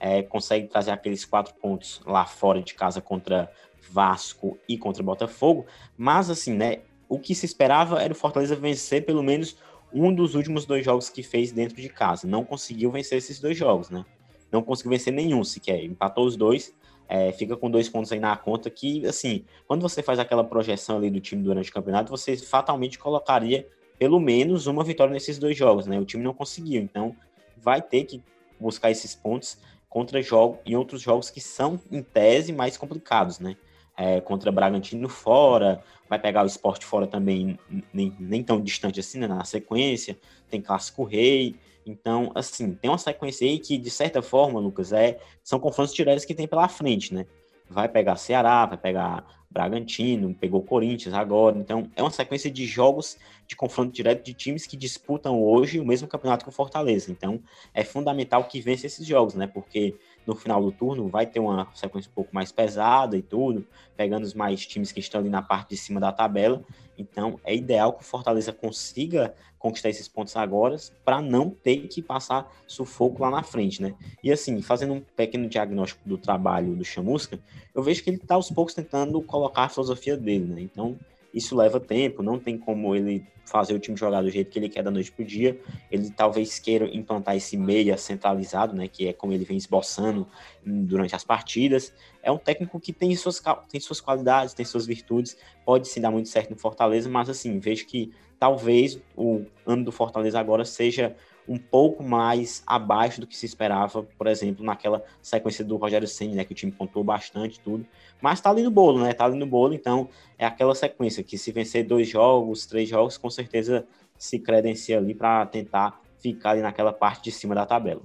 é, 0.00 0.22
consegue 0.22 0.66
trazer 0.66 0.90
aqueles 0.90 1.24
quatro 1.24 1.54
pontos 1.54 2.02
lá 2.04 2.26
fora 2.26 2.60
de 2.60 2.74
casa 2.74 3.00
contra 3.00 3.50
Vasco 3.90 4.58
e 4.68 4.76
contra 4.76 5.02
Botafogo, 5.02 5.66
mas 5.96 6.30
assim, 6.30 6.54
né, 6.54 6.78
o 7.08 7.18
que 7.18 7.34
se 7.34 7.46
esperava 7.46 8.02
era 8.02 8.12
o 8.12 8.16
Fortaleza 8.16 8.56
vencer 8.56 9.04
pelo 9.04 9.22
menos 9.22 9.56
um 9.92 10.14
dos 10.14 10.34
últimos 10.34 10.66
dois 10.66 10.84
jogos 10.84 11.08
que 11.08 11.22
fez 11.22 11.52
dentro 11.52 11.80
de 11.80 11.88
casa. 11.88 12.26
Não 12.26 12.44
conseguiu 12.44 12.90
vencer 12.90 13.18
esses 13.18 13.40
dois 13.40 13.56
jogos, 13.56 13.88
né? 13.88 14.04
Não 14.50 14.62
conseguiu 14.62 14.90
vencer 14.90 15.12
nenhum 15.12 15.42
sequer. 15.44 15.84
Empatou 15.84 16.26
os 16.26 16.36
dois, 16.36 16.74
é, 17.08 17.32
fica 17.32 17.56
com 17.56 17.70
dois 17.70 17.88
pontos 17.88 18.10
aí 18.12 18.18
na 18.18 18.36
conta 18.36 18.68
que, 18.68 19.06
assim, 19.06 19.44
quando 19.66 19.82
você 19.82 20.02
faz 20.02 20.18
aquela 20.18 20.44
projeção 20.44 20.96
ali 20.98 21.10
do 21.10 21.20
time 21.20 21.42
durante 21.42 21.70
o 21.70 21.72
campeonato, 21.72 22.10
você 22.10 22.36
fatalmente 22.36 22.98
colocaria 22.98 23.66
pelo 23.98 24.20
menos 24.20 24.66
uma 24.66 24.84
vitória 24.84 25.12
nesses 25.12 25.38
dois 25.38 25.56
jogos, 25.56 25.86
né? 25.86 25.98
O 25.98 26.04
time 26.04 26.22
não 26.22 26.34
conseguiu, 26.34 26.82
então 26.82 27.16
vai 27.56 27.80
ter 27.80 28.04
que 28.04 28.22
buscar 28.60 28.90
esses 28.90 29.14
pontos 29.14 29.58
contra 29.88 30.20
jogos 30.20 30.58
em 30.66 30.74
outros 30.76 31.00
jogos 31.00 31.30
que 31.30 31.40
são, 31.40 31.80
em 31.90 32.02
tese, 32.02 32.52
mais 32.52 32.76
complicados, 32.76 33.38
né? 33.38 33.56
É, 33.96 34.20
contra 34.20 34.52
Bragantino 34.52 35.08
fora, 35.08 35.82
vai 36.08 36.18
pegar 36.18 36.42
o 36.42 36.46
esporte 36.46 36.84
fora 36.84 37.06
também, 37.06 37.58
nem, 37.92 38.14
nem 38.20 38.42
tão 38.42 38.60
distante 38.60 39.00
assim, 39.00 39.18
né, 39.18 39.26
na 39.26 39.42
sequência, 39.42 40.18
tem 40.50 40.60
Clássico 40.60 41.02
Rei, 41.02 41.56
então, 41.86 42.32
assim, 42.34 42.74
tem 42.74 42.90
uma 42.90 42.98
sequência 42.98 43.46
aí 43.46 43.60
que, 43.60 43.78
de 43.78 43.90
certa 43.90 44.20
forma, 44.20 44.58
Lucas, 44.58 44.92
é, 44.92 45.18
são 45.42 45.60
confrontos 45.60 45.94
diretos 45.94 46.24
que 46.24 46.34
tem 46.34 46.48
pela 46.48 46.68
frente, 46.68 47.14
né? 47.14 47.24
Vai 47.70 47.88
pegar 47.88 48.16
Ceará, 48.16 48.66
vai 48.66 48.76
pegar 48.76 49.24
Bragantino, 49.48 50.34
pegou 50.34 50.62
Corinthians 50.62 51.14
agora, 51.14 51.56
então 51.56 51.88
é 51.94 52.02
uma 52.02 52.10
sequência 52.10 52.50
de 52.50 52.66
jogos 52.66 53.16
de 53.46 53.54
confronto 53.54 53.92
direto 53.92 54.24
de 54.24 54.34
times 54.34 54.66
que 54.66 54.76
disputam 54.76 55.40
hoje 55.40 55.78
o 55.80 55.84
mesmo 55.84 56.08
campeonato 56.08 56.44
que 56.44 56.48
o 56.48 56.52
Fortaleza, 56.52 57.10
então 57.10 57.40
é 57.72 57.84
fundamental 57.84 58.44
que 58.44 58.60
vença 58.60 58.86
esses 58.86 59.06
jogos, 59.06 59.34
né? 59.34 59.46
Porque 59.46 59.94
no 60.26 60.34
final 60.34 60.60
do 60.60 60.72
turno 60.72 61.08
vai 61.08 61.26
ter 61.26 61.40
uma 61.40 61.68
sequência 61.74 62.10
um 62.10 62.14
pouco 62.14 62.34
mais 62.34 62.50
pesada 62.50 63.16
e 63.16 63.22
tudo, 63.22 63.66
pegando 63.96 64.24
os 64.24 64.34
mais 64.34 64.66
times 64.66 64.90
que 64.92 65.00
estão 65.00 65.20
ali 65.20 65.30
na 65.30 65.40
parte 65.40 65.70
de 65.70 65.76
cima 65.76 66.00
da 66.00 66.12
tabela. 66.12 66.62
Então 66.98 67.38
é 67.44 67.54
ideal 67.54 67.92
que 67.92 68.02
o 68.02 68.04
Fortaleza 68.04 68.52
consiga 68.52 69.34
conquistar 69.58 69.88
esses 69.88 70.08
pontos 70.08 70.36
agora 70.36 70.76
para 71.04 71.20
não 71.20 71.50
ter 71.50 71.88
que 71.88 72.02
passar 72.02 72.52
sufoco 72.66 73.22
lá 73.22 73.30
na 73.30 73.42
frente, 73.42 73.82
né? 73.82 73.94
E 74.22 74.30
assim, 74.30 74.60
fazendo 74.62 74.94
um 74.94 75.00
pequeno 75.00 75.48
diagnóstico 75.48 76.08
do 76.08 76.18
trabalho 76.18 76.74
do 76.74 76.84
Chamusca, 76.84 77.38
eu 77.74 77.82
vejo 77.82 78.02
que 78.02 78.10
ele 78.10 78.16
está 78.16 78.34
aos 78.34 78.50
poucos 78.50 78.74
tentando 78.74 79.20
colocar 79.22 79.64
a 79.64 79.68
filosofia 79.68 80.16
dele, 80.16 80.46
né? 80.46 80.60
Então 80.60 80.96
isso 81.36 81.54
leva 81.54 81.78
tempo, 81.78 82.22
não 82.22 82.38
tem 82.38 82.56
como 82.56 82.96
ele 82.96 83.22
fazer 83.44 83.74
o 83.74 83.78
time 83.78 83.94
jogar 83.96 84.22
do 84.22 84.30
jeito 84.30 84.50
que 84.50 84.58
ele 84.58 84.70
quer 84.70 84.82
da 84.82 84.90
noite 84.90 85.12
pro 85.12 85.22
dia. 85.22 85.60
Ele 85.90 86.10
talvez 86.10 86.58
queira 86.58 86.88
implantar 86.88 87.36
esse 87.36 87.58
meia 87.58 87.96
centralizado, 87.98 88.74
né, 88.74 88.88
que 88.88 89.06
é 89.06 89.12
como 89.12 89.34
ele 89.34 89.44
vem 89.44 89.56
esboçando 89.56 90.26
durante 90.64 91.14
as 91.14 91.22
partidas. 91.22 91.92
É 92.22 92.32
um 92.32 92.38
técnico 92.38 92.80
que 92.80 92.90
tem 92.90 93.14
suas, 93.14 93.40
tem 93.68 93.78
suas 93.78 94.00
qualidades, 94.00 94.54
tem 94.54 94.64
suas 94.64 94.86
virtudes, 94.86 95.36
pode 95.64 95.88
se 95.88 96.00
dar 96.00 96.10
muito 96.10 96.30
certo 96.30 96.50
no 96.50 96.56
Fortaleza, 96.56 97.08
mas 97.08 97.28
assim, 97.28 97.58
vejo 97.58 97.86
que 97.86 98.10
talvez 98.38 98.98
o 99.14 99.44
ano 99.66 99.84
do 99.84 99.92
Fortaleza 99.92 100.40
agora 100.40 100.64
seja 100.64 101.14
um 101.48 101.58
pouco 101.58 102.02
mais 102.02 102.62
abaixo 102.66 103.20
do 103.20 103.26
que 103.26 103.36
se 103.36 103.46
esperava, 103.46 104.02
por 104.02 104.26
exemplo, 104.26 104.64
naquela 104.64 105.04
sequência 105.22 105.64
do 105.64 105.76
Rogério 105.76 106.08
Senna, 106.08 106.36
né, 106.36 106.44
que 106.44 106.52
o 106.52 106.56
time 106.56 106.72
pontuou 106.72 107.04
bastante 107.04 107.60
tudo, 107.60 107.86
mas 108.20 108.40
tá 108.40 108.50
ali 108.50 108.62
no 108.62 108.70
bolo, 108.70 109.02
né? 109.02 109.12
Tá 109.12 109.24
ali 109.24 109.38
no 109.38 109.46
bolo, 109.46 109.74
então 109.74 110.08
é 110.38 110.46
aquela 110.46 110.74
sequência 110.74 111.22
que 111.22 111.38
se 111.38 111.52
vencer 111.52 111.86
dois 111.86 112.08
jogos, 112.08 112.66
três 112.66 112.88
jogos, 112.88 113.16
com 113.16 113.30
certeza 113.30 113.86
se 114.18 114.38
credencia 114.38 114.98
ali 114.98 115.14
para 115.14 115.46
tentar 115.46 116.00
ficar 116.18 116.50
ali 116.50 116.62
naquela 116.62 116.92
parte 116.92 117.24
de 117.24 117.32
cima 117.32 117.54
da 117.54 117.66
tabela. 117.66 118.02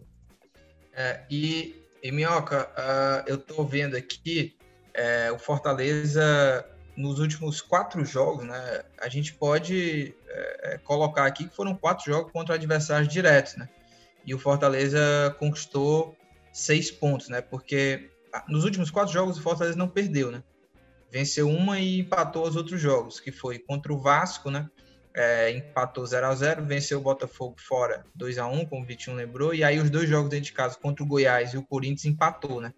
É, 0.93 1.21
e, 1.29 1.75
e 2.03 2.11
Minhoca, 2.11 2.69
uh, 2.77 3.23
eu 3.25 3.37
tô 3.37 3.63
vendo 3.63 3.95
aqui 3.95 4.55
é, 4.93 5.31
o 5.31 5.39
Fortaleza 5.39 6.65
nos 6.97 7.19
últimos 7.19 7.61
quatro 7.61 8.03
jogos, 8.03 8.45
né, 8.45 8.83
a 8.99 9.07
gente 9.07 9.33
pode 9.33 10.13
é, 10.33 10.73
é, 10.73 10.77
colocar 10.77 11.25
aqui 11.25 11.47
que 11.47 11.55
foram 11.55 11.75
quatro 11.75 12.05
jogos 12.05 12.31
contra 12.31 12.55
adversários 12.55 13.11
diretos, 13.11 13.55
né? 13.55 13.69
E 14.25 14.33
o 14.33 14.39
Fortaleza 14.39 15.35
conquistou 15.39 16.15
seis 16.53 16.91
pontos, 16.91 17.29
né? 17.29 17.41
Porque 17.41 18.09
ah, 18.33 18.43
nos 18.47 18.63
últimos 18.63 18.91
quatro 18.91 19.13
jogos 19.13 19.37
o 19.37 19.41
Fortaleza 19.41 19.77
não 19.77 19.87
perdeu, 19.87 20.31
né? 20.31 20.43
Venceu 21.11 21.49
uma 21.49 21.79
e 21.79 21.99
empatou 21.99 22.47
os 22.47 22.55
outros 22.55 22.79
jogos, 22.79 23.19
que 23.19 23.31
foi 23.31 23.59
contra 23.59 23.91
o 23.91 23.99
Vasco, 23.99 24.49
né? 24.49 24.69
É, 25.13 25.51
empatou 25.51 26.05
0 26.05 26.25
a 26.25 26.33
0 26.33 26.63
venceu 26.63 26.97
o 26.97 27.01
Botafogo 27.01 27.55
fora 27.59 28.05
2 28.15 28.37
a 28.37 28.47
1 28.47 28.65
como 28.67 28.81
o 28.81 28.85
Vitinho 28.85 29.17
lembrou, 29.17 29.53
e 29.53 29.61
aí 29.61 29.77
os 29.77 29.89
dois 29.89 30.07
jogos 30.07 30.29
dentro 30.29 30.45
de 30.45 30.53
casa 30.53 30.77
contra 30.79 31.03
o 31.03 31.07
Goiás 31.07 31.53
e 31.53 31.57
o 31.57 31.63
Corinthians 31.63 32.05
empatou, 32.05 32.61
né? 32.61 32.73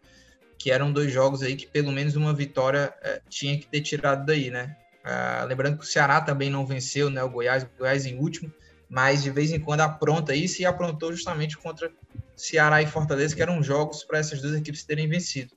que 0.63 0.71
eram 0.71 0.93
dois 0.93 1.11
jogos 1.11 1.43
aí 1.43 1.57
que 1.57 1.67
pelo 1.67 1.91
menos 1.91 2.15
uma 2.15 2.33
vitória 2.33 2.93
é, 3.01 3.21
tinha 3.27 3.59
que 3.59 3.67
ter 3.67 3.81
tirado 3.81 4.25
daí, 4.25 4.49
né? 4.49 4.77
Ah, 5.03 5.45
lembrando 5.47 5.77
que 5.77 5.83
o 5.83 5.87
Ceará 5.87 6.21
também 6.21 6.49
não 6.49 6.65
venceu, 6.65 7.09
né? 7.09 7.21
O 7.23 7.29
Goiás, 7.29 7.63
o 7.63 7.69
Goiás 7.77 8.05
em 8.05 8.17
último, 8.17 8.51
mas 8.89 9.21
de 9.23 9.29
vez 9.29 9.51
em 9.51 9.59
quando 9.59 9.81
apronta 9.81 10.35
isso 10.35 10.61
e 10.61 10.65
aprontou 10.65 11.11
justamente 11.11 11.57
contra 11.57 11.91
Ceará 12.35 12.81
e 12.81 12.87
Fortaleza, 12.87 13.35
que 13.35 13.41
eram 13.41 13.61
jogos 13.61 14.03
para 14.03 14.19
essas 14.19 14.41
duas 14.41 14.55
equipes 14.55 14.83
terem 14.83 15.07
vencido. 15.07 15.53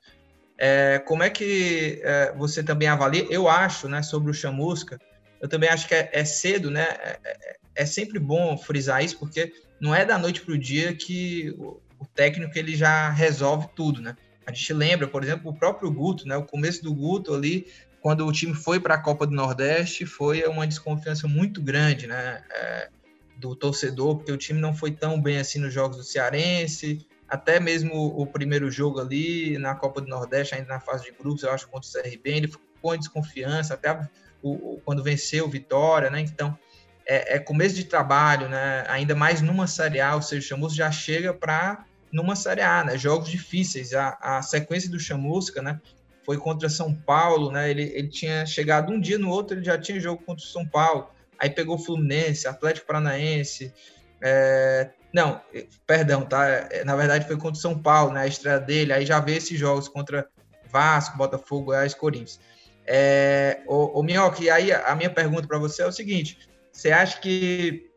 É, 0.58 0.98
como 1.06 1.22
é 1.22 1.30
que 1.30 2.00
é, 2.02 2.32
você 2.36 2.62
também 2.62 2.88
avalia? 2.88 3.26
Eu 3.30 3.48
acho, 3.48 3.88
né, 3.88 4.02
sobre 4.02 4.30
o 4.30 4.34
Chamusca, 4.34 4.98
eu 5.40 5.48
também 5.48 5.68
acho 5.68 5.86
que 5.86 5.94
é, 5.94 6.08
é 6.12 6.24
cedo, 6.24 6.70
né? 6.70 6.82
É, 6.82 7.18
é, 7.24 7.56
é, 7.76 7.86
sempre 7.86 8.18
bom 8.18 8.56
frisar 8.56 9.04
isso, 9.04 9.18
porque 9.18 9.52
não 9.78 9.94
é 9.94 10.04
da 10.04 10.18
noite 10.18 10.40
para 10.40 10.54
o 10.54 10.58
dia 10.58 10.94
que 10.94 11.54
o, 11.58 11.80
o 12.00 12.06
técnico 12.06 12.58
ele 12.58 12.74
já 12.74 13.10
resolve 13.10 13.68
tudo, 13.76 14.00
né? 14.00 14.16
A 14.46 14.52
gente 14.52 14.72
lembra, 14.72 15.08
por 15.08 15.22
exemplo, 15.22 15.50
o 15.50 15.54
próprio 15.54 15.90
Guto, 15.90 16.26
né? 16.26 16.36
O 16.36 16.44
começo 16.44 16.82
do 16.82 16.94
Guto 16.94 17.34
ali, 17.34 17.66
quando 18.06 18.24
o 18.24 18.30
time 18.30 18.54
foi 18.54 18.78
para 18.78 18.94
a 18.94 18.98
Copa 18.98 19.26
do 19.26 19.34
Nordeste, 19.34 20.06
foi 20.06 20.44
uma 20.44 20.64
desconfiança 20.64 21.26
muito 21.26 21.60
grande, 21.60 22.06
né? 22.06 22.40
É, 22.54 22.88
do 23.36 23.56
torcedor, 23.56 24.18
porque 24.18 24.30
o 24.30 24.36
time 24.36 24.60
não 24.60 24.72
foi 24.72 24.92
tão 24.92 25.20
bem 25.20 25.38
assim 25.38 25.58
nos 25.58 25.74
jogos 25.74 25.96
do 25.96 26.04
Cearense, 26.04 27.04
até 27.28 27.58
mesmo 27.58 27.92
o 27.92 28.24
primeiro 28.24 28.70
jogo 28.70 29.00
ali 29.00 29.58
na 29.58 29.74
Copa 29.74 30.00
do 30.00 30.06
Nordeste, 30.06 30.54
ainda 30.54 30.68
na 30.68 30.78
fase 30.78 31.02
de 31.02 31.10
grupos, 31.18 31.42
eu 31.42 31.50
acho, 31.50 31.66
contra 31.66 31.88
o 31.88 31.92
CRB, 31.92 32.30
ele 32.30 32.46
ficou 32.46 32.94
em 32.94 32.98
desconfiança, 33.00 33.74
até 33.74 34.08
o, 34.40 34.80
quando 34.84 35.02
venceu 35.02 35.50
Vitória, 35.50 36.08
né? 36.08 36.20
Então, 36.20 36.56
é, 37.04 37.34
é, 37.34 37.38
começo 37.40 37.74
de 37.74 37.86
trabalho, 37.86 38.48
né? 38.48 38.84
Ainda 38.86 39.16
mais 39.16 39.42
numa 39.42 39.66
Série 39.66 40.00
A, 40.00 40.14
ou 40.14 40.22
seja, 40.22 40.44
o 40.44 40.48
Chamus 40.48 40.76
já 40.76 40.92
chega 40.92 41.34
para 41.34 41.84
numa 42.12 42.36
Série 42.36 42.62
A, 42.62 42.84
né? 42.84 42.96
Jogos 42.96 43.28
difíceis. 43.28 43.92
A, 43.94 44.16
a 44.20 44.42
sequência 44.42 44.88
do 44.88 45.00
Chamusca, 45.00 45.60
né? 45.60 45.80
Foi 46.26 46.36
contra 46.36 46.68
São 46.68 46.92
Paulo, 46.92 47.52
né? 47.52 47.70
Ele, 47.70 47.84
ele 47.94 48.08
tinha 48.08 48.44
chegado 48.44 48.92
um 48.92 49.00
dia 49.00 49.16
no 49.16 49.30
outro, 49.30 49.56
ele 49.56 49.64
já 49.64 49.78
tinha 49.78 50.00
jogo 50.00 50.24
contra 50.24 50.44
o 50.44 50.48
São 50.48 50.66
Paulo. 50.66 51.08
Aí 51.38 51.48
pegou 51.48 51.78
Fluminense, 51.78 52.48
Atlético 52.48 52.88
Paranaense. 52.88 53.72
É, 54.20 54.90
não, 55.14 55.40
perdão, 55.86 56.22
tá? 56.26 56.44
É, 56.48 56.84
na 56.84 56.96
verdade 56.96 57.28
foi 57.28 57.36
contra 57.36 57.52
o 57.52 57.62
São 57.62 57.80
Paulo, 57.80 58.12
né? 58.12 58.22
A 58.22 58.26
estreia 58.26 58.58
dele. 58.58 58.92
Aí 58.92 59.06
já 59.06 59.20
vê 59.20 59.36
esses 59.36 59.56
jogos 59.56 59.86
contra 59.86 60.28
Vasco, 60.68 61.16
Botafogo, 61.16 61.66
Goiás, 61.66 61.94
Corinthians. 61.94 62.40
É, 62.84 63.60
o, 63.68 64.00
o 64.00 64.02
Minhoca, 64.02 64.42
e 64.42 64.50
aí 64.50 64.72
a 64.72 64.96
minha 64.96 65.10
pergunta 65.10 65.46
para 65.46 65.58
você 65.58 65.82
é 65.82 65.86
o 65.86 65.92
seguinte: 65.92 66.40
você 66.72 66.90
acha 66.90 67.20
que 67.20 67.88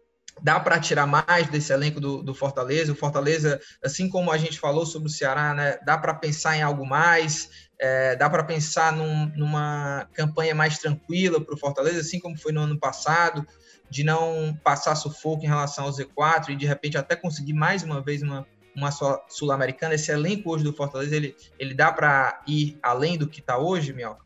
dá 0.41 0.59
para 0.59 0.79
tirar 0.79 1.05
mais 1.05 1.47
desse 1.49 1.73
elenco 1.73 1.99
do, 1.99 2.21
do, 2.21 2.33
Fortaleza. 2.33 2.91
O 2.91 2.95
Fortaleza, 2.95 3.59
assim 3.83 4.07
como 4.07 4.31
a 4.31 4.37
gente 4.37 4.59
falou 4.59 4.85
sobre 4.85 5.09
o 5.09 5.11
Ceará, 5.11 5.53
né, 5.53 5.79
dá 5.85 5.97
para 5.97 6.13
pensar 6.13 6.55
em 6.55 6.61
algo 6.61 6.85
mais, 6.85 7.68
é, 7.79 8.15
dá 8.15 8.29
para 8.29 8.43
pensar 8.43 8.91
num, 8.91 9.31
numa 9.35 10.07
campanha 10.13 10.53
mais 10.53 10.77
tranquila 10.77 11.39
para 11.39 11.55
o 11.55 11.57
Fortaleza, 11.57 12.01
assim 12.01 12.19
como 12.19 12.37
foi 12.37 12.51
no 12.51 12.61
ano 12.61 12.77
passado, 12.77 13.45
de 13.89 14.03
não 14.03 14.57
passar 14.63 14.95
sufoco 14.95 15.43
em 15.43 15.47
relação 15.47 15.85
ao 15.85 15.91
Z4 15.91 16.49
e 16.49 16.55
de 16.55 16.65
repente 16.65 16.97
até 16.97 17.15
conseguir 17.15 17.53
mais 17.53 17.81
uma 17.81 18.01
vez 18.01 18.21
uma, 18.21 18.45
uma 18.75 18.91
Sul-Americana. 19.29 19.95
Esse 19.95 20.11
elenco 20.11 20.51
hoje 20.51 20.63
do 20.63 20.73
Fortaleza, 20.73 21.15
ele, 21.15 21.35
ele 21.57 21.73
dá 21.73 21.91
para 21.91 22.41
ir 22.45 22.77
além 22.83 23.17
do 23.17 23.27
que 23.27 23.39
está 23.39 23.57
hoje, 23.57 23.93
Miel? 23.93 24.17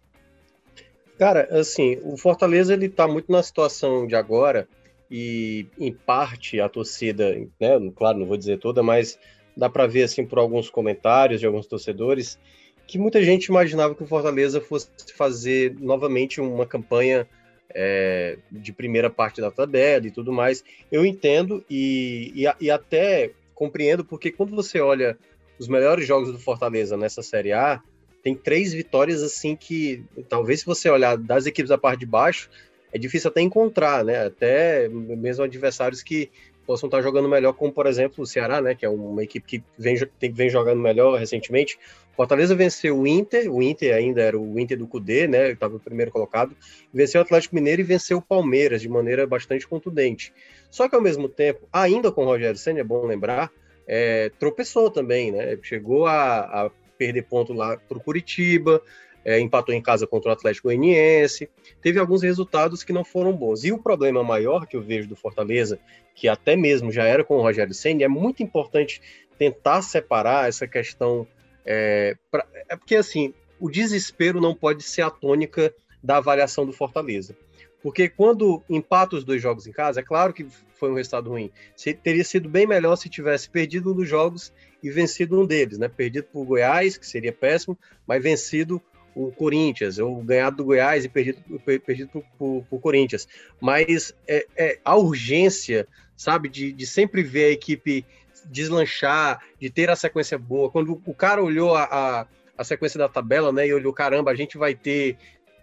Cara, 1.17 1.47
assim, 1.51 1.99
o 2.03 2.17
Fortaleza 2.17 2.73
ele 2.73 2.87
está 2.87 3.07
muito 3.07 3.31
na 3.31 3.43
situação 3.43 4.07
de 4.07 4.15
agora 4.15 4.67
e 5.09 5.67
em 5.77 5.93
parte 5.93 6.59
a 6.59 6.67
torcida, 6.67 7.35
né, 7.59 7.91
claro, 7.95 8.17
não 8.17 8.25
vou 8.25 8.35
dizer 8.35 8.57
toda, 8.57 8.81
mas 8.81 9.17
dá 9.55 9.69
para 9.69 9.85
ver 9.85 10.03
assim 10.03 10.25
por 10.25 10.39
alguns 10.39 10.71
comentários 10.71 11.39
de 11.39 11.45
alguns 11.45 11.67
torcedores 11.67 12.39
que 12.87 12.97
muita 12.97 13.23
gente 13.23 13.45
imaginava 13.45 13.95
que 13.95 14.03
o 14.03 14.07
Fortaleza 14.07 14.59
fosse 14.61 14.89
fazer 15.15 15.75
novamente 15.79 16.41
uma 16.41 16.65
campanha 16.65 17.27
é, 17.73 18.37
de 18.51 18.71
primeira 18.71 19.09
parte 19.09 19.41
da 19.41 19.51
tabela 19.51 20.05
e 20.05 20.11
tudo 20.11 20.31
mais. 20.31 20.63
Eu 20.91 21.05
entendo 21.05 21.63
e, 21.69 22.31
e, 22.35 22.65
e 22.65 22.71
até 22.71 23.31
compreendo 23.55 24.03
porque 24.03 24.31
quando 24.31 24.55
você 24.55 24.79
olha 24.79 25.17
os 25.57 25.67
melhores 25.67 26.05
jogos 26.05 26.31
do 26.31 26.39
Fortaleza 26.39 26.97
nessa 26.97 27.21
Série 27.21 27.53
A, 27.53 27.81
tem 28.21 28.35
três 28.35 28.73
vitórias 28.73 29.21
assim 29.21 29.55
que 29.55 30.03
talvez 30.29 30.61
se 30.61 30.65
você 30.65 30.89
olhar 30.89 31.17
das 31.17 31.45
equipes 31.45 31.69
da 31.69 31.77
parte 31.77 32.01
de 32.01 32.05
baixo, 32.05 32.49
é 32.91 32.97
difícil 32.97 33.29
até 33.29 33.41
encontrar, 33.41 34.03
né? 34.05 34.25
Até 34.25 34.87
mesmo 34.87 35.43
adversários 35.43 36.01
que 36.01 36.29
possam 36.65 36.87
estar 36.87 37.01
jogando 37.01 37.27
melhor, 37.27 37.53
como 37.53 37.73
por 37.73 37.85
exemplo 37.85 38.23
o 38.23 38.25
Ceará, 38.25 38.61
né? 38.61 38.75
Que 38.75 38.85
é 38.85 38.89
uma 38.89 39.23
equipe 39.23 39.45
que 39.45 39.63
vem, 39.77 39.95
vem 40.31 40.49
jogando 40.49 40.79
melhor 40.79 41.19
recentemente. 41.19 41.77
Fortaleza 42.15 42.55
venceu 42.55 42.99
o 42.99 43.07
Inter, 43.07 43.51
o 43.51 43.61
Inter 43.61 43.95
ainda 43.95 44.21
era 44.21 44.39
o 44.39 44.59
Inter 44.59 44.77
do 44.77 44.87
Cudê, 44.87 45.27
né? 45.27 45.51
Estava 45.51 45.75
o 45.75 45.79
primeiro 45.79 46.11
colocado. 46.11 46.55
Venceu 46.93 47.19
o 47.19 47.23
Atlético 47.23 47.55
Mineiro 47.55 47.81
e 47.81 47.83
venceu 47.83 48.19
o 48.19 48.21
Palmeiras 48.21 48.81
de 48.81 48.89
maneira 48.89 49.25
bastante 49.25 49.67
contundente. 49.67 50.31
Só 50.69 50.87
que 50.87 50.95
ao 50.95 51.01
mesmo 51.01 51.27
tempo, 51.27 51.67
ainda 51.71 52.11
com 52.11 52.23
o 52.23 52.25
Rogério 52.25 52.57
Senna, 52.57 52.79
é 52.79 52.83
bom 52.83 53.05
lembrar, 53.05 53.51
é, 53.87 54.31
tropeçou 54.39 54.89
também, 54.89 55.31
né? 55.31 55.57
Chegou 55.63 56.05
a, 56.05 56.65
a 56.65 56.71
perder 56.97 57.23
ponto 57.23 57.51
lá 57.51 57.77
para 57.77 57.97
o 57.97 58.01
Curitiba, 58.01 58.81
é, 59.25 59.39
empatou 59.39 59.73
em 59.73 59.81
casa 59.81 60.05
contra 60.05 60.29
o 60.29 60.33
Atlético 60.33 60.67
Goianiense, 60.67 61.49
teve 61.81 61.99
alguns 61.99 62.21
resultados 62.23 62.83
que 62.83 62.93
não 62.93 63.03
foram 63.03 63.33
bons. 63.33 63.63
E 63.63 63.71
o 63.71 63.81
problema 63.81 64.23
maior 64.23 64.67
que 64.67 64.75
eu 64.75 64.81
vejo 64.81 65.07
do 65.07 65.15
Fortaleza, 65.15 65.79
que 66.13 66.27
até 66.27 66.55
mesmo 66.55 66.91
já 66.91 67.05
era 67.05 67.23
com 67.23 67.37
o 67.37 67.41
Rogério 67.41 67.73
Senna, 67.73 68.03
é 68.03 68.07
muito 68.07 68.43
importante 68.43 69.01
tentar 69.37 69.81
separar 69.81 70.47
essa 70.47 70.67
questão. 70.67 71.27
É, 71.65 72.15
pra, 72.29 72.45
é 72.69 72.75
porque, 72.75 72.95
assim, 72.95 73.33
o 73.59 73.69
desespero 73.69 74.41
não 74.41 74.53
pode 74.53 74.83
ser 74.83 75.01
a 75.01 75.09
tônica 75.09 75.73
da 76.01 76.17
avaliação 76.17 76.65
do 76.65 76.73
Fortaleza. 76.73 77.35
Porque 77.81 78.07
quando 78.07 78.63
empata 78.69 79.17
os 79.17 79.25
dois 79.25 79.41
jogos 79.41 79.67
em 79.67 79.71
casa, 79.71 79.99
é 79.99 80.03
claro 80.03 80.33
que 80.33 80.47
foi 80.73 80.89
um 80.89 80.95
resultado 80.95 81.29
ruim. 81.29 81.51
Se, 81.75 81.93
teria 81.93 82.23
sido 82.23 82.47
bem 82.49 82.65
melhor 82.65 82.95
se 82.95 83.09
tivesse 83.09 83.49
perdido 83.49 83.91
um 83.91 83.95
dos 83.95 84.07
jogos 84.07 84.53
e 84.81 84.89
vencido 84.89 85.39
um 85.39 85.45
deles, 85.45 85.77
né? 85.77 85.89
Perdido 85.89 86.25
por 86.31 86.45
Goiás, 86.45 86.97
que 86.97 87.05
seria 87.05 87.31
péssimo, 87.31 87.77
mas 88.07 88.23
vencido 88.23 88.81
o 89.15 89.31
Corinthians, 89.31 89.99
ou 89.99 90.23
ganhado 90.23 90.57
do 90.57 90.65
Goiás 90.65 91.05
e 91.05 91.09
perdido, 91.09 91.41
perdido 91.85 92.23
por, 92.37 92.63
por, 92.69 92.79
Corinthians. 92.79 93.27
Mas 93.61 94.13
é, 94.27 94.45
é, 94.55 94.79
a 94.83 94.95
urgência, 94.95 95.87
sabe, 96.15 96.49
de, 96.49 96.71
de 96.71 96.87
sempre 96.87 97.21
ver 97.21 97.45
a 97.45 97.51
equipe 97.51 98.05
deslanchar, 98.45 99.41
de 99.59 99.69
ter 99.69 99.89
a 99.89 99.95
sequência 99.95 100.37
boa. 100.37 100.69
Quando 100.69 101.01
o 101.05 101.13
cara 101.13 101.43
olhou 101.43 101.75
a, 101.75 101.83
a, 101.83 102.27
a 102.57 102.63
sequência 102.63 102.97
da 102.97 103.09
tabela, 103.09 103.51
né, 103.51 103.67
e 103.67 103.73
olhou, 103.73 103.93
caramba, 103.93 104.31
a 104.31 104.35
gente 104.35 104.57
vai 104.57 104.75
ter 104.75 105.17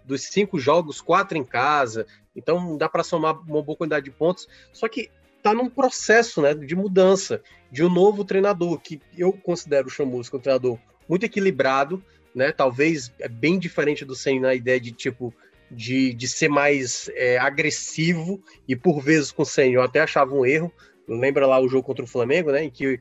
dos 0.05 0.23
cinco 0.23 0.59
jogos, 0.59 1.01
quatro 1.01 1.39
em 1.39 1.45
casa, 1.45 2.07
então 2.35 2.77
dá 2.77 2.89
para 2.89 3.05
somar 3.05 3.39
uma 3.41 3.63
boa 3.63 3.77
quantidade 3.77 4.05
de 4.05 4.11
pontos. 4.11 4.49
Só 4.73 4.89
que 4.89 5.11
tá 5.43 5.55
num 5.55 5.71
processo, 5.71 6.43
né, 6.43 6.55
de 6.55 6.75
mudança, 6.75 7.43
de 7.71 7.85
um 7.85 7.89
novo 7.89 8.25
treinador, 8.25 8.79
que 8.81 9.01
eu 9.17 9.33
considero 9.33 9.87
o 9.87 9.91
Chamusco 9.91 10.37
um 10.37 10.41
treinador 10.41 10.79
muito 11.09 11.25
equilibrado, 11.25 12.03
né? 12.35 12.53
Talvez 12.53 13.13
é 13.19 13.29
bem 13.29 13.59
diferente 13.59 14.05
do 14.05 14.15
Senna 14.15 14.49
na 14.49 14.55
ideia 14.55 14.81
de 14.81 14.93
tipo 14.93 15.35
de, 15.71 16.13
de 16.15 16.29
ser 16.29 16.49
mais 16.49 17.11
é, 17.15 17.39
agressivo 17.39 18.43
e 18.67 18.75
por 18.75 19.01
vezes 19.01 19.31
com 19.31 19.43
o 19.43 19.47
Senna 19.47 19.75
eu 19.75 19.83
até 19.83 20.01
achava 20.01 20.35
um 20.35 20.45
erro. 20.45 20.73
Lembra 21.11 21.47
lá 21.47 21.59
o 21.59 21.69
jogo 21.69 21.85
contra 21.85 22.05
o 22.05 22.09
Flamengo, 22.09 22.53
né? 22.53 22.65
Em 22.65 22.71
que 22.71 23.01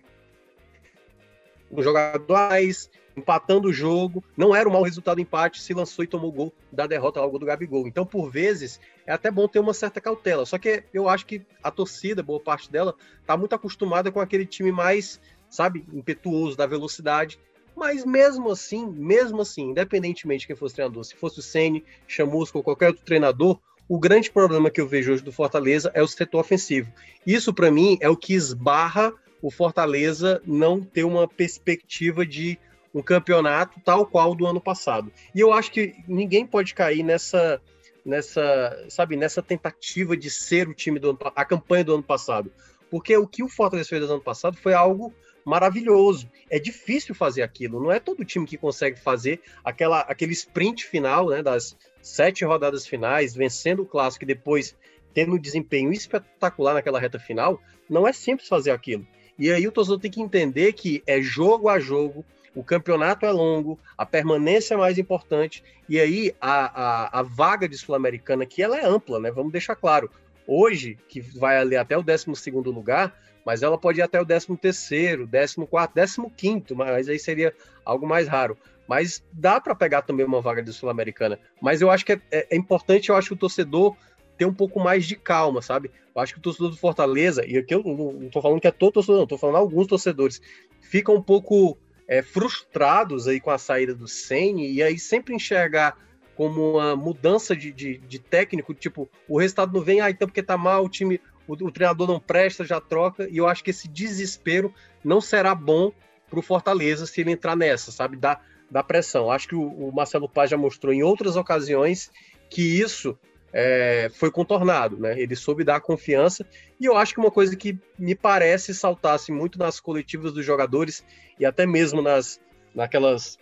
um 1.72 1.82
jogador 1.82 2.26
mais 2.28 2.90
empatando 3.16 3.68
o 3.68 3.74
jogo, 3.74 4.24
não 4.36 4.56
era 4.56 4.68
um 4.68 4.72
mau 4.72 4.82
resultado 4.82 5.20
empate, 5.20 5.62
se 5.62 5.74
lançou 5.74 6.04
e 6.04 6.08
tomou 6.08 6.32
gol 6.32 6.54
da 6.72 6.88
derrota 6.88 7.20
ao 7.20 7.30
gol 7.30 7.40
do 7.40 7.46
Gabigol. 7.46 7.88
Então, 7.88 8.06
por 8.06 8.30
vezes, 8.30 8.80
é 9.06 9.12
até 9.12 9.30
bom 9.30 9.48
ter 9.48 9.60
uma 9.60 9.74
certa 9.74 10.02
cautela. 10.02 10.46
Só 10.46 10.58
que 10.58 10.84
eu 10.94 11.08
acho 11.08 11.26
que 11.26 11.42
a 11.62 11.70
torcida, 11.70 12.24
boa 12.24 12.40
parte 12.40 12.72
dela, 12.72 12.96
tá 13.26 13.36
muito 13.38 13.54
acostumada 13.54 14.12
com 14.12 14.20
aquele 14.20 14.46
time 14.46 14.72
mais, 14.72 15.20
sabe, 15.50 15.86
impetuoso, 15.94 16.58
da 16.58 16.66
velocidade. 16.66 17.38
Mas 17.76 18.06
mesmo 18.06 18.50
assim, 18.52 18.88
mesmo 18.88 19.42
assim, 19.42 19.70
independentemente 19.70 20.42
de 20.42 20.48
quem 20.48 20.56
fosse 20.56 20.76
treinador, 20.76 21.04
se 21.04 21.16
fosse 21.16 21.40
o 21.40 21.44
Ceni, 21.44 21.84
Chamusco 22.08 22.58
ou 22.58 22.64
qualquer 22.64 22.88
outro 22.88 23.04
treinador, 23.06 23.60
o 23.90 24.00
grande 24.00 24.30
problema 24.30 24.70
que 24.70 24.80
eu 24.80 24.88
vejo 24.88 25.12
hoje 25.12 25.24
do 25.24 25.32
Fortaleza 25.32 25.92
é 25.96 26.04
o 26.04 26.08
setor 26.08 26.42
ofensivo. 26.42 26.94
Isso, 27.26 27.52
para 27.52 27.72
mim, 27.72 27.98
é 28.00 28.08
o 28.08 28.16
que 28.16 28.36
esbarra 28.36 29.12
o 29.42 29.50
Fortaleza 29.50 30.40
não 30.46 30.80
ter 30.80 31.04
uma 31.04 31.28
perspectiva 31.28 32.24
de 32.24 32.60
um 32.94 33.02
campeonato 33.02 33.80
tal 33.84 34.06
qual 34.06 34.36
do 34.36 34.46
ano 34.46 34.62
passado. 34.62 35.12
E 35.34 35.40
eu 35.40 35.52
acho 35.52 35.72
que 35.72 35.96
ninguém 36.08 36.46
pode 36.46 36.76
cair 36.76 37.02
nessa 37.02 37.60
nessa, 38.06 38.86
sabe, 38.90 39.16
nessa 39.16 39.42
tentativa 39.42 40.16
de 40.16 40.30
ser 40.30 40.68
o 40.68 40.74
time 40.74 41.00
do 41.00 41.10
ano, 41.10 41.20
a 41.36 41.44
campanha 41.44 41.84
do 41.84 41.94
ano 41.94 42.04
passado. 42.04 42.52
Porque 42.90 43.16
o 43.18 43.28
que 43.28 43.44
o 43.44 43.50
Fortaleza 43.50 43.90
fez 43.90 44.02
no 44.02 44.14
ano 44.14 44.22
passado 44.22 44.58
foi 44.58 44.74
algo 44.74 45.14
maravilhoso. 45.50 46.30
É 46.50 46.60
difícil 46.60 47.16
fazer 47.16 47.42
aquilo, 47.42 47.82
não 47.82 47.92
é 47.92 48.00
todo 48.00 48.24
time 48.24 48.46
que 48.46 48.58
consegue 48.58 49.00
fazer 49.00 49.42
aquela, 49.66 50.02
aquele 50.02 50.34
sprint 50.34 50.86
final, 50.86 51.28
né, 51.30 51.42
das 51.42 51.76
sete 52.02 52.46
rodadas 52.46 52.86
finais, 52.86 53.36
vencendo 53.36 53.82
o 53.82 53.86
clássico 53.86 54.24
e 54.24 54.28
depois 54.28 54.76
tendo 55.14 55.34
um 55.34 55.40
desempenho 55.40 55.92
espetacular 55.92 56.76
naquela 56.76 57.00
reta 57.00 57.18
final, 57.18 57.60
não 57.90 58.08
é 58.08 58.14
simples 58.14 58.48
fazer 58.48 58.70
aquilo. 58.70 59.06
E 59.38 59.52
aí 59.52 59.68
o 59.68 59.72
torcedor 59.72 60.00
tem 60.00 60.12
que 60.12 60.22
entender 60.22 60.74
que 60.74 61.02
é 61.08 61.20
jogo 61.20 61.68
a 61.68 61.80
jogo, 61.80 62.24
o 62.54 62.64
campeonato 62.64 63.26
é 63.26 63.32
longo, 63.32 63.80
a 63.98 64.06
permanência 64.06 64.76
é 64.76 64.78
mais 64.78 64.98
importante, 64.98 65.64
e 65.88 66.00
aí 66.00 66.36
a, 66.40 66.82
a, 67.08 67.20
a 67.20 67.22
vaga 67.24 67.68
de 67.68 67.78
Sul-Americana 67.78 68.44
aqui 68.44 68.62
ela 68.62 68.78
é 68.78 68.86
ampla, 68.86 69.20
né? 69.20 69.32
Vamos 69.32 69.52
deixar 69.52 69.76
claro. 69.76 70.12
Hoje, 70.46 70.98
que 71.08 71.22
vai 71.22 71.58
ali 71.58 71.76
até 71.76 71.98
o 71.98 72.04
12 72.04 72.52
lugar, 72.66 73.16
mas 73.50 73.64
ela 73.64 73.80
pode 73.80 74.00
ir 74.00 74.04
até 74.04 74.22
o 74.22 74.26
13 74.26 74.56
terceiro, 74.58 75.28
14 75.28 75.92
décimo 75.96 76.30
quinto, 76.30 76.76
mas 76.76 77.10
aí 77.10 77.18
seria 77.18 77.52
algo 77.84 78.06
mais 78.06 78.28
raro. 78.28 78.56
Mas 78.88 79.24
dá 79.34 79.60
para 79.60 79.74
pegar 79.74 80.04
também 80.04 80.24
uma 80.24 80.40
vaga 80.40 80.62
de 80.62 80.72
Sul-Americana. 80.72 81.40
Mas 81.60 81.82
eu 81.82 81.90
acho 81.90 82.06
que 82.06 82.12
é, 82.12 82.22
é, 82.30 82.48
é 82.52 82.56
importante, 82.56 83.10
eu 83.10 83.16
acho 83.16 83.30
que 83.30 83.34
o 83.34 83.38
torcedor 83.38 83.98
ter 84.38 84.46
um 84.46 84.54
pouco 84.54 84.80
mais 84.80 85.08
de 85.08 85.16
calma, 85.16 85.64
sabe? 85.64 85.90
Eu 86.16 86.22
acho 86.22 86.34
que 86.34 86.40
o 86.40 86.44
torcedor 86.44 86.70
do 86.70 86.78
Fortaleza, 86.78 87.44
e 87.44 87.58
aqui 87.58 87.74
eu 87.74 87.82
não 87.82 88.28
estou 88.28 88.40
falando 88.40 88.62
que 88.62 88.68
é 88.68 88.72
todo 88.72 88.94
torcedor, 88.94 89.18
não, 89.18 89.24
estou 89.24 89.40
falando 89.40 89.56
alguns 89.56 89.88
torcedores, 89.88 90.40
ficam 90.80 91.16
um 91.16 91.22
pouco 91.24 91.76
é, 92.08 92.22
frustrados 92.22 93.28
aí 93.28 93.40
com 93.40 93.50
a 93.50 93.58
saída 93.58 93.96
do 93.96 94.08
Sene 94.08 94.72
e 94.72 94.84
aí 94.84 95.00
sempre 95.00 95.34
enxergar 95.34 95.98
como 96.40 96.74
uma 96.74 96.96
mudança 96.96 97.56
de, 97.56 97.72
de, 97.72 97.98
de, 97.98 98.20
técnico, 98.20 98.76
tipo, 98.76 99.10
o 99.28 99.38
resultado 99.38 99.74
não 99.74 99.82
vem, 99.82 100.02
ah, 100.02 100.10
então 100.10 100.28
porque 100.28 100.42
tá 100.42 100.56
mal, 100.56 100.86
o 100.86 100.90
time, 100.90 101.20
o, 101.50 101.68
o, 101.68 101.72
treinador 101.72 102.08
não 102.08 102.20
presta, 102.20 102.64
já 102.64 102.80
troca, 102.80 103.28
e 103.30 103.38
eu 103.38 103.48
acho 103.48 103.64
que 103.64 103.72
esse 103.72 103.88
desespero 103.88 104.74
não 105.04 105.20
será 105.20 105.56
bom 105.56 105.92
para 106.30 106.40
o 106.40 106.44
Fortaleza 106.44 107.06
se 107.06 107.22
ele 107.22 107.32
entrar 107.32 107.56
nessa, 107.56 107.92
sabe, 107.92 108.16
da, 108.16 108.40
da 108.70 108.84
pressão. 108.84 109.32
Acho 109.32 109.48
que 109.48 109.56
o, 109.56 109.64
o 109.64 109.92
Marcelo 109.94 110.30
Paz 110.30 110.50
já 110.50 110.58
mostrou 110.58 110.94
em 110.94 111.04
outras 111.04 111.36
ocasiões 111.36 112.12
que 112.50 112.62
isso 112.62 113.18
é, 113.52 114.10
foi 114.14 114.32
contornado, 114.32 114.98
né? 114.98 115.20
Ele 115.20 115.36
soube 115.36 115.64
dar 115.64 115.82
confiança 115.82 116.46
e 116.80 116.86
eu 116.86 116.96
acho 116.96 117.14
que 117.14 117.20
uma 117.20 117.32
coisa 117.32 117.56
que 117.56 117.78
me 117.98 118.16
parece 118.16 118.74
saltasse 118.74 119.32
muito 119.32 119.58
nas 119.58 119.80
coletivas 119.80 120.32
dos 120.32 120.46
jogadores 120.46 121.04
e 121.40 121.46
até 121.46 121.66
mesmo 121.66 122.02
nas 122.02 122.40
naquelas 122.76 123.40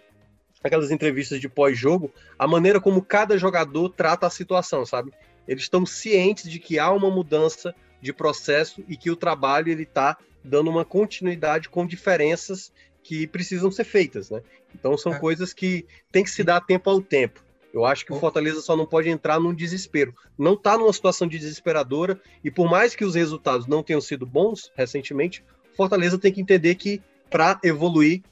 aquelas 0.63 0.91
entrevistas 0.91 1.39
de 1.39 1.47
pós-jogo, 1.47 2.11
a 2.37 2.47
maneira 2.47 2.79
como 2.81 3.01
cada 3.01 3.37
jogador 3.37 3.89
trata 3.89 4.25
a 4.27 4.29
situação, 4.29 4.85
sabe? 4.85 5.11
Eles 5.47 5.63
estão 5.63 5.85
cientes 5.85 6.49
de 6.49 6.59
que 6.59 6.79
há 6.79 6.91
uma 6.91 7.09
mudança 7.09 7.75
de 8.01 8.13
processo 8.13 8.83
e 8.87 8.95
que 8.95 9.11
o 9.11 9.15
trabalho 9.15 9.69
ele 9.69 9.83
está 9.83 10.17
dando 10.43 10.69
uma 10.69 10.85
continuidade 10.85 11.69
com 11.69 11.85
diferenças 11.85 12.71
que 13.03 13.25
precisam 13.27 13.71
ser 13.71 13.83
feitas, 13.83 14.29
né? 14.29 14.41
Então 14.75 14.97
são 14.97 15.13
é. 15.13 15.19
coisas 15.19 15.53
que 15.53 15.85
tem 16.11 16.23
que 16.23 16.29
se 16.29 16.43
dar 16.43 16.61
tempo 16.61 16.89
ao 16.89 17.01
tempo. 17.01 17.43
Eu 17.73 17.85
acho 17.85 18.05
que 18.05 18.13
o 18.13 18.19
Fortaleza 18.19 18.61
só 18.61 18.75
não 18.75 18.85
pode 18.85 19.09
entrar 19.09 19.39
num 19.39 19.53
desespero. 19.53 20.13
Não 20.37 20.53
está 20.53 20.77
numa 20.77 20.91
situação 20.91 21.27
de 21.27 21.37
desesperadora 21.37 22.19
e 22.43 22.49
por 22.49 22.69
mais 22.69 22.95
que 22.95 23.05
os 23.05 23.15
resultados 23.15 23.67
não 23.67 23.83
tenham 23.83 24.01
sido 24.01 24.25
bons 24.25 24.71
recentemente, 24.75 25.43
Fortaleza 25.75 26.17
tem 26.17 26.33
que 26.33 26.41
entender 26.41 26.75
que 26.75 27.01
para 27.29 27.59
evoluir 27.63 28.23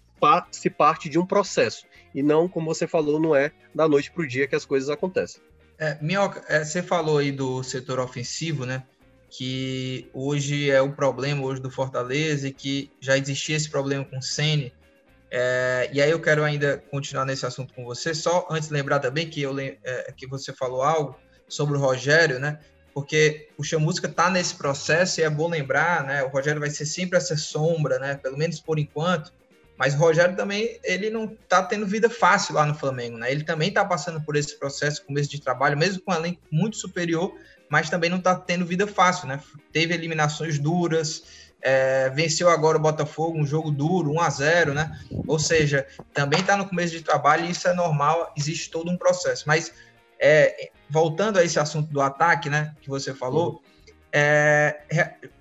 se 0.52 0.70
parte 0.70 1.08
de 1.08 1.20
um 1.20 1.26
processo 1.26 1.86
e 2.14 2.24
não, 2.24 2.48
como 2.48 2.74
você 2.74 2.88
falou, 2.88 3.20
não 3.20 3.36
é 3.36 3.52
da 3.74 3.88
noite 3.88 4.10
para 4.10 4.24
o 4.24 4.28
dia 4.28 4.48
que 4.48 4.56
as 4.56 4.66
coisas 4.66 4.90
acontecem. 4.90 5.42
É, 5.78 5.98
Minhoca, 6.02 6.44
é, 6.48 6.64
você 6.64 6.82
falou 6.82 7.18
aí 7.18 7.32
do 7.32 7.62
setor 7.62 8.00
ofensivo, 8.00 8.66
né? 8.66 8.84
Que 9.38 10.10
hoje 10.14 10.70
é 10.70 10.82
o 10.82 10.94
problema 10.94 11.44
hoje 11.44 11.62
do 11.62 11.72
Fortaleza 11.72 12.48
e 12.48 12.52
que 12.54 12.92
já 13.00 13.18
existia 13.18 13.56
esse 13.56 13.70
problema 13.70 14.06
com 14.06 14.18
o 14.18 14.22
Sene 14.22 14.74
é, 15.38 15.90
e 15.92 16.02
aí 16.02 16.10
eu 16.10 16.22
quero 16.22 16.46
ainda 16.46 16.78
continuar 16.90 17.26
nesse 17.26 17.46
assunto 17.46 17.74
com 17.74 17.84
você, 17.84 18.14
só 18.14 18.48
antes 18.50 18.70
lembrar 18.70 19.00
também 19.00 19.30
que, 19.30 19.42
eu, 19.42 19.58
é, 19.60 20.14
que 20.16 20.26
você 20.26 20.54
falou 20.54 20.82
algo 20.82 21.20
sobre 21.48 21.76
o 21.76 21.80
Rogério, 21.80 22.40
né? 22.40 22.60
Porque 22.94 23.50
o 23.58 23.64
Chamusca 23.64 24.08
está 24.08 24.30
nesse 24.30 24.56
processo 24.56 25.20
e 25.20 25.24
é 25.24 25.30
bom 25.30 25.50
lembrar, 25.50 26.06
né? 26.06 26.24
O 26.24 26.30
Rogério 26.30 26.62
vai 26.62 26.70
ser 26.70 26.86
sempre 26.86 27.18
essa 27.18 27.36
sombra, 27.36 28.00
né? 28.00 28.16
Pelo 28.16 28.38
menos 28.38 28.62
por 28.62 28.80
enquanto. 28.80 29.34
Mas 29.78 29.94
o 29.94 29.98
Rogério 29.98 30.38
também, 30.38 30.80
ele 30.86 31.10
não 31.10 31.26
está 31.26 31.62
tendo 31.62 31.86
vida 31.86 32.10
fácil 32.10 32.56
lá 32.56 32.66
no 32.66 32.74
Flamengo, 32.74 33.18
né? 33.18 33.30
Ele 33.30 33.44
também 33.44 33.68
está 33.68 33.84
passando 33.84 34.22
por 34.22 34.38
esse 34.38 34.58
processo, 34.58 35.06
começo 35.06 35.30
de 35.30 35.42
trabalho, 35.42 35.78
mesmo 35.78 36.02
com 36.02 36.14
um 36.14 36.16
elenco 36.16 36.40
muito 36.50 36.78
superior, 36.78 37.36
mas 37.70 37.90
também 37.90 38.10
não 38.10 38.18
está 38.18 38.36
tendo 38.36 38.66
vida 38.66 38.88
fácil, 38.88 39.28
né? 39.28 39.40
Teve 39.72 39.94
eliminações 39.94 40.60
duras, 40.60 41.24
é, 41.62 42.10
venceu 42.12 42.50
agora 42.50 42.78
o 42.78 42.82
Botafogo, 42.82 43.40
um 43.40 43.46
jogo 43.46 43.72
duro, 43.72 44.12
1 44.12 44.22
a 44.22 44.30
0 44.30 44.74
né? 44.74 45.00
Ou 45.28 45.40
seja, 45.40 45.88
também 46.14 46.40
está 46.40 46.56
no 46.56 46.68
começo 46.68 46.94
de 46.94 47.02
trabalho 47.02 47.46
e 47.46 47.52
isso 47.52 47.68
é 47.68 47.74
normal, 47.74 48.32
existe 48.38 48.70
todo 48.70 48.92
um 48.92 48.98
processo. 48.98 49.46
Mas 49.48 49.74
é, 50.20 50.70
voltando 50.90 51.40
a 51.40 51.44
esse 51.44 51.60
assunto 51.60 51.92
do 51.92 52.02
ataque, 52.02 52.50
né, 52.50 52.74
que 52.82 52.90
você 52.90 53.14
falou, 53.14 53.62
é, 54.12 54.80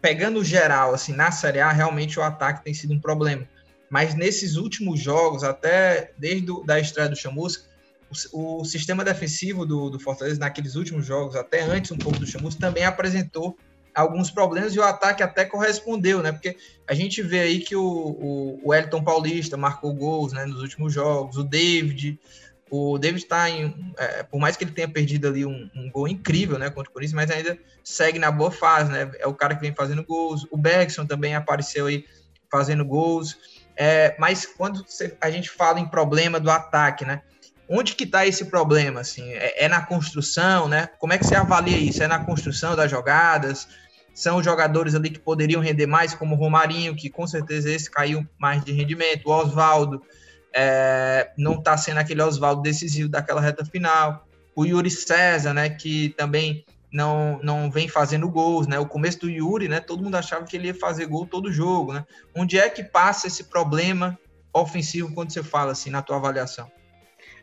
pegando 0.00 0.42
geral, 0.42 0.94
assim, 0.94 1.12
na 1.12 1.30
Série 1.30 1.60
A, 1.60 1.70
realmente 1.70 2.18
o 2.18 2.22
ataque 2.22 2.64
tem 2.64 2.74
sido 2.74 2.94
um 2.94 3.00
problema. 3.00 3.46
Mas 3.88 4.14
nesses 4.14 4.56
últimos 4.56 4.98
jogos, 4.98 5.44
até 5.44 6.10
desde 6.18 6.50
a 6.50 6.64
da 6.64 6.80
estreia 6.80 7.08
do 7.08 7.14
Chamusca, 7.14 7.64
o, 8.32 8.60
o, 8.60 8.64
sistema 8.64 9.04
defensivo 9.04 9.64
do, 9.66 9.90
do 9.90 9.98
Fortaleza, 9.98 10.38
naqueles 10.38 10.74
últimos 10.74 11.06
jogos, 11.06 11.36
até 11.36 11.62
antes 11.62 11.90
um 11.90 11.98
pouco 11.98 12.18
do 12.18 12.26
Chamusca, 12.26 12.60
também 12.60 12.84
apresentou 12.84 13.56
alguns 13.94 14.30
problemas 14.30 14.74
e 14.74 14.78
o 14.78 14.82
ataque 14.82 15.22
até 15.22 15.44
correspondeu, 15.44 16.22
né? 16.22 16.32
Porque 16.32 16.56
a 16.86 16.94
gente 16.94 17.22
vê 17.22 17.40
aí 17.40 17.60
que 17.60 17.76
o, 17.76 17.84
o, 17.84 18.60
o 18.64 18.74
Elton 18.74 19.02
Paulista 19.02 19.56
marcou 19.56 19.94
gols 19.94 20.32
né, 20.32 20.44
nos 20.44 20.60
últimos 20.60 20.92
jogos, 20.92 21.36
o 21.36 21.44
David. 21.44 22.18
O 22.70 22.98
David 22.98 23.22
está 23.22 23.48
em. 23.48 23.94
É, 23.96 24.24
por 24.24 24.40
mais 24.40 24.56
que 24.56 24.64
ele 24.64 24.72
tenha 24.72 24.88
perdido 24.88 25.28
ali 25.28 25.46
um, 25.46 25.70
um, 25.76 25.90
gol 25.90 26.08
incrível 26.08 26.58
né, 26.58 26.70
contra 26.70 26.90
o 26.90 26.92
Corinthians, 26.92 27.14
mas 27.14 27.30
ainda 27.30 27.56
segue 27.84 28.18
na 28.18 28.32
boa 28.32 28.50
fase, 28.50 28.90
né? 28.90 29.12
É 29.20 29.26
o 29.26 29.34
cara 29.34 29.54
que 29.54 29.60
vem 29.60 29.74
fazendo 29.74 30.02
gols. 30.02 30.46
O 30.50 30.56
Bergson 30.56 31.06
também 31.06 31.36
apareceu 31.36 31.86
aí 31.86 32.04
fazendo 32.50 32.84
gols. 32.84 33.36
É, 33.76 34.16
mas 34.18 34.46
quando 34.46 34.84
a 35.20 35.30
gente 35.30 35.50
fala 35.50 35.78
em 35.78 35.86
problema 35.86 36.40
do 36.40 36.50
ataque, 36.50 37.04
né? 37.04 37.22
Onde 37.68 37.94
que 37.94 38.04
está 38.04 38.26
esse 38.26 38.44
problema? 38.46 39.00
Assim, 39.00 39.30
é, 39.32 39.64
é, 39.64 39.68
na 39.68 39.84
construção, 39.84 40.68
né? 40.68 40.88
Como 40.98 41.12
é 41.12 41.18
que 41.18 41.26
você 41.26 41.34
avalia 41.34 41.78
isso? 41.78 42.02
É 42.02 42.06
na 42.06 42.24
construção 42.24 42.76
das 42.76 42.90
jogadas? 42.90 43.66
são 44.14 44.40
jogadores 44.40 44.94
ali 44.94 45.10
que 45.10 45.18
poderiam 45.18 45.60
render 45.60 45.86
mais, 45.86 46.14
como 46.14 46.36
o 46.36 46.38
Romarinho, 46.38 46.94
que 46.94 47.10
com 47.10 47.26
certeza 47.26 47.70
esse 47.70 47.90
caiu 47.90 48.24
mais 48.38 48.64
de 48.64 48.70
rendimento, 48.70 49.26
o 49.26 49.32
Oswaldo 49.32 50.00
é, 50.54 51.32
não 51.36 51.54
está 51.54 51.76
sendo 51.76 51.98
aquele 51.98 52.22
Oswaldo 52.22 52.62
decisivo 52.62 53.08
daquela 53.08 53.40
reta 53.40 53.64
final, 53.64 54.24
o 54.54 54.64
Yuri 54.64 54.90
César, 54.90 55.52
né, 55.52 55.68
que 55.68 56.10
também 56.10 56.64
não, 56.92 57.40
não 57.42 57.68
vem 57.68 57.88
fazendo 57.88 58.30
gols, 58.30 58.68
né, 58.68 58.78
o 58.78 58.86
começo 58.86 59.18
do 59.18 59.28
Yuri, 59.28 59.66
né, 59.66 59.80
todo 59.80 60.04
mundo 60.04 60.14
achava 60.14 60.44
que 60.44 60.56
ele 60.56 60.68
ia 60.68 60.74
fazer 60.74 61.06
gol 61.06 61.26
todo 61.26 61.52
jogo, 61.52 61.92
né, 61.92 62.06
onde 62.36 62.56
é 62.56 62.70
que 62.70 62.84
passa 62.84 63.26
esse 63.26 63.44
problema 63.44 64.16
ofensivo 64.52 65.12
quando 65.12 65.32
você 65.32 65.42
fala 65.42 65.72
assim, 65.72 65.90
na 65.90 66.00
tua 66.00 66.16
avaliação? 66.16 66.70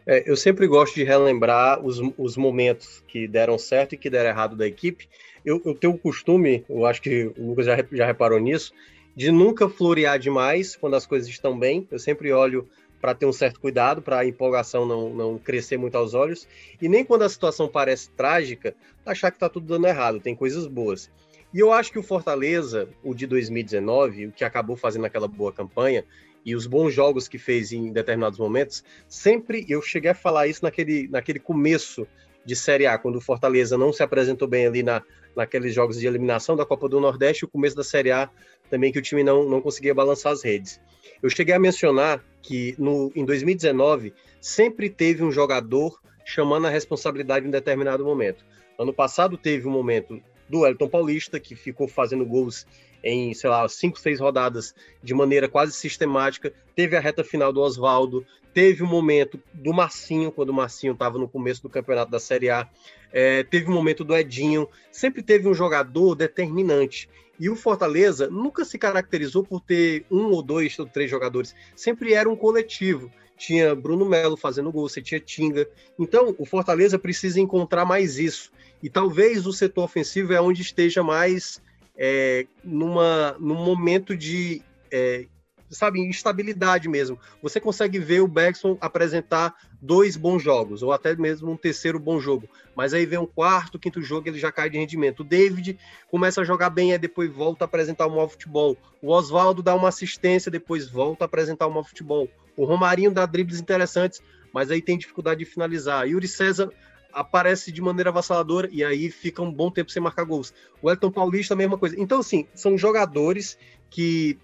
É, 0.05 0.29
eu 0.29 0.35
sempre 0.35 0.67
gosto 0.67 0.95
de 0.95 1.03
relembrar 1.03 1.83
os, 1.85 2.01
os 2.17 2.35
momentos 2.35 3.03
que 3.07 3.27
deram 3.27 3.57
certo 3.57 3.93
e 3.93 3.97
que 3.97 4.09
deram 4.09 4.29
errado 4.29 4.55
da 4.55 4.67
equipe, 4.67 5.07
eu, 5.45 5.61
eu 5.65 5.75
tenho 5.75 5.93
o 5.93 5.97
costume, 5.97 6.63
eu 6.69 6.85
acho 6.85 7.01
que 7.01 7.31
o 7.37 7.47
Lucas 7.47 7.65
já, 7.65 7.77
já 7.91 8.05
reparou 8.05 8.39
nisso, 8.39 8.73
de 9.15 9.31
nunca 9.31 9.67
florear 9.67 10.17
demais 10.17 10.75
quando 10.75 10.95
as 10.95 11.05
coisas 11.05 11.27
estão 11.27 11.57
bem. 11.57 11.87
Eu 11.91 11.99
sempre 11.99 12.31
olho 12.31 12.67
para 12.99 13.15
ter 13.15 13.25
um 13.25 13.33
certo 13.33 13.59
cuidado, 13.59 14.01
para 14.01 14.19
a 14.19 14.25
empolgação 14.25 14.85
não, 14.85 15.09
não 15.09 15.37
crescer 15.37 15.75
muito 15.77 15.97
aos 15.97 16.13
olhos, 16.13 16.47
e 16.79 16.87
nem 16.87 17.03
quando 17.03 17.23
a 17.23 17.29
situação 17.29 17.67
parece 17.67 18.11
trágica, 18.11 18.75
achar 19.03 19.31
que 19.31 19.37
está 19.37 19.49
tudo 19.49 19.65
dando 19.65 19.87
errado, 19.87 20.19
tem 20.19 20.35
coisas 20.35 20.67
boas. 20.67 21.09
E 21.51 21.59
eu 21.59 21.73
acho 21.73 21.91
que 21.91 21.99
o 21.99 22.03
Fortaleza, 22.03 22.87
o 23.03 23.13
de 23.13 23.25
2019, 23.25 24.27
o 24.27 24.31
que 24.31 24.43
acabou 24.43 24.75
fazendo 24.75 25.05
aquela 25.05 25.27
boa 25.27 25.51
campanha, 25.51 26.05
e 26.45 26.55
os 26.55 26.65
bons 26.65 26.93
jogos 26.93 27.27
que 27.27 27.37
fez 27.37 27.71
em 27.71 27.91
determinados 27.91 28.39
momentos, 28.39 28.83
sempre 29.07 29.65
eu 29.69 29.81
cheguei 29.81 30.11
a 30.11 30.15
falar 30.15 30.47
isso 30.47 30.63
naquele, 30.63 31.07
naquele 31.07 31.39
começo 31.39 32.07
de 32.43 32.55
Série 32.55 32.87
A, 32.87 32.97
quando 32.97 33.17
o 33.17 33.21
Fortaleza 33.21 33.77
não 33.77 33.93
se 33.93 34.01
apresentou 34.01 34.47
bem 34.47 34.65
ali 34.65 34.81
na, 34.81 35.03
naqueles 35.35 35.73
jogos 35.73 35.99
de 35.99 36.07
eliminação 36.07 36.55
da 36.55 36.65
Copa 36.65 36.89
do 36.89 36.99
Nordeste, 36.99 37.45
o 37.45 37.47
começo 37.47 37.75
da 37.75 37.83
Série 37.83 38.11
A 38.11 38.29
também 38.69 38.91
que 38.91 38.99
o 38.99 39.01
time 39.01 39.23
não, 39.23 39.47
não 39.47 39.61
conseguia 39.61 39.93
balançar 39.93 40.31
as 40.31 40.43
redes. 40.43 40.79
Eu 41.21 41.29
cheguei 41.29 41.53
a 41.53 41.59
mencionar 41.59 42.23
que 42.41 42.73
no, 42.79 43.11
em 43.15 43.25
2019 43.25 44.13
sempre 44.39 44.89
teve 44.89 45.23
um 45.23 45.31
jogador 45.31 45.99
chamando 46.25 46.67
a 46.67 46.69
responsabilidade 46.69 47.45
em 47.45 47.51
determinado 47.51 48.03
momento. 48.03 48.45
Ano 48.79 48.93
passado 48.93 49.37
teve 49.37 49.67
um 49.67 49.71
momento 49.71 50.21
do 50.49 50.65
Elton 50.65 50.87
Paulista, 50.87 51.39
que 51.39 51.55
ficou 51.55 51.87
fazendo 51.87 52.25
gols 52.25 52.65
em, 53.03 53.33
sei 53.33 53.49
lá, 53.49 53.67
cinco, 53.67 53.99
seis 53.99 54.19
rodadas 54.19 54.75
de 55.01 55.13
maneira 55.13 55.47
quase 55.47 55.73
sistemática. 55.73 56.53
Teve 56.75 56.95
a 56.95 56.99
reta 56.99 57.23
final 57.23 57.51
do 57.51 57.61
Oswaldo, 57.61 58.25
teve 58.53 58.83
o 58.83 58.87
momento 58.87 59.39
do 59.53 59.73
Marcinho, 59.73 60.31
quando 60.31 60.49
o 60.49 60.53
Marcinho 60.53 60.93
estava 60.93 61.17
no 61.17 61.27
começo 61.27 61.61
do 61.61 61.69
campeonato 61.69 62.11
da 62.11 62.19
Série 62.19 62.49
A. 62.49 62.67
É, 63.11 63.43
teve 63.43 63.67
o 63.69 63.71
momento 63.71 64.03
do 64.03 64.15
Edinho. 64.15 64.67
Sempre 64.91 65.21
teve 65.21 65.47
um 65.47 65.53
jogador 65.53 66.15
determinante. 66.15 67.09
E 67.39 67.49
o 67.49 67.55
Fortaleza 67.55 68.29
nunca 68.29 68.63
se 68.63 68.77
caracterizou 68.77 69.43
por 69.43 69.61
ter 69.61 70.05
um 70.11 70.25
ou 70.25 70.43
dois 70.43 70.77
ou 70.77 70.85
três 70.85 71.09
jogadores. 71.09 71.55
Sempre 71.75 72.13
era 72.13 72.29
um 72.29 72.35
coletivo. 72.35 73.11
Tinha 73.35 73.73
Bruno 73.73 74.05
Melo 74.05 74.37
fazendo 74.37 74.71
gol, 74.71 74.87
você 74.87 75.01
tinha 75.01 75.19
Tinga. 75.19 75.67
Então, 75.97 76.35
o 76.37 76.45
Fortaleza 76.45 76.99
precisa 76.99 77.39
encontrar 77.39 77.83
mais 77.83 78.19
isso. 78.19 78.51
E 78.83 78.89
talvez 78.89 79.47
o 79.47 79.53
setor 79.53 79.85
ofensivo 79.85 80.33
é 80.33 80.39
onde 80.39 80.61
esteja 80.61 81.01
mais 81.01 81.59
é, 82.03 82.47
numa, 82.63 83.35
num 83.39 83.63
momento 83.63 84.17
de 84.17 84.63
é, 84.91 85.27
sabe, 85.69 85.99
instabilidade 86.01 86.89
mesmo. 86.89 87.19
Você 87.43 87.59
consegue 87.59 87.99
ver 87.99 88.21
o 88.21 88.27
Bergson 88.27 88.75
apresentar 88.81 89.53
dois 89.79 90.17
bons 90.17 90.41
jogos, 90.41 90.81
ou 90.81 90.91
até 90.91 91.15
mesmo 91.15 91.51
um 91.51 91.55
terceiro 91.55 91.99
bom 91.99 92.19
jogo. 92.19 92.49
Mas 92.75 92.91
aí 92.91 93.05
vem 93.05 93.19
um 93.19 93.27
quarto, 93.27 93.77
quinto 93.77 94.01
jogo, 94.01 94.27
ele 94.27 94.39
já 94.39 94.51
cai 94.51 94.67
de 94.67 94.79
rendimento. 94.79 95.19
O 95.19 95.23
David 95.23 95.77
começa 96.09 96.41
a 96.41 96.43
jogar 96.43 96.71
bem, 96.71 96.91
aí 96.91 96.97
depois 96.97 97.31
volta 97.31 97.65
a 97.65 97.67
apresentar 97.67 98.07
um 98.07 98.15
mau 98.15 98.27
futebol. 98.27 98.75
O 98.99 99.11
Oswaldo 99.11 99.61
dá 99.61 99.75
uma 99.75 99.89
assistência, 99.89 100.49
depois 100.49 100.89
volta 100.89 101.23
a 101.23 101.27
apresentar 101.27 101.67
um 101.67 101.71
mau 101.71 101.83
futebol. 101.83 102.27
O 102.57 102.65
Romarinho 102.65 103.11
dá 103.11 103.27
dribles 103.27 103.59
interessantes, 103.59 104.23
mas 104.51 104.71
aí 104.71 104.81
tem 104.81 104.97
dificuldade 104.97 105.39
de 105.39 105.45
finalizar. 105.45 106.07
Yuri 106.07 106.27
César 106.27 106.71
aparece 107.13 107.71
de 107.71 107.81
maneira 107.81 108.09
avassaladora 108.09 108.69
e 108.71 108.83
aí 108.83 109.09
fica 109.09 109.41
um 109.41 109.51
bom 109.51 109.69
tempo 109.69 109.91
sem 109.91 110.01
marcar 110.01 110.23
gols. 110.23 110.53
O 110.81 110.89
Elton 110.89 111.11
Paulista, 111.11 111.53
a 111.53 111.57
mesma 111.57 111.77
coisa. 111.77 111.99
Então, 111.99 112.19
assim, 112.19 112.47
são 112.53 112.77
jogadores 112.77 113.57
que 113.89 114.37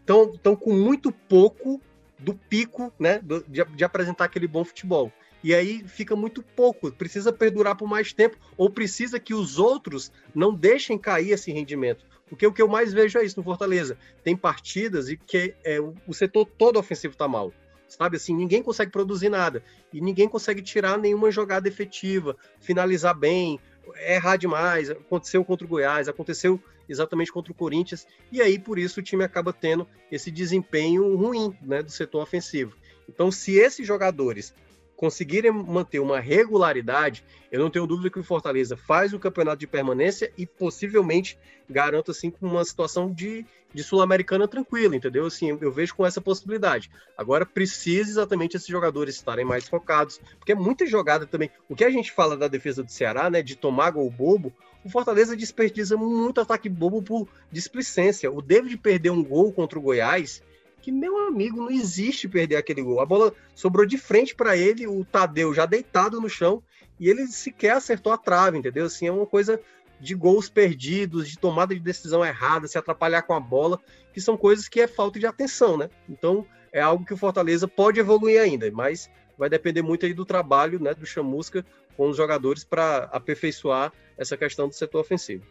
estão 0.00 0.56
com 0.56 0.72
muito 0.72 1.10
pouco 1.10 1.80
do 2.18 2.34
pico, 2.34 2.92
né, 2.98 3.20
de, 3.48 3.64
de, 3.64 3.84
apresentar 3.84 4.24
aquele 4.24 4.46
bom 4.46 4.64
futebol. 4.64 5.12
E 5.44 5.54
aí 5.54 5.84
fica 5.86 6.16
muito 6.16 6.42
pouco, 6.42 6.90
precisa 6.90 7.32
perdurar 7.32 7.76
por 7.76 7.88
mais 7.88 8.12
tempo, 8.12 8.36
ou 8.56 8.70
precisa 8.70 9.20
que 9.20 9.34
os 9.34 9.58
outros 9.58 10.10
não 10.34 10.54
deixem 10.54 10.98
cair 10.98 11.30
esse 11.30 11.52
rendimento. 11.52 12.04
Porque 12.28 12.46
o 12.46 12.52
que 12.52 12.60
eu 12.60 12.68
mais 12.68 12.92
vejo 12.92 13.18
é 13.18 13.24
isso 13.24 13.38
no 13.38 13.44
Fortaleza. 13.44 13.96
Tem 14.24 14.36
partidas 14.36 15.08
e 15.08 15.16
que 15.16 15.54
é, 15.62 15.78
o 15.80 16.12
setor 16.12 16.46
todo 16.46 16.78
ofensivo 16.78 17.12
está 17.12 17.28
mal. 17.28 17.52
Sabe 17.88 18.16
assim, 18.16 18.34
ninguém 18.34 18.62
consegue 18.62 18.90
produzir 18.90 19.28
nada. 19.28 19.62
E 19.92 20.00
ninguém 20.00 20.28
consegue 20.28 20.60
tirar 20.60 20.98
nenhuma 20.98 21.30
jogada 21.30 21.68
efetiva, 21.68 22.36
finalizar 22.60 23.16
bem, 23.16 23.60
errar 24.06 24.36
demais. 24.36 24.90
Aconteceu 24.90 25.44
contra 25.44 25.64
o 25.64 25.68
Goiás, 25.68 26.08
aconteceu 26.08 26.60
exatamente 26.88 27.32
contra 27.32 27.52
o 27.52 27.54
Corinthians, 27.54 28.06
e 28.30 28.40
aí 28.40 28.58
por 28.58 28.78
isso 28.78 29.00
o 29.00 29.02
time 29.02 29.24
acaba 29.24 29.52
tendo 29.52 29.86
esse 30.10 30.30
desempenho 30.30 31.16
ruim 31.16 31.56
né, 31.60 31.82
do 31.82 31.90
setor 31.90 32.22
ofensivo. 32.22 32.76
Então, 33.08 33.30
se 33.30 33.54
esses 33.54 33.86
jogadores 33.86 34.54
conseguirem 34.96 35.52
manter 35.52 36.00
uma 36.00 36.18
regularidade, 36.18 37.22
eu 37.52 37.60
não 37.60 37.70
tenho 37.70 37.86
dúvida 37.86 38.10
que 38.10 38.18
o 38.18 38.24
Fortaleza 38.24 38.76
faz 38.76 39.12
o 39.12 39.18
campeonato 39.18 39.58
de 39.58 39.66
permanência 39.66 40.32
e 40.38 40.46
possivelmente 40.46 41.38
garanta 41.68 42.12
assim 42.12 42.32
uma 42.40 42.64
situação 42.64 43.12
de, 43.12 43.44
de 43.76 43.84
sul-americana 43.84 44.48
tranquila, 44.48 44.96
entendeu? 44.96 45.26
Assim, 45.26 45.56
eu 45.60 45.70
vejo 45.70 45.94
com 45.94 46.06
essa 46.06 46.18
possibilidade. 46.18 46.90
Agora 47.14 47.44
precisa 47.44 48.08
exatamente 48.08 48.56
esses 48.56 48.66
jogadores 48.66 49.16
estarem 49.16 49.44
mais 49.44 49.68
focados, 49.68 50.18
porque 50.38 50.52
é 50.52 50.54
muita 50.54 50.86
jogada 50.86 51.26
também. 51.26 51.50
O 51.68 51.76
que 51.76 51.84
a 51.84 51.90
gente 51.90 52.10
fala 52.10 52.38
da 52.38 52.48
defesa 52.48 52.82
do 52.82 52.90
Ceará, 52.90 53.28
né, 53.28 53.42
de 53.42 53.54
tomar 53.54 53.90
gol 53.90 54.10
bobo, 54.10 54.50
o 54.82 54.88
Fortaleza 54.88 55.36
desperdiça 55.36 55.94
muito 55.94 56.40
ataque 56.40 56.70
bobo 56.70 57.02
por 57.02 57.28
displicência. 57.52 58.32
O 58.32 58.40
David 58.40 58.78
perdeu 58.78 59.12
um 59.12 59.22
gol 59.22 59.52
contra 59.52 59.78
o 59.78 59.82
Goiás, 59.82 60.42
que, 60.80 60.90
meu 60.90 61.28
amigo, 61.28 61.58
não 61.58 61.70
existe 61.70 62.26
perder 62.26 62.56
aquele 62.56 62.80
gol. 62.80 63.00
A 63.00 63.04
bola 63.04 63.34
sobrou 63.54 63.84
de 63.84 63.98
frente 63.98 64.34
para 64.34 64.56
ele, 64.56 64.86
o 64.86 65.04
Tadeu 65.04 65.52
já 65.52 65.66
deitado 65.66 66.18
no 66.18 66.30
chão, 66.30 66.62
e 66.98 67.10
ele 67.10 67.26
sequer 67.26 67.72
acertou 67.72 68.10
a 68.10 68.16
trave, 68.16 68.56
entendeu? 68.56 68.86
Assim, 68.86 69.06
é 69.06 69.12
uma 69.12 69.26
coisa 69.26 69.60
de 70.00 70.14
gols 70.14 70.48
perdidos, 70.48 71.28
de 71.28 71.38
tomada 71.38 71.74
de 71.74 71.80
decisão 71.80 72.24
errada, 72.24 72.68
se 72.68 72.78
atrapalhar 72.78 73.22
com 73.22 73.34
a 73.34 73.40
bola, 73.40 73.80
que 74.12 74.20
são 74.20 74.36
coisas 74.36 74.68
que 74.68 74.80
é 74.80 74.86
falta 74.86 75.18
de 75.18 75.26
atenção, 75.26 75.76
né? 75.76 75.88
Então, 76.08 76.46
é 76.72 76.80
algo 76.80 77.04
que 77.04 77.14
o 77.14 77.16
Fortaleza 77.16 77.66
pode 77.66 77.98
evoluir 77.98 78.40
ainda, 78.40 78.70
mas 78.70 79.10
vai 79.38 79.48
depender 79.48 79.82
muito 79.82 80.06
aí 80.06 80.12
do 80.12 80.24
trabalho, 80.24 80.80
né, 80.80 80.94
do 80.94 81.06
Chamusca 81.06 81.64
com 81.96 82.08
os 82.08 82.16
jogadores 82.16 82.64
para 82.64 83.04
aperfeiçoar 83.12 83.92
essa 84.18 84.36
questão 84.36 84.68
do 84.68 84.74
setor 84.74 85.00
ofensivo. 85.00 85.44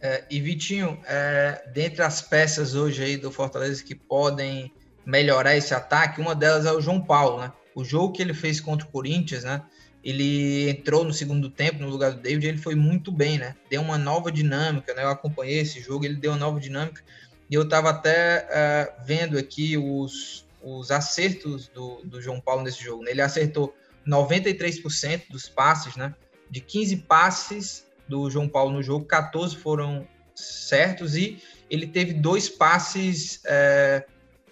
É, 0.00 0.24
e 0.30 0.40
Vitinho, 0.40 1.00
é, 1.06 1.62
dentre 1.72 2.02
as 2.02 2.20
peças 2.20 2.74
hoje 2.74 3.02
aí 3.02 3.16
do 3.16 3.30
Fortaleza 3.30 3.82
que 3.82 3.94
podem 3.94 4.72
melhorar 5.04 5.56
esse 5.56 5.74
ataque, 5.74 6.20
uma 6.20 6.34
delas 6.34 6.66
é 6.66 6.72
o 6.72 6.80
João 6.80 7.00
Paulo, 7.00 7.40
né? 7.40 7.52
O 7.74 7.84
jogo 7.84 8.12
que 8.12 8.22
ele 8.22 8.34
fez 8.34 8.60
contra 8.60 8.86
o 8.86 8.90
Corinthians, 8.90 9.44
né? 9.44 9.62
Ele 10.06 10.70
entrou 10.70 11.02
no 11.02 11.12
segundo 11.12 11.50
tempo 11.50 11.80
no 11.80 11.88
lugar 11.88 12.12
do 12.12 12.20
David, 12.20 12.46
ele 12.46 12.58
foi 12.58 12.76
muito 12.76 13.10
bem, 13.10 13.38
né? 13.38 13.56
Deu 13.68 13.82
uma 13.82 13.98
nova 13.98 14.30
dinâmica, 14.30 14.94
né? 14.94 15.02
Eu 15.02 15.08
acompanhei 15.08 15.58
esse 15.58 15.80
jogo, 15.80 16.04
ele 16.04 16.14
deu 16.14 16.30
uma 16.30 16.38
nova 16.38 16.60
dinâmica. 16.60 17.02
E 17.50 17.54
eu 17.54 17.62
estava 17.62 17.90
até 17.90 18.46
é, 18.48 18.94
vendo 19.04 19.36
aqui 19.36 19.76
os, 19.76 20.46
os 20.62 20.92
acertos 20.92 21.66
do, 21.66 22.02
do 22.04 22.22
João 22.22 22.40
Paulo 22.40 22.62
nesse 22.62 22.84
jogo. 22.84 23.02
Né? 23.02 23.10
Ele 23.10 23.20
acertou 23.20 23.74
93% 24.06 25.22
dos 25.28 25.48
passes, 25.48 25.96
né? 25.96 26.14
De 26.48 26.60
15 26.60 26.98
passes, 26.98 27.84
do 28.08 28.30
João 28.30 28.48
Paulo 28.48 28.72
no 28.72 28.84
jogo, 28.84 29.04
14 29.06 29.56
foram 29.56 30.06
certos 30.36 31.16
e 31.16 31.42
ele 31.68 31.88
teve 31.88 32.12
dois 32.12 32.48
passes 32.48 33.40
é, 33.44 34.04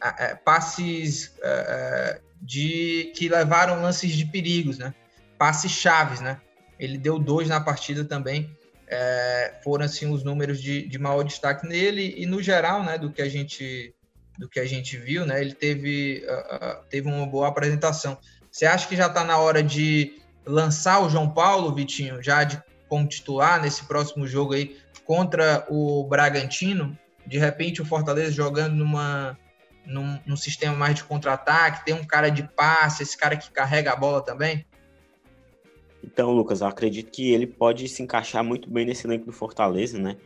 é, 0.03 0.35
passes 0.35 1.33
é, 1.41 2.21
de 2.43 3.13
que 3.15 3.29
levaram 3.29 3.81
lances 3.81 4.13
de 4.13 4.27
perigos, 4.27 4.79
né? 4.79 4.93
Passes 5.39 5.70
chaves, 5.70 6.20
né? 6.20 6.41
Ele 6.78 6.99
deu 6.99 7.18
dois 7.18 7.49
na 7.49 7.61
partida 7.61 8.05
também. 8.05 8.51
É, 8.87 9.61
foram 9.62 9.85
assim 9.85 10.12
os 10.12 10.22
números 10.22 10.61
de, 10.61 10.87
de 10.87 10.99
maior 10.99 11.22
destaque 11.22 11.66
nele 11.66 12.14
e 12.16 12.26
no 12.26 12.43
geral, 12.43 12.82
né? 12.85 12.99
Do 12.99 13.11
que 13.11 13.22
a 13.22 13.28
gente 13.28 13.95
do 14.39 14.49
que 14.49 14.59
a 14.59 14.66
gente 14.66 14.97
viu, 14.97 15.24
né? 15.24 15.41
Ele 15.41 15.55
teve 15.55 16.24
uh, 16.26 16.85
teve 16.91 17.09
uma 17.09 17.26
boa 17.26 17.49
apresentação. 17.49 18.18
Você 18.51 18.66
acha 18.66 18.89
que 18.89 18.97
já 18.97 19.07
está 19.07 19.24
na 19.24 19.39
hora 19.39 19.62
de 19.62 20.20
lançar 20.47 21.01
o 21.01 21.09
João 21.09 21.30
Paulo, 21.30 21.74
Vitinho, 21.74 22.22
já 22.22 22.45
de 22.45 22.61
como 22.89 23.09
titular 23.09 23.61
nesse 23.61 23.85
próximo 23.85 24.26
jogo 24.26 24.55
aí 24.55 24.76
contra 25.05 25.66
o 25.68 26.05
Bragantino, 26.05 26.97
de 27.26 27.39
repente 27.39 27.82
o 27.82 27.85
Fortaleza 27.85 28.32
jogando 28.32 28.74
numa, 28.74 29.39
num, 29.87 30.18
num 30.24 30.37
sistema 30.37 30.74
mais 30.74 30.97
de 30.97 31.05
contra-ataque, 31.05 31.85
tem 31.85 31.95
um 31.95 32.05
cara 32.05 32.30
de 32.30 32.43
passe, 32.43 33.03
esse 33.03 33.16
cara 33.16 33.37
que 33.37 33.51
carrega 33.51 33.93
a 33.93 33.97
bola 33.97 34.22
também? 34.22 34.64
Então, 36.05 36.33
Lucas, 36.33 36.61
eu 36.61 36.67
acredito 36.67 37.11
que 37.11 37.33
ele 37.33 37.47
pode 37.47 37.89
se 37.89 38.03
encaixar 38.03 38.45
muito 38.45 38.69
bem 38.69 38.85
nesse 38.85 39.07
elenco 39.07 39.25
do 39.25 39.33
Fortaleza, 39.33 39.99
né? 39.99 40.17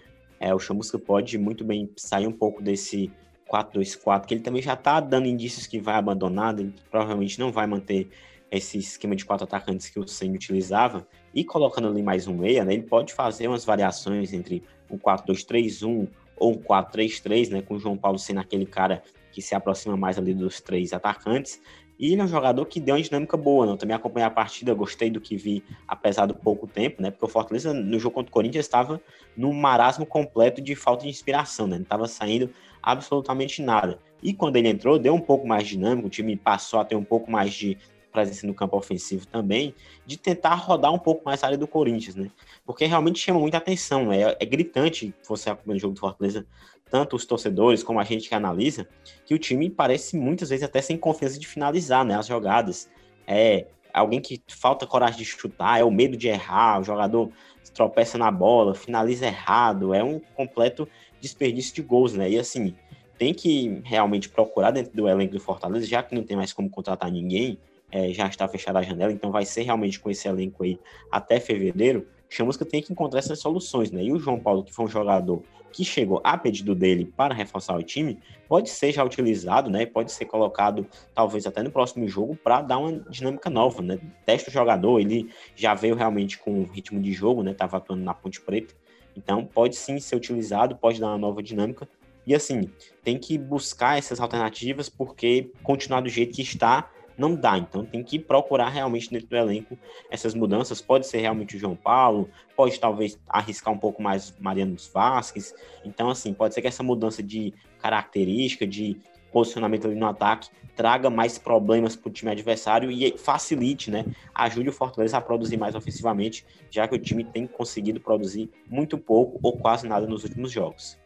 É, 0.41 0.53
o 0.53 0.59
Chamusca 0.59 0.99
pode 0.99 1.39
muito 1.39 1.65
bem 1.65 1.89
sair 1.97 2.27
um 2.27 2.33
pouco 2.33 2.61
desse 2.61 3.11
4-2-4, 3.49 4.27
que 4.27 4.35
ele 4.35 4.43
também 4.43 4.61
já 4.61 4.75
tá 4.75 4.99
dando 5.01 5.27
indícios 5.27 5.67
que 5.67 5.81
vai 5.81 5.95
abandonar, 5.95 6.59
ele 6.59 6.75
provavelmente 6.91 7.39
não 7.39 7.53
vai 7.53 7.67
manter 7.67 8.09
esse 8.51 8.79
esquema 8.79 9.15
de 9.15 9.25
quatro 9.25 9.45
atacantes 9.45 9.89
que 9.89 10.01
o 10.01 10.09
Senna 10.09 10.35
utilizava 10.35 11.07
e 11.35 11.45
colocando 11.45 11.89
ali 11.89 12.03
mais 12.03 12.27
um 12.27 12.37
meia, 12.37 12.65
né, 12.65 12.75
ele 12.75 12.83
pode 12.83 13.13
fazer 13.13 13.47
umas 13.47 13.65
variações 13.65 14.33
entre 14.33 14.63
um 14.91 14.99
4-2-3-1 14.99 16.09
ou 16.37 16.53
um 16.53 16.59
4-3-3, 16.59 17.51
né, 17.51 17.63
com 17.63 17.75
o 17.75 17.79
João 17.79 17.97
Paulo 17.97 18.19
sendo 18.19 18.41
aquele 18.41 18.67
cara 18.67 19.03
que 19.31 19.41
se 19.41 19.55
aproxima 19.55 19.97
mais 19.97 20.19
ali 20.19 20.35
dos 20.35 20.61
três 20.61 20.93
atacantes. 20.93 21.61
E 21.99 22.13
ele 22.13 22.21
é 22.21 22.25
um 22.25 22.29
jogador 22.29 22.65
que 22.67 22.79
deu 22.79 22.95
uma 22.95 23.03
dinâmica 23.03 23.37
boa, 23.37 23.67
né? 23.67 23.73
Eu 23.73 23.77
também 23.77 23.97
acompanhei 23.97 24.27
a 24.27 24.31
partida, 24.31 24.73
gostei 24.73 25.11
do 25.11 25.21
que 25.21 25.37
vi, 25.37 25.65
apesar 25.87 26.27
do 26.27 26.35
pouco 26.35 26.67
tempo, 26.67 27.03
né? 27.03 27.11
Porque 27.11 27.25
o 27.25 27.29
Fortaleza, 27.29 27.75
no 27.75 27.99
jogo 27.99 28.15
contra 28.15 28.31
o 28.31 28.33
Corinthians, 28.33 28.67
estava 28.67 29.01
num 29.37 29.53
marasmo 29.53 30.07
completo 30.07 30.63
de 30.63 30.75
falta 30.77 31.03
de 31.03 31.09
inspiração, 31.09 31.67
né? 31.67 31.77
Não 31.77 31.83
estava 31.83 32.07
saindo 32.07 32.51
absolutamente 32.83 33.61
nada. 33.61 33.99
E 34.23 34.33
quando 34.33 34.57
ele 34.57 34.69
entrou, 34.69 34.99
deu 34.99 35.15
um 35.15 35.21
pouco 35.21 35.47
mais 35.47 35.67
dinâmico, 35.67 36.07
o 36.07 36.11
time 36.11 36.37
passou 36.37 36.79
a 36.81 36.85
ter 36.85 36.95
um 36.95 37.05
pouco 37.05 37.31
mais 37.31 37.53
de 37.53 37.77
presença 38.13 38.47
no 38.47 38.55
campo 38.55 38.77
ofensivo 38.77 39.27
também, 39.27 39.75
de 40.07 40.17
tentar 40.17 40.55
rodar 40.55 40.93
um 40.93 40.99
pouco 40.99 41.25
mais 41.25 41.43
a 41.43 41.47
área 41.47 41.59
do 41.59 41.69
Corinthians, 41.69 42.17
né? 42.17 42.31
Porque 42.65 42.85
realmente 42.85 43.19
chama 43.19 43.39
muita 43.39 43.59
atenção, 43.59 44.07
né? 44.07 44.23
É, 44.23 44.37
é 44.41 44.47
gritante 44.47 45.15
você 45.27 45.51
acompanhando 45.51 45.79
o 45.79 45.81
jogo 45.81 45.95
do 45.95 46.01
Fortaleza, 46.01 46.47
tanto 46.91 47.17
os 47.17 47.25
torcedores 47.25 47.83
como 47.83 48.01
a 48.01 48.05
gente 48.05 48.29
que 48.29 48.35
analisa, 48.35 48.89
que 49.25 49.35
o 49.35 49.39
time 49.39 49.69
parece 49.71 50.17
muitas 50.17 50.51
vezes 50.51 50.65
até 50.65 50.81
sem 50.81 50.97
confiança 50.97 51.39
de 51.39 51.47
finalizar, 51.47 52.05
né? 52.05 52.17
As 52.17 52.27
jogadas. 52.27 52.91
É 53.27 53.67
alguém 53.93 54.21
que 54.21 54.41
falta 54.49 54.87
coragem 54.87 55.19
de 55.19 55.25
chutar, 55.25 55.81
é 55.81 55.85
o 55.85 55.91
medo 55.91 56.17
de 56.17 56.29
errar, 56.29 56.81
o 56.81 56.85
jogador 56.85 57.31
tropeça 57.75 58.19
na 58.19 58.31
bola, 58.31 58.75
finaliza 58.75 59.27
errado, 59.27 59.95
é 59.95 60.03
um 60.03 60.19
completo 60.35 60.89
desperdício 61.21 61.75
de 61.75 61.83
gols, 61.83 62.15
né? 62.15 62.29
E 62.29 62.39
assim, 62.39 62.75
tem 63.17 63.35
que 63.35 63.81
realmente 63.85 64.29
procurar 64.29 64.71
dentro 64.71 64.93
do 64.93 65.09
elenco 65.09 65.35
do 65.35 65.41
Fortaleza, 65.41 65.87
já 65.87 66.03
que 66.03 66.15
não 66.15 66.23
tem 66.23 66.37
mais 66.37 66.53
como 66.53 66.71
contratar 66.71 67.11
ninguém, 67.11 67.59
é, 67.91 68.13
já 68.13 68.27
está 68.27 68.47
fechada 68.49 68.79
a 68.79 68.83
janela, 68.83 69.13
então 69.13 69.31
vai 69.31 69.45
ser 69.45 69.63
realmente 69.63 69.99
com 69.99 70.11
esse 70.11 70.29
elenco 70.29 70.63
aí 70.63 70.79
até 71.11 71.41
fevereiro. 71.41 72.07
Chamusca 72.29 72.65
tem 72.65 72.83
que 72.83 72.93
encontrar 72.93 73.21
essas 73.21 73.41
soluções, 73.41 73.91
né? 73.91 74.05
E 74.05 74.13
o 74.13 74.19
João 74.19 74.39
Paulo, 74.39 74.63
que 74.63 74.73
foi 74.73 74.85
um 74.85 74.89
jogador 74.89 75.43
que 75.73 75.85
chegou 75.85 76.21
a 76.25 76.37
pedido 76.37 76.75
dele 76.75 77.13
para 77.17 77.35
reforçar 77.35 77.77
o 77.77 77.83
time, 77.83 78.19
pode 78.49 78.71
ser 78.71 78.93
já 78.93 79.05
utilizado, 79.05 79.71
né? 79.71 79.87
Pode 79.87 80.13
ser 80.13 80.25
colocado, 80.25 80.87
talvez 81.15 81.47
até 81.47 81.63
no 81.63 81.71
próximo 81.71 82.09
jogo, 82.09 82.37
para 82.37 82.63
dar 82.63 82.79
uma 82.79 82.93
dinâmica 83.11 83.51
nova, 83.51 83.83
né? 83.83 83.99
Testa 84.25 84.51
o 84.51 84.53
jogador, 84.53 85.01
ele 85.01 85.31
já 85.55 85.75
veio 85.75 85.95
realmente 85.95 86.39
com 86.39 86.65
ritmo 86.65 87.01
de 87.01 87.13
jogo, 87.13 87.43
né? 87.43 87.55
Tava 87.55 87.77
atuando 87.77 88.03
na 88.03 88.15
Ponte 88.15 88.41
Preta, 88.41 88.75
então 89.17 89.45
pode 89.45 89.77
sim 89.77 89.99
ser 89.99 90.17
utilizado, 90.17 90.77
pode 90.77 91.01
dar 91.01 91.09
uma 91.09 91.19
nova 91.19 91.43
dinâmica. 91.43 91.89
E 92.27 92.35
assim, 92.35 92.71
tem 93.03 93.19
que 93.19 93.39
buscar 93.39 93.99
essas 93.99 94.21
alternativas, 94.21 94.89
porque 94.89 95.51
continuar 95.63 96.03
do 96.03 96.09
jeito 96.09 96.35
que 96.35 96.43
está 96.43 96.91
não 97.19 97.35
dá. 97.35 97.59
Então 97.59 97.85
tem 97.85 98.03
que 98.03 98.19
procurar 98.19 98.69
realmente 98.69 99.11
dentro 99.11 99.27
do 99.27 99.37
elenco 99.37 99.77
essas 100.11 100.33
mudanças. 100.33 100.81
Pode 100.81 101.07
ser 101.07 101.19
realmente 101.19 101.57
o 101.57 101.59
João 101.59 101.75
Paulo, 101.77 102.31
pode 102.57 102.79
talvez 102.79 103.19
arriscar 103.29 103.75
um 103.75 103.79
pouco 103.79 104.01
mais 104.01 104.33
Mariano 104.39 104.77
Vasquez. 104.95 105.53
Então, 105.85 106.09
assim, 106.09 106.33
pode 106.33 106.55
ser 106.55 106.63
que 106.63 106.69
essa 106.69 106.83
mudança 106.83 107.23
de 107.23 107.53
característica, 107.81 108.67
de 108.67 108.97
posicionamento 109.33 109.87
ali 109.87 109.97
no 109.97 110.07
ataque, 110.07 110.49
traga 110.75 111.11
mais 111.11 111.39
problemas 111.39 111.97
para 111.97 112.09
o 112.09 112.13
time 112.13 112.31
adversário 112.31 112.91
e 112.91 113.19
facilite, 113.19 113.91
né? 113.91 114.07
Ajude 114.35 114.69
o 114.69 114.73
Fortaleza 114.73 115.19
a 115.19 115.21
produzir 115.21 115.57
mais 115.57 115.75
ofensivamente, 115.75 116.47
já 116.71 116.87
que 116.87 116.95
o 116.95 116.99
time 116.99 117.25
tem 117.25 117.47
conseguido 117.47 118.01
produzir 118.01 118.49
muito 118.71 118.97
pouco 118.97 119.39
ou 119.43 119.59
quase 119.59 119.89
nada 119.89 120.07
nos 120.07 120.23
últimos 120.23 120.53
jogos. 120.53 120.97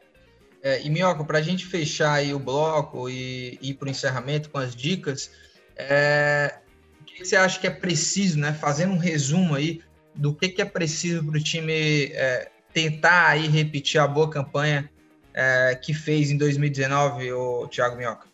É, 0.63 0.81
e 0.83 0.91
Minhoca, 0.91 1.25
para 1.25 1.39
a 1.39 1.43
gente 1.43 1.67
fechar 1.67 2.13
aí 2.13 2.33
o 2.33 2.39
bloco 2.39 3.09
e 3.11 3.59
ir 3.61 3.75
para 3.75 3.89
o 3.89 3.91
encerramento 3.91 4.49
com 4.49 4.59
as 4.59 4.77
dicas, 4.77 5.33
é, 5.77 6.59
o 7.01 7.05
que 7.05 7.25
você 7.25 7.37
acha 7.37 7.61
que 7.61 7.67
é 7.67 7.71
preciso, 7.71 8.39
né? 8.39 8.53
Fazendo 8.53 8.93
um 8.93 8.99
resumo 8.99 9.55
aí 9.55 9.81
do 10.15 10.35
que, 10.35 10.49
que 10.49 10.63
é 10.63 10.65
preciso 10.65 11.25
para 11.25 11.37
o 11.37 11.43
time 11.43 12.07
é, 12.13 12.51
tentar 12.73 13.29
aí 13.29 13.49
repetir 13.49 14.01
a 14.01 14.07
boa 14.07 14.29
campanha 14.29 14.91
é, 15.35 15.79
que 15.81 15.95
fez 15.95 16.31
em 16.31 16.37
2019, 16.37 17.33
o 17.33 17.67
Thiago 17.69 17.97
Minhoca? 17.97 18.27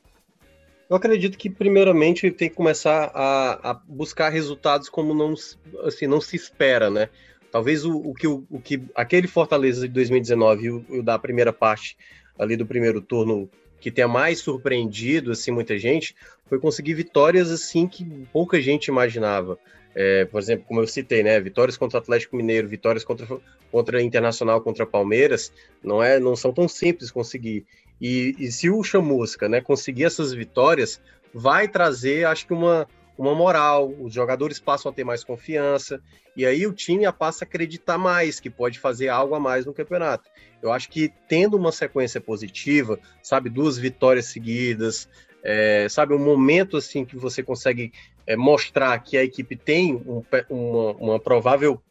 Eu 0.89 0.97
acredito 0.97 1.37
que 1.37 1.51
primeiramente 1.51 2.31
tem 2.31 2.49
que 2.49 2.57
começar 2.57 3.11
a, 3.15 3.71
a, 3.71 3.75
buscar 3.75 4.31
resultados 4.31 4.89
como 4.89 5.13
não, 5.13 5.35
assim, 5.85 6.07
não 6.07 6.21
se 6.21 6.35
espera, 6.35 6.89
né? 6.89 7.11
Talvez 7.53 7.85
o, 7.85 7.97
o, 7.97 8.15
que, 8.15 8.27
o, 8.27 8.47
o 8.51 8.61
que 8.61 8.83
aquele 8.95 9.29
Fortaleza 9.29 9.87
de 9.87 9.93
2019 9.93 10.65
e 10.65 10.71
o, 10.71 10.85
o 10.89 11.03
da 11.03 11.19
primeira 11.19 11.53
parte 11.53 11.97
ali 12.39 12.57
do 12.57 12.65
primeiro 12.65 13.03
turno 13.03 13.51
que 13.81 13.91
tenha 13.91 14.09
mais 14.09 14.41
surpreendido 14.41 15.33
assim 15.33 15.51
muita 15.51 15.79
gente 15.79 16.15
foi 16.49 16.59
conseguir 16.59 16.95
vitórias 16.95 17.51
assim 17.51 17.87
que 17.87 18.05
pouca 18.33 18.61
gente 18.61 18.87
imaginava. 18.87 19.59
É, 19.95 20.25
por 20.27 20.41
exemplo, 20.41 20.65
como 20.67 20.81
eu 20.81 20.87
citei, 20.87 21.23
né, 21.23 21.41
vitórias 21.41 21.77
contra 21.77 21.99
Atlético 21.99 22.37
Mineiro, 22.37 22.69
vitórias 22.69 23.05
contra 23.05 23.27
contra 23.71 24.03
Internacional, 24.03 24.61
contra 24.61 24.87
Palmeiras, 24.87 25.53
não 25.83 26.03
é, 26.03 26.19
não 26.19 26.35
são 26.35 26.53
tão 26.53 26.67
simples 26.67 27.11
conseguir. 27.11 27.67
E, 28.01 28.35
e 28.39 28.51
se 28.51 28.71
o 28.71 28.83
Chamusca, 28.83 29.49
né, 29.49 29.61
conseguir 29.61 30.05
essas 30.05 30.33
vitórias, 30.33 31.01
vai 31.35 31.69
trazer, 31.69 32.27
acho 32.27 32.47
que 32.47 32.53
uma 32.53 32.89
uma 33.19 33.35
moral, 33.35 33.93
os 34.01 34.15
jogadores 34.15 34.61
passam 34.61 34.93
a 34.93 34.95
ter 34.95 35.03
mais 35.03 35.25
confiança, 35.25 36.01
e 36.37 36.47
aí 36.47 36.65
o 36.69 36.73
time 36.73 37.11
passa 37.13 37.45
a 37.45 37.47
acreditar 37.47 37.99
mais 37.99 38.39
que 38.39 38.49
pode 38.49 38.79
fazer 38.79 39.09
algo 39.09 39.35
a 39.35 39.41
mais 39.41 39.67
no 39.67 39.75
campeonato. 39.75 40.31
Eu 40.63 40.73
acho 40.73 40.89
que 40.89 41.13
tendo 41.29 41.57
uma 41.57 41.73
sequência 41.73 42.21
positiva, 42.21 42.99
sabe, 43.21 43.51
duas 43.51 43.77
vitórias 43.77 44.27
seguidas, 44.27 45.09
é, 45.43 45.89
sabe, 45.89 46.15
um 46.15 46.19
momento 46.19 46.77
assim 46.77 47.05
que 47.05 47.17
você 47.17 47.43
consegue 47.43 47.93
é, 48.25 48.37
mostrar 48.37 48.97
que 49.01 49.17
a 49.17 49.25
equipe 49.25 49.57
tem 49.57 49.97
um, 49.97 50.23
uma, 50.49 50.93
uma 50.93 51.21
provável 51.21 51.83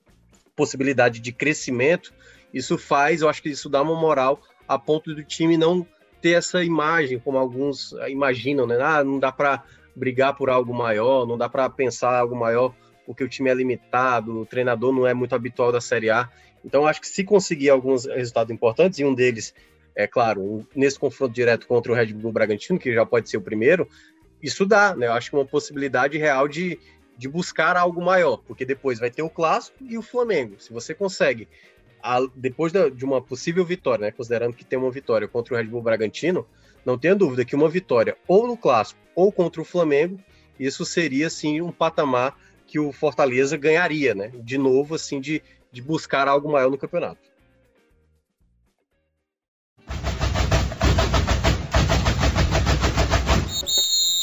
possibilidade 0.55 1.19
de 1.19 1.33
crescimento, 1.33 2.13
isso 2.53 2.77
faz, 2.77 3.21
eu 3.21 3.27
acho 3.27 3.43
que 3.43 3.49
isso 3.49 3.69
dá 3.69 3.81
uma 3.81 3.99
moral 3.99 4.41
a 4.65 4.79
ponto 4.79 5.13
do 5.13 5.23
time 5.23 5.57
não 5.57 5.85
ter 6.21 6.31
essa 6.31 6.63
imagem, 6.63 7.19
como 7.19 7.37
alguns 7.37 7.91
imaginam, 8.07 8.65
né? 8.65 8.77
Ah, 8.81 9.03
não 9.03 9.19
dá 9.19 9.31
para 9.31 9.63
brigar 9.97 10.35
por 10.35 10.49
algo 10.49 10.73
maior, 10.73 11.25
não 11.25 11.37
dá 11.37 11.49
para 11.49 11.69
pensar 11.69 12.17
algo 12.17 12.35
maior 12.35 12.73
porque 13.07 13.23
o 13.23 13.29
time 13.29 13.49
é 13.49 13.53
limitado, 13.53 14.41
o 14.41 14.45
treinador 14.45 14.91
não 14.91 15.07
é 15.07 15.13
muito 15.13 15.33
habitual 15.33 15.71
da 15.71 15.79
Série 15.79 16.09
A. 16.09 16.29
Então, 16.63 16.85
acho 16.85 16.99
que 16.99 17.07
se 17.07 17.23
conseguir 17.23 17.69
alguns 17.69 18.05
resultados 18.05 18.53
importantes, 18.53 18.99
e 18.99 19.05
um 19.05 19.13
deles, 19.13 19.53
é 19.95 20.05
claro, 20.05 20.67
nesse 20.75 20.99
confronto 20.99 21.33
direto 21.33 21.65
contra 21.65 21.89
o 21.89 21.95
Red 21.95 22.07
Bull 22.07 22.33
Bragantino, 22.33 22.77
que 22.77 22.93
já 22.93 23.05
pode 23.05 23.29
ser 23.29 23.37
o 23.37 23.41
primeiro, 23.41 23.87
isso 24.43 24.65
dá, 24.65 24.93
né? 24.93 25.07
Eu 25.07 25.13
acho 25.13 25.29
que 25.29 25.37
uma 25.37 25.45
possibilidade 25.45 26.17
real 26.17 26.49
de, 26.49 26.77
de 27.17 27.29
buscar 27.29 27.77
algo 27.77 28.03
maior, 28.03 28.41
porque 28.45 28.65
depois 28.65 28.99
vai 28.99 29.09
ter 29.09 29.21
o 29.21 29.29
Clássico 29.29 29.77
e 29.81 29.97
o 29.97 30.01
Flamengo. 30.01 30.55
Se 30.59 30.73
você 30.73 30.93
consegue, 30.93 31.47
a, 32.03 32.19
depois 32.35 32.73
da, 32.73 32.89
de 32.89 33.05
uma 33.05 33.21
possível 33.21 33.63
vitória, 33.63 34.07
né? 34.07 34.11
Considerando 34.11 34.53
que 34.53 34.65
tem 34.65 34.77
uma 34.77 34.91
vitória 34.91 35.29
contra 35.29 35.53
o 35.53 35.57
Red 35.57 35.63
Bull 35.63 35.81
Bragantino, 35.81 36.45
não 36.87 36.97
tenha 36.97 37.13
dúvida 37.13 37.43
que 37.43 37.53
uma 37.53 37.67
vitória 37.67 38.15
ou 38.25 38.47
no 38.47 38.55
Clássico 38.55 38.97
ou 39.13 39.29
contra 39.29 39.61
o 39.61 39.65
Flamengo, 39.65 40.23
isso 40.57 40.85
seria, 40.85 41.27
assim, 41.27 41.59
um 41.59 41.69
patamar 41.69 42.39
que 42.65 42.79
o 42.79 42.93
Fortaleza 42.93 43.57
ganharia, 43.57 44.15
né? 44.15 44.31
De 44.35 44.57
novo, 44.57 44.95
assim, 44.95 45.19
de, 45.19 45.43
de 45.69 45.81
buscar 45.81 46.29
algo 46.29 46.49
maior 46.49 46.71
no 46.71 46.77
campeonato. 46.77 47.19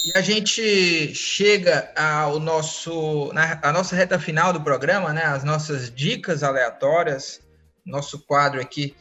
E 0.07 0.17
a 0.17 0.23
gente 0.23 1.15
chega 1.15 1.93
ao 1.95 2.41
nosso, 2.41 3.31
na, 3.35 3.61
a 3.63 3.73
nossa 3.75 3.95
reta 3.95 4.19
final 4.19 4.55
do 4.55 4.61
programa, 4.63 5.13
né? 5.13 5.23
As 5.23 5.45
nossas 5.45 5.95
dicas 5.95 6.43
aleatórias, 6.43 7.43
nosso 7.85 8.21
quadro 8.21 8.59
aqui. 8.59 8.97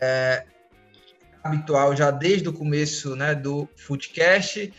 É, 0.00 0.46
habitual 1.46 1.96
já 1.96 2.10
desde 2.10 2.48
o 2.48 2.52
começo 2.52 3.16
né, 3.16 3.34
do 3.34 3.68
Footcast. 3.76 4.72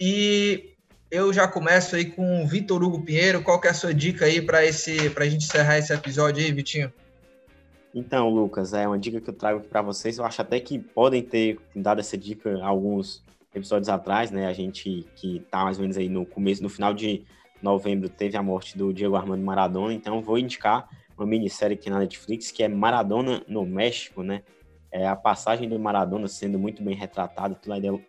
E 0.00 0.74
eu 1.10 1.32
já 1.32 1.46
começo 1.46 1.96
aí 1.96 2.06
com 2.06 2.42
o 2.42 2.46
Vitor 2.46 2.82
Hugo 2.82 3.02
Pinheiro. 3.02 3.42
Qual 3.42 3.60
que 3.60 3.68
é 3.68 3.70
a 3.70 3.74
sua 3.74 3.94
dica 3.94 4.24
aí 4.24 4.40
para 4.40 4.64
esse 4.64 5.10
para 5.10 5.24
a 5.24 5.28
gente 5.28 5.44
encerrar 5.44 5.78
esse 5.78 5.92
episódio 5.92 6.44
aí, 6.44 6.52
Vitinho? 6.52 6.92
Então, 7.94 8.28
Lucas, 8.28 8.74
é 8.74 8.86
uma 8.86 8.98
dica 8.98 9.20
que 9.20 9.30
eu 9.30 9.34
trago 9.34 9.60
para 9.60 9.80
vocês. 9.80 10.18
Eu 10.18 10.24
acho 10.24 10.42
até 10.42 10.60
que 10.60 10.78
podem 10.78 11.22
ter 11.22 11.58
dado 11.74 12.00
essa 12.00 12.16
dica 12.16 12.62
alguns 12.62 13.24
episódios 13.54 13.88
atrás, 13.88 14.30
né? 14.30 14.46
A 14.46 14.52
gente 14.52 15.06
que 15.16 15.40
tá 15.50 15.64
mais 15.64 15.78
ou 15.78 15.82
menos 15.82 15.96
aí 15.96 16.08
no 16.08 16.26
começo, 16.26 16.62
no 16.62 16.68
final 16.68 16.92
de 16.92 17.24
novembro, 17.62 18.08
teve 18.08 18.36
a 18.36 18.42
morte 18.42 18.76
do 18.76 18.92
Diego 18.92 19.16
Armando 19.16 19.42
Maradona. 19.42 19.94
Então, 19.94 20.20
vou 20.20 20.36
indicar 20.36 20.88
uma 21.16 21.26
minissérie 21.26 21.74
aqui 21.74 21.88
na 21.88 22.00
Netflix 22.00 22.50
que 22.50 22.62
é 22.62 22.68
Maradona 22.68 23.42
no 23.48 23.64
México, 23.64 24.22
né? 24.22 24.42
É, 24.96 25.06
a 25.06 25.14
passagem 25.14 25.68
do 25.68 25.78
Maradona 25.78 26.26
sendo 26.26 26.58
muito 26.58 26.82
bem 26.82 26.94
retratada, 26.94 27.54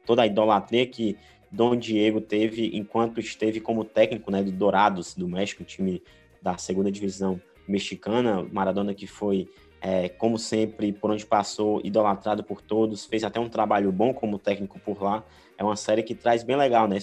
toda 0.06 0.22
a 0.22 0.26
idolatria 0.26 0.88
que 0.88 1.18
Dom 1.52 1.76
Diego 1.76 2.22
teve 2.22 2.72
enquanto 2.74 3.20
esteve 3.20 3.60
como 3.60 3.84
técnico 3.84 4.32
né, 4.32 4.42
do 4.42 4.54
Dourados 4.54 5.14
do 5.14 5.28
México, 5.28 5.66
time 5.66 6.02
da 6.42 6.58
segunda 6.58 6.90
divisão 6.90 7.42
mexicana. 7.68 8.48
Maradona 8.54 8.94
que 8.94 9.06
foi, 9.06 9.50
é, 9.82 10.08
como 10.08 10.40
sempre, 10.40 10.94
por 10.94 11.12
onde 11.12 11.26
passou, 11.26 11.82
idolatrado 11.84 12.42
por 12.42 12.62
todos, 12.62 13.06
fez 13.06 13.26
até 13.26 13.38
um 13.38 13.50
trabalho 13.50 13.92
bom 13.92 14.14
como 14.14 14.40
técnico 14.40 14.80
por 14.80 15.04
lá. 15.04 15.26
É 15.58 15.64
uma 15.66 15.76
série 15.76 16.04
que 16.04 16.16
traz 16.16 16.42
bem 16.42 16.56
legal 16.56 16.88
né, 16.88 17.00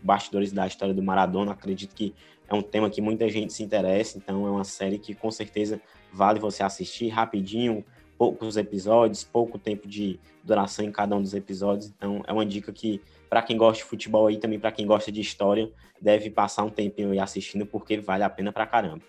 bastidores 0.00 0.52
da 0.52 0.64
história 0.64 0.94
do 0.94 1.02
Maradona. 1.02 1.50
Acredito 1.50 1.92
que 1.92 2.14
é 2.46 2.54
um 2.54 2.62
tema 2.62 2.88
que 2.88 3.00
muita 3.00 3.28
gente 3.28 3.52
se 3.52 3.64
interessa, 3.64 4.16
então 4.16 4.46
é 4.46 4.50
uma 4.50 4.64
série 4.64 4.96
que 4.96 5.12
com 5.12 5.30
certeza 5.30 5.80
vale 6.12 6.38
você 6.38 6.62
assistir 6.62 7.08
rapidinho, 7.08 7.84
poucos 8.18 8.56
episódios, 8.56 9.22
pouco 9.24 9.58
tempo 9.58 9.86
de 9.86 10.18
duração 10.42 10.84
em 10.84 10.90
cada 10.92 11.14
um 11.16 11.22
dos 11.22 11.34
episódios. 11.34 11.86
Então, 11.86 12.22
é 12.26 12.32
uma 12.32 12.44
dica 12.44 12.72
que, 12.72 13.00
para 13.30 13.42
quem 13.42 13.56
gosta 13.56 13.82
de 13.82 13.88
futebol 13.88 14.30
e 14.30 14.38
também 14.38 14.58
para 14.58 14.72
quem 14.72 14.86
gosta 14.86 15.12
de 15.12 15.20
história, 15.20 15.70
deve 16.00 16.28
passar 16.28 16.64
um 16.64 16.70
tempinho 16.70 17.12
aí 17.12 17.18
assistindo, 17.18 17.64
porque 17.64 17.98
vale 18.00 18.24
a 18.24 18.30
pena 18.30 18.52
pra 18.52 18.66
caramba. 18.66 19.02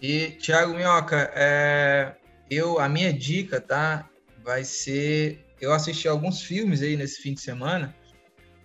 E, 0.00 0.30
Thiago 0.40 0.74
Minhoca, 0.74 1.32
é, 1.34 2.14
eu, 2.48 2.78
a 2.78 2.88
minha 2.88 3.12
dica, 3.12 3.60
tá? 3.60 4.08
Vai 4.42 4.62
ser 4.62 5.44
eu 5.64 5.72
assisti 5.72 6.06
alguns 6.06 6.42
filmes 6.42 6.82
aí 6.82 6.96
nesse 6.96 7.20
fim 7.22 7.34
de 7.34 7.40
semana 7.40 7.94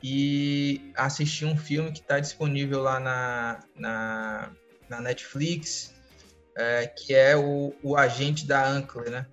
e 0.03 0.91
assisti 0.95 1.45
um 1.45 1.57
filme 1.57 1.91
que 1.91 1.99
está 1.99 2.19
disponível 2.19 2.81
lá 2.81 2.99
na, 2.99 3.59
na, 3.75 4.51
na 4.89 5.01
Netflix, 5.01 5.93
é, 6.59 6.87
que 6.87 7.15
é 7.15 7.37
o, 7.37 7.73
o 7.81 7.95
Agente 7.95 8.45
da 8.45 8.67
Ankle, 8.67 9.09
né? 9.09 9.25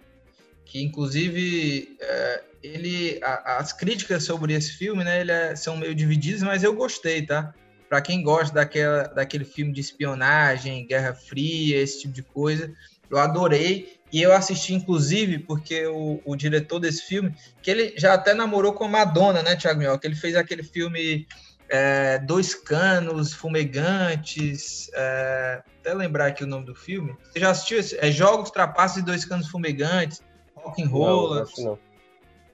Que 0.65 0.81
inclusive 0.81 1.97
é, 2.01 2.43
ele, 2.63 3.19
a, 3.23 3.59
as 3.59 3.73
críticas 3.73 4.23
sobre 4.23 4.55
esse 4.55 4.73
filme, 4.73 5.03
né, 5.03 5.21
ele 5.21 5.33
é, 5.33 5.57
são 5.57 5.77
meio 5.77 5.95
divididas, 5.95 6.43
mas 6.43 6.63
eu 6.63 6.75
gostei, 6.75 7.23
tá? 7.23 7.53
Para 7.89 8.01
quem 8.01 8.23
gosta 8.23 8.55
daquela, 8.55 9.05
daquele 9.05 9.45
filme 9.45 9.73
de 9.73 9.81
espionagem, 9.81 10.87
Guerra 10.87 11.15
Fria, 11.15 11.81
esse 11.81 12.03
tipo 12.03 12.15
de 12.15 12.23
coisa, 12.23 12.73
eu 13.11 13.19
adorei. 13.19 13.97
E 14.13 14.23
eu 14.23 14.33
assisti, 14.33 14.73
inclusive, 14.73 15.41
porque 15.41 15.85
o, 15.87 16.21
o 16.25 16.37
diretor 16.37 16.79
desse 16.79 17.03
filme, 17.03 17.35
que 17.61 17.71
ele 17.71 17.95
já 17.97 18.15
até 18.15 18.35
namorou 18.35 18.73
com 18.73 18.85
a 18.85 18.89
Madonna, 18.89 19.43
né, 19.43 19.57
Thiago 19.57 19.81
Mioca? 19.81 20.07
Ele 20.07 20.15
fez 20.15 20.37
aquele 20.37 20.63
filme 20.63 21.27
é, 21.69 22.19
Dois 22.19 22.55
Canos 22.55 23.33
Fumegantes. 23.33 24.91
É, 24.95 25.63
até 25.81 25.95
lembrar 25.95 26.27
aqui 26.27 26.45
o 26.45 26.47
nome 26.47 26.67
do 26.67 26.75
filme. 26.75 27.17
Você 27.25 27.41
já 27.41 27.51
assistiu? 27.51 27.79
Esse? 27.79 27.99
É 27.99 28.11
Jogos, 28.11 28.51
Trapaços 28.51 28.99
e 28.99 29.03
Dois 29.03 29.25
Canos 29.25 29.49
Fumegantes. 29.49 30.23
Rock 30.55 30.83
and 30.83 30.89
Roll. 30.89 31.47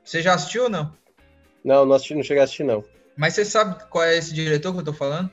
Você 0.04 0.20
já 0.20 0.34
assistiu 0.34 0.64
ou 0.64 0.70
não? 0.70 0.94
Não, 1.64 1.86
não, 1.86 1.94
assisti, 1.94 2.14
não 2.14 2.22
cheguei 2.22 2.40
a 2.40 2.44
assistir, 2.44 2.64
não. 2.64 2.84
Mas 3.16 3.34
você 3.34 3.44
sabe 3.44 3.84
qual 3.88 4.04
é 4.04 4.16
esse 4.16 4.34
diretor 4.34 4.72
que 4.72 4.80
eu 4.80 4.84
tô 4.84 4.92
falando? 4.92 5.30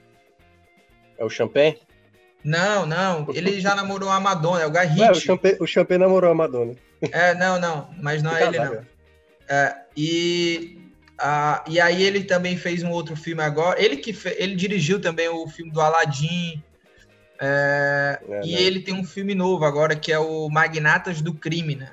É 1.17 1.25
o 1.25 1.29
Champagne? 1.29 1.79
Não, 2.43 2.85
não. 2.85 3.27
Ele 3.33 3.59
já 3.59 3.75
namorou 3.75 4.09
a 4.09 4.19
Madonna, 4.19 4.61
é 4.61 4.65
o 4.65 4.71
Guy 4.71 4.85
Ritchie. 4.85 5.11
o 5.11 5.15
Champagne, 5.15 5.57
o 5.59 5.67
Champagne 5.67 5.99
namorou 5.99 6.31
a 6.31 6.35
Madonna. 6.35 6.75
É, 7.11 7.33
não, 7.33 7.59
não. 7.59 7.89
Mas 8.01 8.21
não 8.21 8.35
é 8.35 8.43
ele, 8.47 8.59
não. 8.59 8.85
É, 9.47 9.75
e, 9.97 10.78
a, 11.19 11.63
e 11.67 11.79
aí 11.79 12.03
ele 12.03 12.23
também 12.23 12.57
fez 12.57 12.81
um 12.81 12.91
outro 12.91 13.15
filme 13.15 13.41
agora. 13.41 13.81
Ele 13.81 13.97
que 13.97 14.13
fe, 14.13 14.35
ele 14.37 14.55
dirigiu 14.55 14.99
também 15.01 15.27
o 15.27 15.47
filme 15.47 15.71
do 15.71 15.81
Aladdin. 15.81 16.63
É, 17.39 18.19
é, 18.27 18.41
e 18.43 18.53
né? 18.53 18.61
ele 18.61 18.79
tem 18.81 18.93
um 18.93 19.03
filme 19.03 19.35
novo 19.35 19.63
agora 19.65 19.95
que 19.95 20.11
é 20.11 20.19
o 20.19 20.49
Magnatas 20.49 21.21
do 21.21 21.33
Crime, 21.33 21.75
né? 21.75 21.91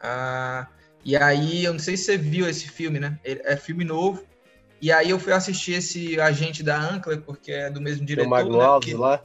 Ah, 0.00 0.66
e 1.04 1.16
aí, 1.16 1.64
eu 1.64 1.72
não 1.72 1.78
sei 1.78 1.96
se 1.96 2.04
você 2.04 2.16
viu 2.16 2.48
esse 2.48 2.68
filme, 2.68 2.98
né? 2.98 3.18
É 3.22 3.56
filme 3.56 3.84
novo. 3.84 4.24
E 4.80 4.90
aí 4.90 5.10
eu 5.10 5.18
fui 5.18 5.32
assistir 5.32 5.74
esse 5.74 6.18
Agente 6.20 6.62
da 6.62 6.78
Ankler, 6.78 7.20
porque 7.20 7.52
é 7.52 7.70
do 7.70 7.80
mesmo 7.80 8.04
diretor. 8.04 8.28
Tem 8.28 8.32
o 8.32 8.44
Magno 8.44 8.58
né? 8.58 8.64
Alves 8.64 8.90
que... 8.90 8.96
lá? 8.96 9.22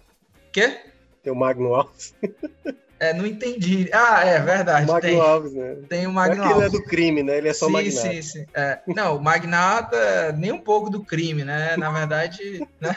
Quê? 0.51 0.79
Tem 1.23 1.33
o 1.33 1.35
Magno 1.35 1.73
Alves. 1.73 2.13
É, 2.99 3.13
não 3.13 3.25
entendi. 3.25 3.89
Ah, 3.93 4.25
é 4.25 4.39
verdade. 4.41 4.89
O 4.89 4.93
Magno 4.93 5.09
tem, 5.09 5.19
Alves, 5.21 5.53
né? 5.53 5.77
Tem 5.87 6.07
o 6.07 6.11
Magno 6.11 6.43
Alves. 6.43 6.57
Ele 6.57 6.65
é 6.65 6.69
do 6.69 6.83
crime, 6.83 7.23
né? 7.23 7.37
Ele 7.37 7.47
é 7.47 7.53
só 7.53 7.67
sim, 7.67 7.71
magnata. 7.71 8.11
Sim, 8.11 8.21
sim, 8.21 8.45
é, 8.53 8.79
Não, 8.87 9.15
o 9.15 9.23
magnata 9.23 10.33
nem 10.33 10.51
um 10.51 10.59
pouco 10.59 10.89
do 10.89 11.03
crime, 11.03 11.43
né? 11.43 11.77
Na 11.77 11.91
verdade, 11.91 12.67
né? 12.79 12.95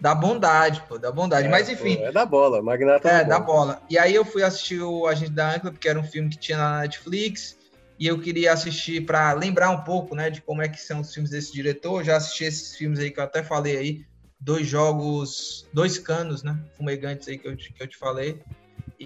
Da 0.00 0.14
bondade, 0.14 0.82
pô, 0.88 0.98
da 0.98 1.12
bondade. 1.12 1.46
É, 1.46 1.50
Mas 1.50 1.68
enfim. 1.68 1.96
Pô, 1.98 2.06
é 2.06 2.12
da 2.12 2.26
bola, 2.26 2.62
magnata 2.62 3.08
é, 3.08 3.20
é 3.20 3.24
da 3.24 3.38
bola. 3.38 3.80
E 3.88 3.98
aí 3.98 4.14
eu 4.14 4.24
fui 4.24 4.42
assistir 4.42 4.80
o 4.80 5.06
Agente 5.06 5.30
da 5.30 5.54
Ancla, 5.54 5.70
porque 5.70 5.88
era 5.88 6.00
um 6.00 6.04
filme 6.04 6.30
que 6.30 6.38
tinha 6.38 6.58
na 6.58 6.80
Netflix 6.80 7.56
e 7.98 8.06
eu 8.08 8.18
queria 8.18 8.52
assistir 8.52 9.04
para 9.06 9.32
lembrar 9.34 9.70
um 9.70 9.82
pouco, 9.84 10.16
né, 10.16 10.28
de 10.28 10.42
como 10.42 10.60
é 10.60 10.68
que 10.68 10.80
são 10.80 11.00
os 11.00 11.12
filmes 11.12 11.30
desse 11.30 11.52
diretor. 11.52 12.00
Eu 12.00 12.04
já 12.04 12.16
assisti 12.16 12.44
esses 12.44 12.74
filmes 12.74 12.98
aí 12.98 13.12
que 13.12 13.20
eu 13.20 13.24
até 13.24 13.44
falei 13.44 13.76
aí, 13.76 14.04
dois 14.40 14.66
jogos, 14.66 15.68
dois 15.72 15.98
canos, 15.98 16.42
né, 16.42 16.58
fumegantes 16.76 17.28
aí 17.28 17.38
que 17.38 17.46
eu, 17.46 17.56
que 17.56 17.72
eu 17.78 17.86
te 17.86 17.96
falei. 17.96 18.40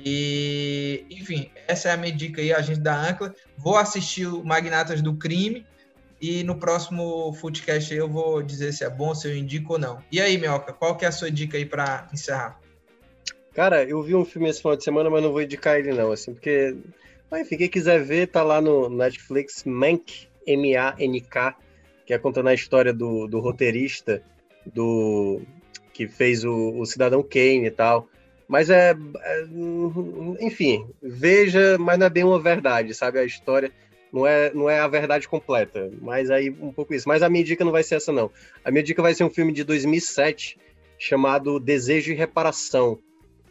E, 0.05 1.07
enfim, 1.11 1.51
essa 1.67 1.89
é 1.89 1.93
a 1.93 1.97
minha 1.97 2.13
dica 2.13 2.41
aí, 2.41 2.53
a 2.53 2.61
gente 2.61 2.81
da 2.81 3.09
Ancla. 3.09 3.35
Vou 3.57 3.77
assistir 3.77 4.27
o 4.27 4.45
Magnatas 4.45 5.01
do 5.01 5.15
Crime 5.17 5.67
e 6.21 6.43
no 6.45 6.59
próximo 6.59 7.33
Footcast 7.35 7.95
eu 7.95 8.09
vou 8.09 8.43
dizer 8.43 8.73
se 8.73 8.85
é 8.85 8.91
bom, 8.91 9.15
se 9.15 9.29
eu 9.29 9.37
indico 9.37 9.75
ou 9.75 9.79
não. 9.79 9.99
E 10.11 10.21
aí, 10.21 10.39
Mioca, 10.39 10.73
qual 10.73 10.97
que 10.97 11.05
é 11.05 11.09
a 11.09 11.13
sua 11.13 11.31
dica 11.31 11.57
aí 11.57 11.65
para 11.65 12.09
encerrar? 12.13 12.61
Cara, 13.55 13.85
eu 13.85 14.03
vi 14.03 14.15
um 14.15 14.25
filme 14.25 14.49
esse 14.49 14.61
final 14.61 14.77
de 14.77 14.85
semana, 14.85 15.09
mas 15.09 15.23
não 15.23 15.33
vou 15.33 15.43
indicar 15.43 15.79
ele 15.79 15.93
não, 15.93 16.13
assim, 16.13 16.35
porque 16.35 16.77
mas, 17.31 17.43
enfim, 17.43 17.57
quem 17.57 17.69
quiser 17.69 18.03
ver, 18.03 18.29
tá 18.29 18.43
lá 18.43 18.61
no 18.61 18.89
Netflix, 18.89 19.65
Mank, 19.65 20.29
M-A-N-K, 20.47 21.57
que 22.05 22.15
é 22.15 22.19
contando 22.19 22.49
a 22.49 22.55
história 22.55 22.93
do, 22.93 23.27
do 23.27 23.41
roteirista 23.41 24.23
do 24.65 25.43
que 25.93 26.07
fez 26.07 26.45
o, 26.45 26.79
o 26.79 26.87
Cidadão 26.87 27.23
Kane 27.23 27.67
e 27.67 27.71
tal. 27.71 28.09
Mas 28.49 28.71
é, 28.71 28.93
é, 28.93 29.47
Enfim, 30.41 30.87
veja, 31.03 31.77
mas 31.79 31.99
não 31.99 32.07
é 32.07 32.11
bem 32.11 32.25
uma 32.25 32.41
verdade, 32.41 32.95
sabe? 32.95 33.19
A 33.19 33.25
história 33.25 33.73
não 34.13 34.27
é, 34.27 34.53
não 34.55 34.71
é 34.71 34.79
a 34.79 34.89
verdade 34.89 35.29
completa. 35.29 35.91
Mas 36.01 36.31
aí 36.31 36.51
um 36.51 36.73
pouco 36.73 36.95
isso. 36.95 37.09
Mas 37.09 37.23
a 37.23 37.29
minha 37.29 37.45
dica 37.45 37.65
não 37.65 37.73
vai 37.73 37.83
ser 37.83 37.97
essa, 37.97 38.13
não. 38.13 38.31
A 38.65 38.71
minha 38.71 38.83
dica 38.83 39.03
vai 39.03 39.15
ser 39.15 39.25
um 39.25 39.31
filme 39.31 39.53
de 39.53 39.65
2007 39.65 40.59
chamado 40.99 41.61
Desejo 41.61 42.13
e 42.13 42.15
Reparação, 42.15 42.99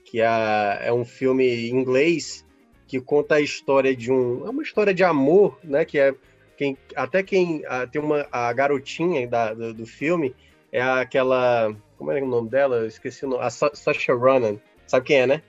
que 0.04 0.22
é, 0.22 0.80
é 0.82 0.94
um 0.94 1.06
filme 1.06 1.46
em 1.46 1.70
inglês 1.70 2.46
que 2.88 3.00
conta 3.00 3.36
a 3.36 3.42
história 3.42 3.96
de 3.96 4.12
um. 4.12 4.46
É 4.46 4.50
uma 4.50 4.64
história 4.64 4.94
de 4.94 5.04
amor, 5.04 5.60
né? 5.64 5.86
Que 5.86 6.00
é. 6.00 6.16
Quem, 6.58 6.78
até 6.96 7.22
quem. 7.22 7.64
A, 7.66 7.86
tem 7.86 8.02
uma. 8.02 8.28
A 8.32 8.52
garotinha 8.54 9.28
da, 9.28 9.54
do, 9.54 9.74
do, 9.74 9.86
filme 9.86 10.36
é 10.72 10.82
aquela. 10.82 11.76
Como 11.98 12.12
é 12.12 12.22
o 12.22 12.28
nome 12.28 12.50
dela? 12.50 12.78
Eu 12.78 12.88
esqueci 12.88 13.26
o 13.26 13.30
nome. 13.30 13.44
A 13.44 13.50
Sasha 13.50 14.14
Ronan. 14.14 14.58
Sabe 14.88 15.06
quem 15.06 15.18
é, 15.18 15.28
né? 15.28 15.42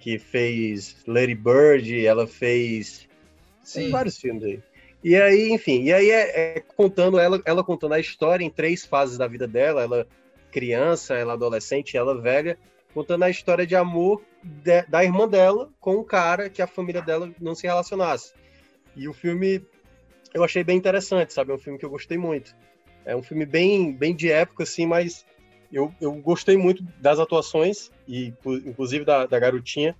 Que 0.00 0.18
fez 0.18 0.96
Lady 1.06 1.34
Bird, 1.34 2.06
ela 2.06 2.26
fez. 2.26 3.08
Sim. 3.62 3.90
vários 3.90 4.18
filmes 4.18 4.44
aí. 4.44 4.62
E 5.04 5.14
aí, 5.14 5.52
enfim, 5.52 5.84
e 5.84 5.92
aí 5.92 6.10
é, 6.10 6.56
é, 6.56 6.60
contando 6.60 7.18
ela, 7.18 7.40
ela 7.44 7.62
contando 7.62 7.94
a 7.94 8.00
história 8.00 8.44
em 8.44 8.50
três 8.50 8.84
fases 8.84 9.16
da 9.16 9.26
vida 9.26 9.46
dela, 9.46 9.82
ela 9.82 10.06
criança, 10.50 11.14
ela 11.14 11.34
adolescente, 11.34 11.96
ela 11.96 12.20
velha, 12.20 12.58
contando 12.92 13.22
a 13.22 13.30
história 13.30 13.66
de 13.66 13.76
amor 13.76 14.22
de, 14.42 14.82
da 14.82 15.04
irmã 15.04 15.28
dela 15.28 15.70
com 15.78 15.96
um 15.96 16.04
cara 16.04 16.48
que 16.48 16.62
a 16.62 16.66
família 16.66 17.02
dela 17.02 17.30
não 17.40 17.54
se 17.54 17.66
relacionasse. 17.66 18.32
E 18.96 19.06
o 19.08 19.12
filme 19.12 19.62
eu 20.34 20.42
achei 20.42 20.64
bem 20.64 20.76
interessante, 20.76 21.32
sabe? 21.32 21.52
É 21.52 21.54
um 21.54 21.58
filme 21.58 21.78
que 21.78 21.84
eu 21.84 21.90
gostei 21.90 22.18
muito. 22.18 22.54
É 23.04 23.14
um 23.14 23.22
filme 23.22 23.46
bem, 23.46 23.92
bem 23.92 24.14
de 24.14 24.30
época, 24.30 24.64
assim, 24.64 24.86
mas 24.86 25.24
eu, 25.72 25.92
eu 26.00 26.12
gostei 26.14 26.56
muito 26.56 26.82
das 27.00 27.18
atuações, 27.18 27.90
e 28.06 28.32
inclusive 28.46 29.04
da, 29.04 29.26
da 29.26 29.38
garotinha, 29.38 29.94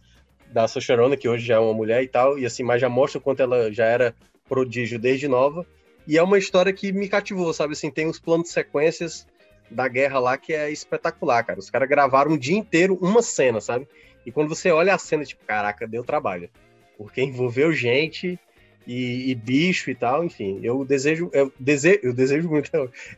da 0.52 0.66
Saoirse 0.66 1.16
que 1.18 1.28
hoje 1.28 1.46
já 1.46 1.56
é 1.56 1.58
uma 1.58 1.74
mulher 1.74 2.02
e 2.02 2.08
tal, 2.08 2.38
e 2.38 2.46
assim, 2.46 2.62
mas 2.62 2.80
já 2.80 2.88
mostra 2.88 3.18
o 3.18 3.22
quanto 3.22 3.42
ela 3.42 3.72
já 3.72 3.84
era 3.84 4.14
prodígio 4.48 4.98
desde 4.98 5.28
nova. 5.28 5.66
E 6.06 6.16
é 6.16 6.22
uma 6.22 6.38
história 6.38 6.72
que 6.72 6.90
me 6.90 7.08
cativou, 7.08 7.52
sabe? 7.52 7.74
Assim, 7.74 7.90
tem 7.90 8.06
uns 8.06 8.18
planos 8.18 8.48
de 8.48 8.54
sequências 8.54 9.26
da 9.70 9.86
guerra 9.86 10.18
lá 10.18 10.38
que 10.38 10.54
é 10.54 10.70
espetacular, 10.70 11.44
cara. 11.44 11.58
Os 11.58 11.68
caras 11.68 11.88
gravaram 11.88 12.32
um 12.32 12.38
dia 12.38 12.56
inteiro 12.56 12.96
uma 13.00 13.20
cena, 13.20 13.60
sabe? 13.60 13.86
E 14.24 14.32
quando 14.32 14.48
você 14.48 14.70
olha 14.70 14.94
a 14.94 14.98
cena, 14.98 15.24
tipo, 15.24 15.44
caraca, 15.44 15.86
deu 15.86 16.02
trabalho. 16.02 16.48
Porque 16.96 17.22
envolveu 17.22 17.72
gente 17.72 18.38
e, 18.86 19.30
e 19.30 19.34
bicho 19.34 19.90
e 19.90 19.94
tal, 19.94 20.24
enfim. 20.24 20.60
Eu 20.62 20.82
desejo, 20.84 21.30
eu 21.34 21.52
desejo, 21.58 22.00
eu 22.02 22.14
desejo 22.14 22.48
muito, 22.48 22.70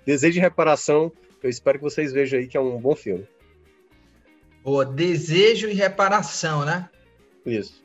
desejo 0.04 0.34
de 0.34 0.40
reparação. 0.40 1.12
Eu 1.42 1.48
espero 1.48 1.78
que 1.78 1.84
vocês 1.84 2.12
vejam 2.12 2.38
aí 2.38 2.46
que 2.46 2.56
é 2.56 2.60
um 2.60 2.80
bom 2.80 2.94
filme. 2.94 3.26
Boa, 4.62 4.84
desejo 4.84 5.68
e 5.68 5.74
reparação, 5.74 6.64
né? 6.64 6.88
Isso. 7.46 7.82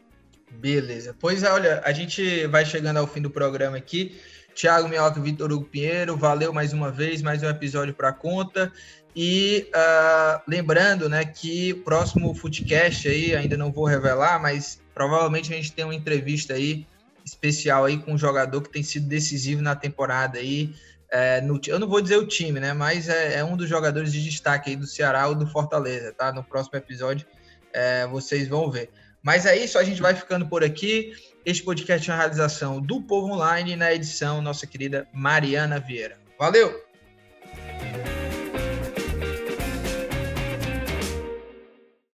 Beleza. 0.52 1.16
Pois 1.20 1.44
é, 1.44 1.52
olha, 1.52 1.82
a 1.86 1.92
gente 1.92 2.48
vai 2.48 2.66
chegando 2.66 2.98
ao 2.98 3.08
fim 3.08 3.22
do 3.22 3.30
programa 3.30 3.78
aqui. 3.78 4.20
Thiago 4.54 4.88
Minhoca 4.88 5.20
e 5.20 5.22
Vitor 5.22 5.52
Hugo 5.52 5.66
Pinheiro, 5.66 6.16
valeu 6.16 6.54
mais 6.54 6.72
uma 6.72 6.90
vez, 6.90 7.22
mais 7.22 7.44
um 7.44 7.50
episódio 7.50 7.94
para 7.94 8.14
conta. 8.14 8.72
E 9.14 9.70
uh, 9.74 10.42
lembrando 10.48 11.10
né, 11.10 11.24
que 11.26 11.74
o 11.74 11.84
próximo 11.84 12.34
Footcast 12.34 13.08
aí, 13.08 13.36
ainda 13.36 13.58
não 13.58 13.72
vou 13.72 13.86
revelar, 13.86 14.42
mas 14.42 14.82
provavelmente 14.94 15.54
a 15.54 15.56
gente 15.56 15.74
tem 15.74 15.86
uma 15.86 15.96
entrevista 15.96 16.54
aí 16.54 16.86
especial 17.24 17.86
aí 17.86 17.98
com 17.98 18.14
um 18.14 18.18
jogador 18.18 18.62
que 18.62 18.70
tem 18.70 18.84
sido 18.84 19.08
decisivo 19.08 19.62
na 19.62 19.76
temporada 19.76 20.40
aí. 20.40 20.74
É, 21.18 21.40
no, 21.40 21.62
eu 21.66 21.80
não 21.80 21.88
vou 21.88 22.02
dizer 22.02 22.18
o 22.18 22.28
time, 22.28 22.60
né? 22.60 22.74
Mas 22.74 23.08
é, 23.08 23.36
é, 23.36 23.44
um 23.44 23.56
dos 23.56 23.70
jogadores 23.70 24.12
de 24.12 24.22
destaque 24.22 24.72
aí 24.72 24.76
do 24.76 24.86
Ceará 24.86 25.30
ou 25.30 25.34
do 25.34 25.48
Fortaleza, 25.48 26.12
tá? 26.12 26.34
No 26.34 26.44
próximo 26.44 26.78
episódio 26.78 27.26
é, 27.72 28.06
vocês 28.06 28.50
vão 28.50 28.70
ver. 28.70 28.90
Mas 29.24 29.46
é 29.46 29.56
isso, 29.56 29.78
a 29.78 29.84
gente 29.86 30.02
vai 30.02 30.14
ficando 30.14 30.46
por 30.46 30.62
aqui. 30.62 31.14
Este 31.46 31.64
podcast 31.64 32.10
é 32.10 32.14
uma 32.14 32.20
realização 32.20 32.82
do 32.82 33.02
Povo 33.02 33.32
Online 33.32 33.78
na 33.78 33.94
edição 33.94 34.42
nossa 34.42 34.68
querida 34.68 35.08
Mariana 35.14 35.80
Vieira. 35.80 36.18
Valeu! 36.38 36.84